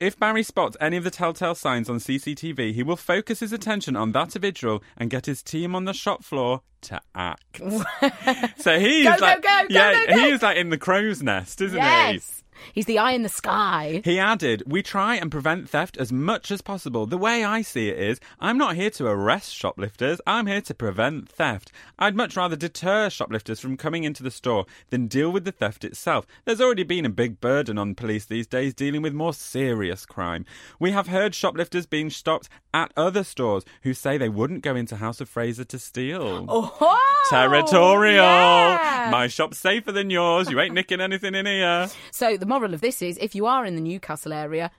If 0.00 0.18
Barry 0.18 0.42
spots 0.42 0.76
any 0.80 0.96
of 0.96 1.04
the 1.04 1.10
telltale 1.10 1.54
signs 1.54 1.88
on 1.88 1.98
CCTV, 1.98 2.74
he 2.74 2.82
will 2.82 2.96
focus 2.96 3.40
his 3.40 3.52
attention 3.52 3.94
on 3.94 4.12
that 4.12 4.34
individual 4.34 4.82
and 4.96 5.10
get 5.10 5.26
his 5.26 5.42
team 5.42 5.74
on 5.76 5.84
the 5.84 5.92
shop 5.92 6.24
floor 6.24 6.62
to 6.82 7.00
act. 7.14 7.58
so 8.58 8.78
he's 8.80 9.04
Go, 9.04 9.16
go, 9.16 9.24
like, 9.24 9.42
go, 9.42 9.62
go, 9.62 9.66
yeah, 9.70 10.26
he's 10.26 10.42
like 10.42 10.56
in 10.56 10.70
the 10.70 10.78
crow's 10.78 11.22
nest, 11.22 11.60
isn't 11.60 11.78
he? 11.80 12.41
He's 12.72 12.86
the 12.86 12.98
eye 12.98 13.12
in 13.12 13.22
the 13.22 13.28
sky. 13.28 14.00
He 14.04 14.18
added, 14.18 14.62
We 14.66 14.82
try 14.82 15.16
and 15.16 15.30
prevent 15.30 15.68
theft 15.68 15.96
as 15.96 16.12
much 16.12 16.50
as 16.50 16.62
possible. 16.62 17.06
The 17.06 17.18
way 17.18 17.44
I 17.44 17.62
see 17.62 17.88
it 17.88 17.98
is, 17.98 18.20
I'm 18.40 18.58
not 18.58 18.76
here 18.76 18.90
to 18.90 19.06
arrest 19.06 19.54
shoplifters, 19.54 20.20
I'm 20.26 20.46
here 20.46 20.60
to 20.62 20.74
prevent 20.74 21.28
theft. 21.28 21.72
I'd 21.98 22.16
much 22.16 22.36
rather 22.36 22.56
deter 22.56 23.10
shoplifters 23.10 23.60
from 23.60 23.76
coming 23.76 24.04
into 24.04 24.22
the 24.22 24.30
store 24.30 24.66
than 24.90 25.06
deal 25.06 25.30
with 25.30 25.44
the 25.44 25.52
theft 25.52 25.84
itself. 25.84 26.26
There's 26.44 26.60
already 26.60 26.82
been 26.84 27.06
a 27.06 27.10
big 27.10 27.40
burden 27.40 27.78
on 27.78 27.94
police 27.94 28.26
these 28.26 28.46
days 28.46 28.74
dealing 28.74 29.02
with 29.02 29.14
more 29.14 29.34
serious 29.34 30.06
crime. 30.06 30.44
We 30.78 30.90
have 30.92 31.08
heard 31.08 31.34
shoplifters 31.34 31.86
being 31.86 32.10
stopped 32.10 32.48
at 32.74 32.92
other 32.96 33.24
stores 33.24 33.64
who 33.82 33.94
say 33.94 34.16
they 34.18 34.28
wouldn't 34.28 34.62
go 34.62 34.74
into 34.74 34.96
House 34.96 35.20
of 35.20 35.28
Fraser 35.28 35.64
to 35.64 35.78
steal. 35.78 36.46
Oh, 36.48 36.98
Territorial! 37.30 38.24
yeah. 38.24 39.08
My 39.10 39.26
shop's 39.28 39.58
safer 39.58 39.92
than 39.92 40.10
yours. 40.10 40.50
You 40.50 40.60
ain't 40.60 40.74
nicking 40.74 41.00
anything 41.00 41.34
in 41.34 41.46
here. 41.46 41.88
So 42.10 42.36
the 42.36 42.46
moral 42.52 42.74
of 42.74 42.80
this 42.80 43.02
is, 43.02 43.16
if 43.18 43.34
you 43.34 43.46
are 43.46 43.64
in 43.64 43.74
the 43.74 43.80
Newcastle 43.80 44.32
area, 44.32 44.70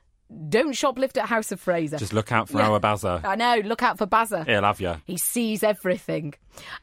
don't 0.49 0.73
shoplift 0.73 1.17
at 1.17 1.27
House 1.27 1.51
of 1.51 1.59
Fraser. 1.59 1.97
Just 1.97 2.13
look 2.13 2.31
out 2.31 2.49
for 2.49 2.57
Yeah. 2.59 2.69
our 2.69 2.79
Bazza. 2.79 3.23
I 3.23 3.35
know. 3.35 3.61
Look 3.65 3.83
out 3.83 3.97
for 3.97 4.07
Bazza. 4.07 4.45
He'll 4.47 4.63
have 4.63 4.81
you. 4.81 4.95
He 5.05 5.17
sees 5.17 5.63
everything. 5.63 6.33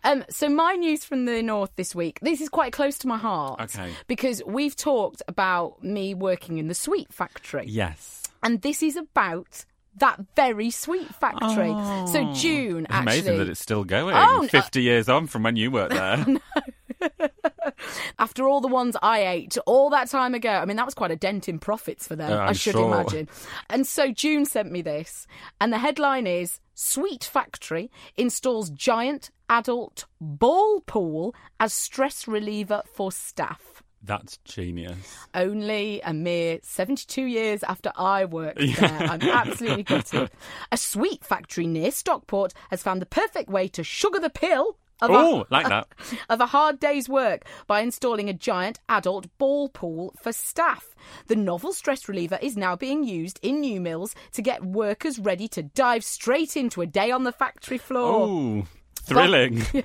Um, 0.04 0.24
so 0.30 0.48
my 0.48 0.74
news 0.74 1.04
from 1.04 1.24
the 1.24 1.42
north 1.42 1.70
this 1.76 1.94
week. 1.94 2.18
This 2.22 2.40
is 2.40 2.48
quite 2.48 2.72
close 2.72 2.96
to 2.98 3.08
my 3.08 3.16
heart. 3.18 3.60
Okay. 3.60 3.90
Because 4.06 4.42
we've 4.46 4.76
talked 4.76 5.22
about 5.26 5.82
me 5.82 6.14
working 6.14 6.58
in 6.58 6.68
the 6.68 6.74
sweet 6.74 7.12
factory, 7.12 7.64
Yes. 7.66 8.22
and 8.42 8.62
this 8.62 8.82
is 8.82 8.96
about 8.96 9.64
that 9.96 10.20
very 10.36 10.70
sweet 10.70 11.12
factory. 11.16 11.72
So 12.12 12.32
June 12.34 12.84
It's 12.84 12.94
actually. 12.94 13.18
amazing 13.18 13.38
that 13.38 13.48
it's 13.48 13.60
still 13.60 13.82
going. 13.84 14.14
Oh, 14.14 14.40
no- 14.42 14.48
50 14.48 14.82
years 14.82 15.08
on 15.08 15.26
from 15.26 15.42
when 15.42 15.56
you 15.56 15.70
worked 15.72 15.94
there. 15.94 16.24
after 18.18 18.48
all 18.48 18.60
the 18.60 18.68
ones 18.68 18.96
I 19.02 19.26
ate 19.26 19.56
all 19.66 19.90
that 19.90 20.08
time 20.08 20.34
ago. 20.34 20.50
I 20.50 20.64
mean, 20.64 20.76
that 20.76 20.86
was 20.86 20.94
quite 20.94 21.10
a 21.10 21.16
dent 21.16 21.48
in 21.48 21.58
profits 21.58 22.06
for 22.06 22.16
them, 22.16 22.32
Uh, 22.32 22.36
I'm 22.36 22.54
should 22.54 22.72
sure. 22.72 22.86
imagine. 22.92 23.28
And 23.68 23.86
so 23.86 24.12
June 24.12 24.44
sent 24.44 24.70
me 24.70 24.82
this, 24.82 25.26
and 25.60 25.72
the 25.72 25.78
headline 25.78 26.26
is 26.26 26.60
Sweet 26.74 27.24
Factory 27.24 27.90
installs 28.16 28.70
giant 28.70 29.30
adult 29.48 30.06
ball 30.20 30.80
pool 30.82 31.34
as 31.58 31.72
stress 31.72 32.26
reliever 32.28 32.82
for 32.94 33.10
staff. 33.12 33.82
That's 34.02 34.38
genius. 34.46 34.96
Only 35.34 36.00
a 36.00 36.14
mere 36.14 36.60
72 36.62 37.22
years 37.22 37.62
after 37.64 37.92
I 37.96 38.24
worked 38.24 38.58
there. 38.58 38.74
I'm 38.98 39.20
absolutely 39.20 39.82
gutted. 39.82 40.30
A 40.72 40.78
sweet 40.78 41.22
factory 41.22 41.66
near 41.66 41.90
Stockport 41.90 42.54
has 42.70 42.82
found 42.82 43.02
the 43.02 43.06
perfect 43.06 43.50
way 43.50 43.68
to 43.68 43.84
sugar 43.84 44.18
the 44.18 44.30
pill 44.30 44.78
Oh, 45.02 45.46
like 45.50 45.68
that. 45.68 45.88
of 46.28 46.40
a 46.40 46.46
hard 46.46 46.78
day's 46.78 47.08
work 47.08 47.44
by 47.66 47.80
installing 47.80 48.28
a 48.28 48.34
giant 48.34 48.80
adult 48.88 49.26
ball 49.38 49.68
pool 49.68 50.14
for 50.20 50.32
staff. 50.32 50.94
The 51.26 51.36
novel 51.36 51.72
stress 51.72 52.08
reliever 52.08 52.38
is 52.42 52.56
now 52.56 52.76
being 52.76 53.04
used 53.04 53.38
in 53.42 53.60
New 53.60 53.80
Mills 53.80 54.14
to 54.32 54.42
get 54.42 54.64
workers 54.64 55.18
ready 55.18 55.48
to 55.48 55.62
dive 55.62 56.04
straight 56.04 56.56
into 56.56 56.82
a 56.82 56.86
day 56.86 57.10
on 57.10 57.24
the 57.24 57.32
factory 57.32 57.78
floor. 57.78 58.26
Oh, 58.28 58.66
thrilling. 59.02 59.64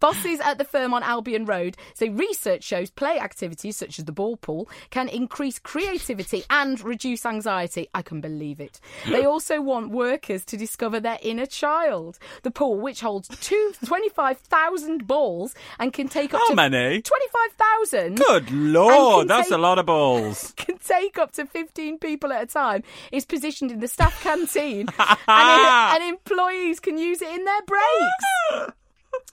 Bosses 0.00 0.40
at 0.40 0.58
the 0.58 0.64
firm 0.64 0.94
on 0.94 1.02
Albion 1.02 1.44
Road 1.44 1.76
say 1.94 2.08
research 2.08 2.64
shows 2.64 2.90
play 2.90 3.18
activities 3.18 3.76
such 3.76 3.98
as 3.98 4.04
the 4.04 4.12
ball 4.12 4.36
pool 4.36 4.68
can 4.90 5.08
increase 5.08 5.58
creativity 5.58 6.44
and 6.50 6.80
reduce 6.80 7.24
anxiety. 7.26 7.88
I 7.94 8.02
can 8.02 8.20
believe 8.20 8.60
it. 8.60 8.80
They 9.08 9.24
also 9.24 9.60
want 9.60 9.90
workers 9.90 10.44
to 10.46 10.56
discover 10.56 11.00
their 11.00 11.18
inner 11.22 11.46
child. 11.46 12.18
The 12.42 12.50
pool, 12.50 12.78
which 12.80 13.00
holds 13.00 13.28
two, 13.40 13.72
25,000 13.86 15.06
balls 15.06 15.54
and 15.78 15.92
can 15.92 16.08
take 16.08 16.34
up 16.34 16.40
How 16.40 16.48
to 16.48 16.54
many? 16.56 17.02
25,000 17.02 18.16
Good 18.16 18.50
lord, 18.50 19.28
that's 19.28 19.48
take- 19.48 19.56
a 19.56 19.60
lot 19.60 19.78
of 19.78 19.86
balls. 19.86 20.52
can 20.56 20.78
take 20.78 21.18
up 21.18 21.32
to 21.32 21.46
15 21.46 21.98
people 21.98 22.32
at 22.32 22.42
a 22.44 22.46
time 22.46 22.82
is 23.12 23.24
positioned 23.24 23.70
in 23.70 23.80
the 23.80 23.88
staff 23.88 24.20
canteen 24.22 24.86
and, 24.98 25.94
and 26.02 26.02
employees 26.04 26.80
can 26.80 26.98
use 26.98 27.22
it 27.22 27.28
in 27.34 27.44
their 27.44 27.62
breaks. 27.62 28.70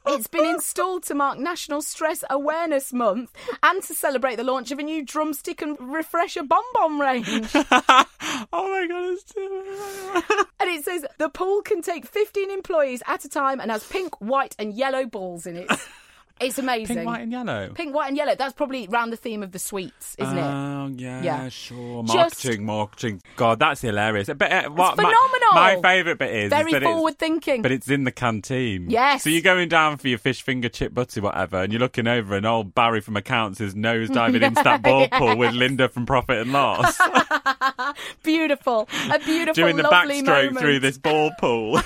It's 0.05 0.27
been 0.27 0.45
installed 0.45 1.03
to 1.03 1.15
mark 1.15 1.37
National 1.37 1.81
Stress 1.81 2.23
Awareness 2.29 2.93
Month 2.93 3.33
and 3.61 3.83
to 3.83 3.93
celebrate 3.93 4.35
the 4.35 4.43
launch 4.43 4.71
of 4.71 4.79
a 4.79 4.83
new 4.83 5.03
drumstick 5.03 5.61
and 5.61 5.77
refresher 5.79 6.43
bonbon 6.43 6.99
range. 6.99 7.49
oh 7.53 8.05
my 8.53 8.87
god, 8.87 9.11
it's 9.11 9.23
too. 9.23 10.43
And 10.59 10.69
it 10.69 10.83
says 10.83 11.05
the 11.17 11.29
pool 11.29 11.61
can 11.61 11.81
take 11.81 12.05
15 12.05 12.51
employees 12.51 13.03
at 13.05 13.25
a 13.25 13.29
time 13.29 13.59
and 13.59 13.71
has 13.71 13.85
pink, 13.87 14.19
white, 14.21 14.55
and 14.57 14.73
yellow 14.73 15.05
balls 15.05 15.45
in 15.45 15.57
it. 15.57 15.69
It's 16.39 16.59
amazing. 16.59 16.97
Pink, 16.97 17.07
white, 17.07 17.21
and 17.21 17.31
yellow. 17.31 17.69
Pink, 17.73 17.95
white, 17.95 18.07
and 18.09 18.17
yellow. 18.17 18.35
That's 18.35 18.53
probably 18.53 18.87
round 18.87 19.11
the 19.11 19.17
theme 19.17 19.41
of 19.43 19.51
the 19.51 19.59
sweets, 19.59 20.15
isn't 20.19 20.37
it? 20.37 20.41
Oh 20.41 20.87
yeah, 20.95 21.21
Yeah. 21.23 21.49
sure. 21.49 22.03
Just- 22.03 22.43
Marketing, 22.45 22.65
marketing. 22.65 23.21
God, 23.35 23.59
that's 23.59 23.81
hilarious. 23.81 24.27
But 24.27 24.51
uh, 24.51 24.69
what, 24.69 24.97
my- 24.97 25.03
phenomenal. 25.03 25.53
My, 25.53 25.79
favourite 25.81 26.19
bit 26.19 26.33
is 26.35 26.49
Very 26.49 26.71
that 26.73 26.83
it's- 26.83 26.93
forward 26.93 27.17
thinking. 27.17 27.61
But 27.61 27.71
it's 27.71 27.89
in 27.89 28.03
the 28.03 28.11
canteen. 28.11 28.89
Yes. 28.89 29.23
So 29.23 29.29
you're 29.29 29.41
going 29.41 29.69
down 29.69 29.97
for 29.97 30.07
your 30.07 30.17
fish 30.19 30.41
finger 30.41 30.69
chip 30.69 30.93
butty, 30.93 31.19
whatever, 31.21 31.57
and 31.63 31.71
you're 31.73 31.79
looking 31.79 32.07
over, 32.07 32.35
and 32.35 32.45
old 32.45 32.75
Barry 32.75 33.01
from 33.01 33.17
accounts 33.17 33.59
is 33.61 33.75
nose 33.75 34.09
diving 34.09 34.43
into 34.43 34.61
that 34.63 34.81
ball 34.83 35.07
pool 35.09 35.35
with 35.37 35.53
Linda 35.53 35.89
from 35.89 36.05
Profit 36.05 36.37
and 36.39 36.51
Loss, 36.53 36.97
Beautiful. 38.23 38.87
A 39.11 39.19
beautiful, 39.19 39.53
doing 39.53 39.77
the 39.77 39.83
lovely 39.83 40.21
backstroke 40.21 40.45
moment. 40.45 40.59
through 40.59 40.79
this 40.79 40.97
ball 40.97 41.31
pool. 41.39 41.73
Do 41.77 41.81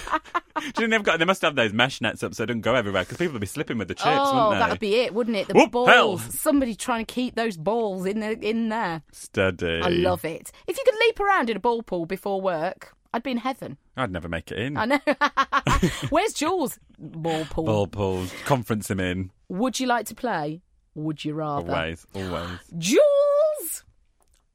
you 0.65 0.71
think 0.73 0.89
they've 0.91 1.03
got? 1.03 1.19
They 1.19 1.25
must 1.25 1.41
have 1.41 1.55
those 1.55 1.73
mesh 1.73 2.01
nets 2.01 2.23
up 2.23 2.33
so 2.35 2.43
it 2.43 2.47
doesn't 2.47 2.61
go 2.61 2.75
everywhere 2.75 3.03
because 3.03 3.17
people 3.17 3.33
would 3.33 3.41
be 3.41 3.47
slipping 3.47 3.77
with 3.77 3.87
the 3.87 3.95
chips, 3.95 4.07
oh, 4.09 4.49
wouldn't 4.49 4.51
they? 4.51 4.59
that'd 4.59 4.79
be 4.79 4.95
it, 4.95 5.13
wouldn't 5.13 5.37
it? 5.37 5.47
The 5.47 5.53
Whoop, 5.53 5.71
balls. 5.71 5.89
hell. 5.89 6.17
Somebody 6.17 6.75
trying 6.75 7.05
to 7.05 7.13
keep 7.13 7.35
those 7.35 7.57
balls 7.57 8.05
in 8.05 8.19
the, 8.19 8.31
in 8.39 8.69
there. 8.69 9.01
Steady. 9.11 9.81
I 9.81 9.89
love 9.89 10.25
it. 10.25 10.51
If 10.67 10.77
you 10.77 10.83
could 10.85 10.95
leap 10.99 11.19
around 11.19 11.49
in 11.49 11.57
a 11.57 11.59
ball 11.59 11.83
pool 11.83 12.05
before 12.05 12.41
work, 12.41 12.93
I'd 13.13 13.23
be 13.23 13.31
in 13.31 13.37
heaven. 13.37 13.77
I'd 13.97 14.11
never 14.11 14.29
make 14.29 14.51
it 14.51 14.59
in. 14.59 14.77
I 14.77 14.85
know. 14.85 14.99
Where's 16.09 16.33
Jules' 16.33 16.79
ball 16.97 17.45
pool? 17.45 17.65
Ball 17.65 17.87
pools, 17.87 18.33
conference 18.45 18.89
him 18.89 18.99
in. 18.99 19.31
Would 19.49 19.79
you 19.79 19.87
like 19.87 20.05
to 20.07 20.15
play? 20.15 20.61
Would 20.95 21.23
you 21.23 21.33
rather? 21.33 21.71
Always, 21.71 22.05
always. 22.15 22.59
Jules, 22.77 23.83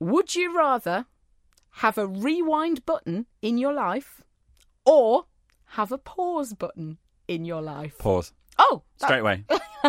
would 0.01 0.35
you 0.35 0.57
rather 0.57 1.07
have 1.77 1.99
a 1.99 2.07
rewind 2.07 2.85
button 2.87 3.27
in 3.43 3.59
your 3.59 3.73
life 3.73 4.23
or 4.85 5.27
have 5.71 5.93
a 5.93 5.99
pause 5.99 6.53
button 6.55 6.99
in 7.29 7.45
your 7.45 7.63
life? 7.63 7.99
Pause. 7.99 8.33
Oh, 8.59 8.83
that- 9.01 9.07
Straight 9.07 9.21
away. 9.21 9.45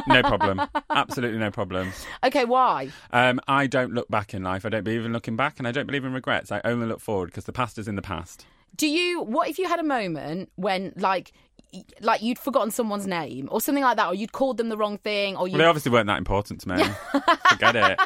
No 0.08 0.22
problem. 0.22 0.62
Absolutely 0.92 1.40
no 1.40 1.50
problem. 1.50 1.92
okay. 2.24 2.46
Why? 2.46 2.90
Um, 3.12 3.40
I 3.48 3.66
don't 3.66 3.94
look 3.94 4.08
back 4.10 4.34
in 4.34 4.44
life. 4.44 4.66
I 4.66 4.70
don't 4.70 4.84
believe 4.84 5.06
in 5.06 5.14
looking 5.14 5.36
back, 5.36 5.58
and 5.58 5.68
I 5.68 5.72
don't 5.72 5.88
believe 5.88 6.06
in 6.06 6.14
regrets. 6.14 6.52
I 6.52 6.62
only 6.66 6.86
look 6.86 7.00
forward 7.00 7.28
because 7.28 7.46
the 7.46 7.54
past 7.54 7.80
is 7.80 7.88
in 7.88 7.96
the 7.96 8.02
past. 8.04 8.46
Do 8.76 8.88
you? 8.88 9.22
What 9.24 9.50
if 9.50 9.58
you 9.58 9.68
had 9.68 9.80
a 9.80 9.84
moment 9.84 10.52
when, 10.56 10.94
like, 10.98 11.32
like 12.00 12.22
you'd 12.22 12.38
forgotten 12.38 12.70
someone's 12.70 13.08
name 13.08 13.48
or 13.52 13.60
something 13.60 13.84
like 13.84 13.98
that, 13.98 14.08
or 14.08 14.14
you'd 14.14 14.34
called 14.34 14.58
them 14.58 14.70
the 14.70 14.78
wrong 14.78 15.00
thing, 15.00 15.36
or 15.36 15.48
you? 15.48 15.54
Well, 15.54 15.60
they 15.64 15.66
obviously 15.66 15.92
weren't 15.92 16.08
that 16.08 16.18
important 16.20 16.62
to 16.62 16.70
me. 16.70 16.84
Forget 17.50 17.76
it. 17.76 18.00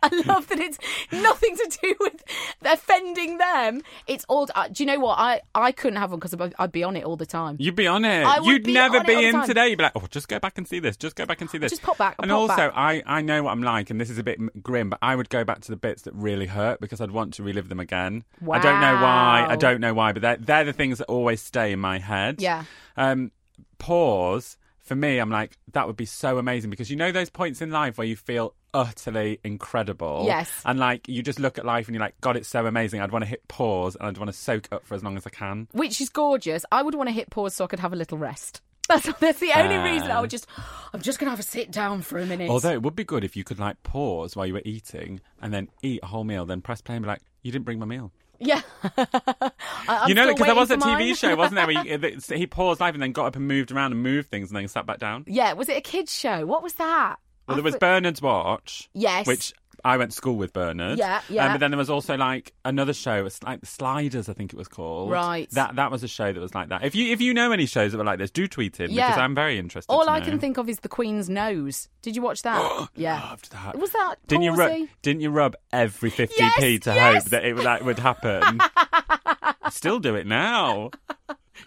I 0.02 0.22
love 0.26 0.48
that 0.48 0.58
it's 0.58 0.78
nothing 1.12 1.56
to 1.56 1.78
do 1.82 1.94
with 2.00 2.22
offending 2.64 3.38
them. 3.38 3.82
It's 4.06 4.24
all. 4.28 4.48
Uh, 4.54 4.68
do 4.68 4.82
you 4.82 4.86
know 4.86 4.98
what? 4.98 5.18
I 5.18 5.42
I 5.54 5.72
couldn't 5.72 5.98
have 5.98 6.10
one 6.10 6.20
because 6.20 6.34
I'd, 6.34 6.54
I'd 6.58 6.72
be 6.72 6.82
on 6.82 6.96
it 6.96 7.04
all 7.04 7.16
the 7.16 7.26
time. 7.26 7.56
You'd 7.58 7.76
be 7.76 7.86
on 7.86 8.04
it. 8.04 8.26
You'd 8.44 8.64
be 8.64 8.72
never 8.72 9.02
be 9.04 9.26
in 9.26 9.44
today. 9.46 9.68
You'd 9.68 9.78
be 9.78 9.84
like, 9.84 9.92
oh, 9.96 10.06
just 10.10 10.28
go 10.28 10.38
back 10.38 10.56
and 10.58 10.66
see 10.66 10.78
this. 10.78 10.96
Just 10.96 11.16
go 11.16 11.26
back 11.26 11.40
and 11.40 11.50
see 11.50 11.58
this. 11.58 11.72
Just 11.72 11.82
pop 11.82 11.98
back, 11.98 12.16
And 12.18 12.30
pop 12.30 12.38
also, 12.38 12.56
back. 12.56 12.72
I, 12.74 13.02
I 13.06 13.20
know 13.22 13.42
what 13.42 13.52
I'm 13.52 13.62
like, 13.62 13.90
and 13.90 14.00
this 14.00 14.10
is 14.10 14.18
a 14.18 14.22
bit 14.22 14.38
grim, 14.62 14.90
but 14.90 14.98
I 15.02 15.14
would 15.16 15.28
go 15.28 15.44
back 15.44 15.60
to 15.60 15.70
the 15.70 15.76
bits 15.76 16.02
that 16.02 16.14
really 16.14 16.46
hurt 16.46 16.80
because 16.80 17.00
I'd 17.00 17.10
want 17.10 17.34
to 17.34 17.42
relive 17.42 17.68
them 17.68 17.80
again. 17.80 18.24
Wow. 18.40 18.56
I 18.56 18.60
don't 18.60 18.80
know 18.80 18.94
why. 18.94 19.46
I 19.48 19.56
don't 19.56 19.80
know 19.80 19.94
why, 19.94 20.12
but 20.12 20.22
they're, 20.22 20.36
they're 20.36 20.64
the 20.64 20.72
things 20.72 20.98
that 20.98 21.06
always 21.06 21.40
stay 21.42 21.72
in 21.72 21.80
my 21.80 21.98
head. 21.98 22.40
Yeah. 22.40 22.64
Um, 22.96 23.32
pause. 23.78 24.56
For 24.78 24.96
me, 24.96 25.18
I'm 25.18 25.30
like, 25.30 25.56
that 25.72 25.86
would 25.86 25.96
be 25.96 26.06
so 26.06 26.38
amazing 26.38 26.70
because 26.70 26.90
you 26.90 26.96
know 26.96 27.12
those 27.12 27.30
points 27.30 27.60
in 27.60 27.70
life 27.70 27.96
where 27.96 28.06
you 28.06 28.16
feel 28.16 28.54
utterly 28.74 29.40
incredible. 29.44 30.24
Yes. 30.26 30.50
And 30.64 30.78
like, 30.78 31.08
you 31.08 31.22
just 31.22 31.38
look 31.40 31.58
at 31.58 31.64
life 31.64 31.86
and 31.88 31.94
you're 31.94 32.02
like, 32.02 32.20
God, 32.20 32.36
it's 32.36 32.48
so 32.48 32.66
amazing. 32.66 33.00
I'd 33.00 33.12
want 33.12 33.24
to 33.24 33.28
hit 33.28 33.46
pause 33.48 33.96
and 33.96 34.06
I'd 34.08 34.18
want 34.18 34.30
to 34.30 34.36
soak 34.36 34.68
up 34.72 34.86
for 34.86 34.94
as 34.94 35.02
long 35.04 35.16
as 35.16 35.26
I 35.26 35.30
can. 35.30 35.68
which 35.72 36.00
is 36.00 36.08
gorgeous. 36.08 36.64
I 36.70 36.82
would 36.82 36.94
want 36.94 37.08
to 37.08 37.12
hit 37.12 37.30
pause 37.30 37.54
so 37.54 37.64
I 37.64 37.66
could 37.68 37.80
have 37.80 37.92
a 37.92 37.96
little 37.96 38.18
rest. 38.18 38.62
That's 38.90 39.08
that's 39.20 39.38
the 39.38 39.52
only 39.54 39.76
reason 39.76 40.10
I 40.10 40.16
would 40.16 40.24
um. 40.24 40.30
just. 40.30 40.48
I'm 40.92 41.00
just 41.00 41.20
gonna 41.20 41.30
have 41.30 41.38
a 41.38 41.44
sit 41.44 41.70
down 41.70 42.02
for 42.02 42.18
a 42.18 42.26
minute. 42.26 42.50
Although 42.50 42.72
it 42.72 42.82
would 42.82 42.96
be 42.96 43.04
good 43.04 43.22
if 43.22 43.36
you 43.36 43.44
could 43.44 43.60
like 43.60 43.80
pause 43.84 44.34
while 44.34 44.46
you 44.46 44.54
were 44.54 44.62
eating 44.64 45.20
and 45.40 45.54
then 45.54 45.68
eat 45.80 46.00
a 46.02 46.06
whole 46.06 46.24
meal, 46.24 46.44
then 46.44 46.60
press 46.60 46.80
play 46.80 46.96
and 46.96 47.04
be 47.04 47.06
like, 47.06 47.20
"You 47.42 47.52
didn't 47.52 47.66
bring 47.66 47.78
my 47.78 47.86
meal." 47.86 48.10
yeah, 48.40 48.62
I- 48.82 50.06
you 50.08 50.14
know, 50.14 50.26
because 50.28 50.46
there 50.46 50.54
was 50.54 50.70
a 50.70 50.76
TV 50.76 51.14
show, 51.16 51.36
wasn't 51.36 51.56
there? 51.56 51.66
Where 51.66 51.84
he, 51.84 52.36
he 52.38 52.46
paused 52.46 52.80
live 52.80 52.94
and 52.94 53.02
then 53.02 53.12
got 53.12 53.26
up 53.26 53.36
and 53.36 53.46
moved 53.46 53.70
around 53.70 53.92
and 53.92 54.02
moved 54.02 54.30
things 54.30 54.50
and 54.50 54.56
then 54.56 54.66
sat 54.66 54.86
back 54.86 54.98
down. 54.98 55.24
Yeah, 55.28 55.52
was 55.52 55.68
it 55.68 55.76
a 55.76 55.80
kids 55.82 56.12
show? 56.12 56.46
What 56.46 56.62
was 56.62 56.72
that? 56.74 57.16
Well, 57.50 57.56
there 57.56 57.64
was 57.64 57.76
Bernard's 57.76 58.22
Watch. 58.22 58.88
Yes. 58.94 59.26
Which 59.26 59.52
I 59.84 59.96
went 59.96 60.10
to 60.10 60.16
school 60.16 60.36
with 60.36 60.52
Bernard. 60.52 60.98
Yeah, 60.98 61.22
yeah. 61.30 61.46
Um, 61.46 61.52
but 61.52 61.58
then 61.60 61.70
there 61.70 61.78
was 61.78 61.88
also 61.88 62.16
like 62.16 62.52
another 62.66 62.92
show. 62.92 63.24
It's 63.24 63.42
like 63.42 63.60
the 63.60 63.66
Sliders, 63.66 64.28
I 64.28 64.34
think 64.34 64.52
it 64.52 64.56
was 64.56 64.68
called. 64.68 65.10
Right. 65.10 65.48
That 65.52 65.76
that 65.76 65.90
was 65.90 66.02
a 66.02 66.08
show 66.08 66.32
that 66.32 66.38
was 66.40 66.54
like 66.54 66.68
that. 66.68 66.84
If 66.84 66.94
you 66.94 67.10
if 67.12 67.20
you 67.22 67.32
know 67.32 67.50
any 67.52 67.64
shows 67.66 67.92
that 67.92 67.98
were 67.98 68.04
like 68.04 68.18
this, 68.18 68.30
do 68.30 68.46
tweet 68.46 68.78
in 68.78 68.90
Yeah. 68.90 69.08
because 69.08 69.20
I'm 69.20 69.34
very 69.34 69.58
interested. 69.58 69.90
All 69.90 70.08
I 70.08 70.18
know. 70.18 70.24
can 70.26 70.38
think 70.38 70.58
of 70.58 70.68
is 70.68 70.80
the 70.80 70.88
Queen's 70.88 71.30
nose. 71.30 71.88
Did 72.02 72.14
you 72.14 72.20
watch 72.22 72.42
that? 72.42 72.88
yeah. 72.94 73.20
Loved 73.20 73.52
that. 73.52 73.78
Was 73.78 73.90
that 73.92 74.16
Didn't 74.26 74.42
you 74.42 74.52
rub? 74.54 74.88
Didn't 75.02 75.22
you 75.22 75.30
rub 75.30 75.56
every 75.72 76.10
50p 76.10 76.30
Yes, 76.38 76.80
to 76.84 76.94
yes. 76.94 77.22
hope 77.24 77.30
that 77.30 77.44
it 77.46 77.54
would 77.54 77.64
that 77.64 77.84
would 77.84 77.98
happen? 77.98 78.60
Still 79.70 79.98
do 79.98 80.14
it 80.14 80.26
now. 80.26 80.90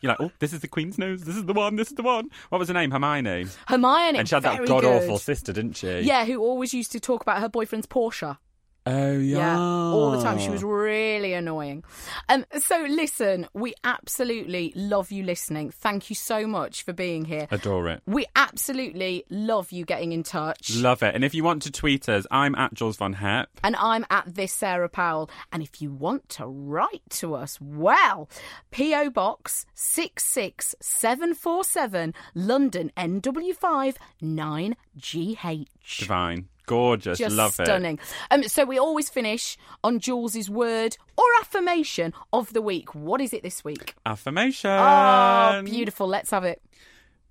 You're 0.01 0.11
like, 0.11 0.21
oh, 0.21 0.31
this 0.39 0.53
is 0.53 0.59
the 0.61 0.67
Queen's 0.67 0.97
nose. 0.97 1.23
This 1.23 1.35
is 1.35 1.45
the 1.45 1.53
one. 1.53 1.75
This 1.75 1.89
is 1.89 1.95
the 1.95 2.03
one. 2.03 2.29
What 2.49 2.59
was 2.59 2.67
her 2.67 2.73
name? 2.73 2.91
Hermione. 2.91 3.47
Hermione. 3.67 4.19
and 4.19 4.27
she 4.27 4.35
had 4.35 4.43
that 4.43 4.65
god 4.65 4.85
awful 4.85 5.17
sister, 5.17 5.53
didn't 5.53 5.73
she? 5.73 6.01
Yeah, 6.01 6.25
who 6.25 6.39
always 6.41 6.73
used 6.73 6.91
to 6.93 6.99
talk 6.99 7.21
about 7.21 7.39
her 7.39 7.49
boyfriend's 7.49 7.87
Porsche. 7.87 8.37
Oh 8.85 9.13
yeah. 9.13 9.37
Yeah, 9.37 9.59
all 9.59 10.11
the 10.11 10.21
time. 10.21 10.39
She 10.39 10.49
was 10.49 10.63
really 10.63 11.33
annoying. 11.33 11.83
Um, 12.27 12.45
so 12.59 12.85
listen, 12.89 13.47
we 13.53 13.73
absolutely 13.83 14.73
love 14.75 15.11
you 15.11 15.23
listening. 15.23 15.71
Thank 15.71 16.09
you 16.09 16.15
so 16.15 16.45
much 16.45 16.83
for 16.83 16.91
being 16.91 17.23
here. 17.25 17.47
Adore 17.51 17.87
it. 17.89 18.01
We 18.05 18.25
absolutely 18.35 19.23
love 19.29 19.71
you 19.71 19.85
getting 19.85 20.11
in 20.11 20.23
touch. 20.23 20.75
Love 20.75 21.01
it. 21.01 21.15
And 21.15 21.23
if 21.23 21.33
you 21.33 21.43
want 21.43 21.61
to 21.63 21.71
tweet 21.71 22.09
us, 22.09 22.25
I'm 22.29 22.55
at 22.55 22.73
Jules 22.73 22.97
Von 22.97 23.13
Hep. 23.13 23.49
and 23.63 23.75
I'm 23.77 24.05
at 24.09 24.35
this 24.35 24.51
Sarah 24.51 24.89
Powell. 24.89 25.29
And 25.51 25.63
if 25.63 25.81
you 25.81 25.91
want 25.91 26.27
to 26.29 26.45
write 26.45 27.03
to 27.11 27.35
us, 27.35 27.59
well, 27.61 28.29
PO 28.71 29.11
Box 29.11 29.65
six 29.73 30.25
six 30.25 30.75
seven 30.81 31.33
four 31.33 31.63
seven, 31.63 32.13
London 32.35 32.91
NW5 32.97 33.95
nine 34.21 34.75
GH. 34.97 35.99
Divine. 35.99 36.49
Gorgeous. 36.65 37.17
Just 37.19 37.35
Love 37.35 37.59
it. 37.59 37.65
stunning. 37.65 37.99
Um, 38.31 38.43
so 38.43 38.63
we 38.65 38.77
always 38.77 39.09
finish 39.09 39.57
on 39.83 39.99
Jules's 39.99 40.49
word 40.49 40.97
or 41.17 41.25
affirmation 41.41 42.13
of 42.31 42.53
the 42.53 42.61
week. 42.61 42.95
What 42.95 43.21
is 43.21 43.33
it 43.33 43.43
this 43.43 43.63
week? 43.63 43.95
Affirmation. 44.05 44.69
Oh, 44.71 45.61
beautiful. 45.65 46.07
Let's 46.07 46.31
have 46.31 46.43
it. 46.43 46.61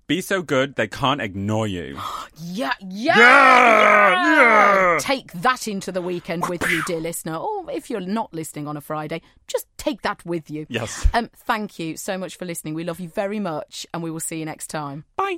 Be 0.05 0.19
so 0.19 0.41
good 0.41 0.75
they 0.75 0.87
can't 0.87 1.21
ignore 1.21 1.65
you. 1.67 1.97
Yeah, 2.45 2.73
yeah, 2.81 3.17
Yeah, 3.17 4.93
yeah. 4.93 4.97
Take 4.99 5.31
that 5.33 5.67
into 5.67 5.91
the 5.91 6.01
weekend 6.01 6.47
with 6.49 6.69
you, 6.69 6.83
dear 6.85 6.99
listener. 6.99 7.35
Or 7.35 7.71
if 7.71 7.89
you're 7.89 7.99
not 8.01 8.33
listening 8.33 8.67
on 8.67 8.75
a 8.75 8.81
Friday, 8.81 9.21
just 9.47 9.65
take 9.77 10.01
that 10.01 10.25
with 10.25 10.51
you. 10.51 10.65
Yes. 10.67 11.07
Um, 11.13 11.29
thank 11.35 11.79
you 11.79 11.95
so 11.95 12.17
much 12.17 12.35
for 12.35 12.45
listening. 12.45 12.73
We 12.73 12.83
love 12.83 12.99
you 12.99 13.07
very 13.09 13.39
much, 13.39 13.87
and 13.93 14.03
we 14.03 14.11
will 14.11 14.19
see 14.19 14.39
you 14.39 14.45
next 14.45 14.67
time. 14.67 15.05
Bye. 15.15 15.37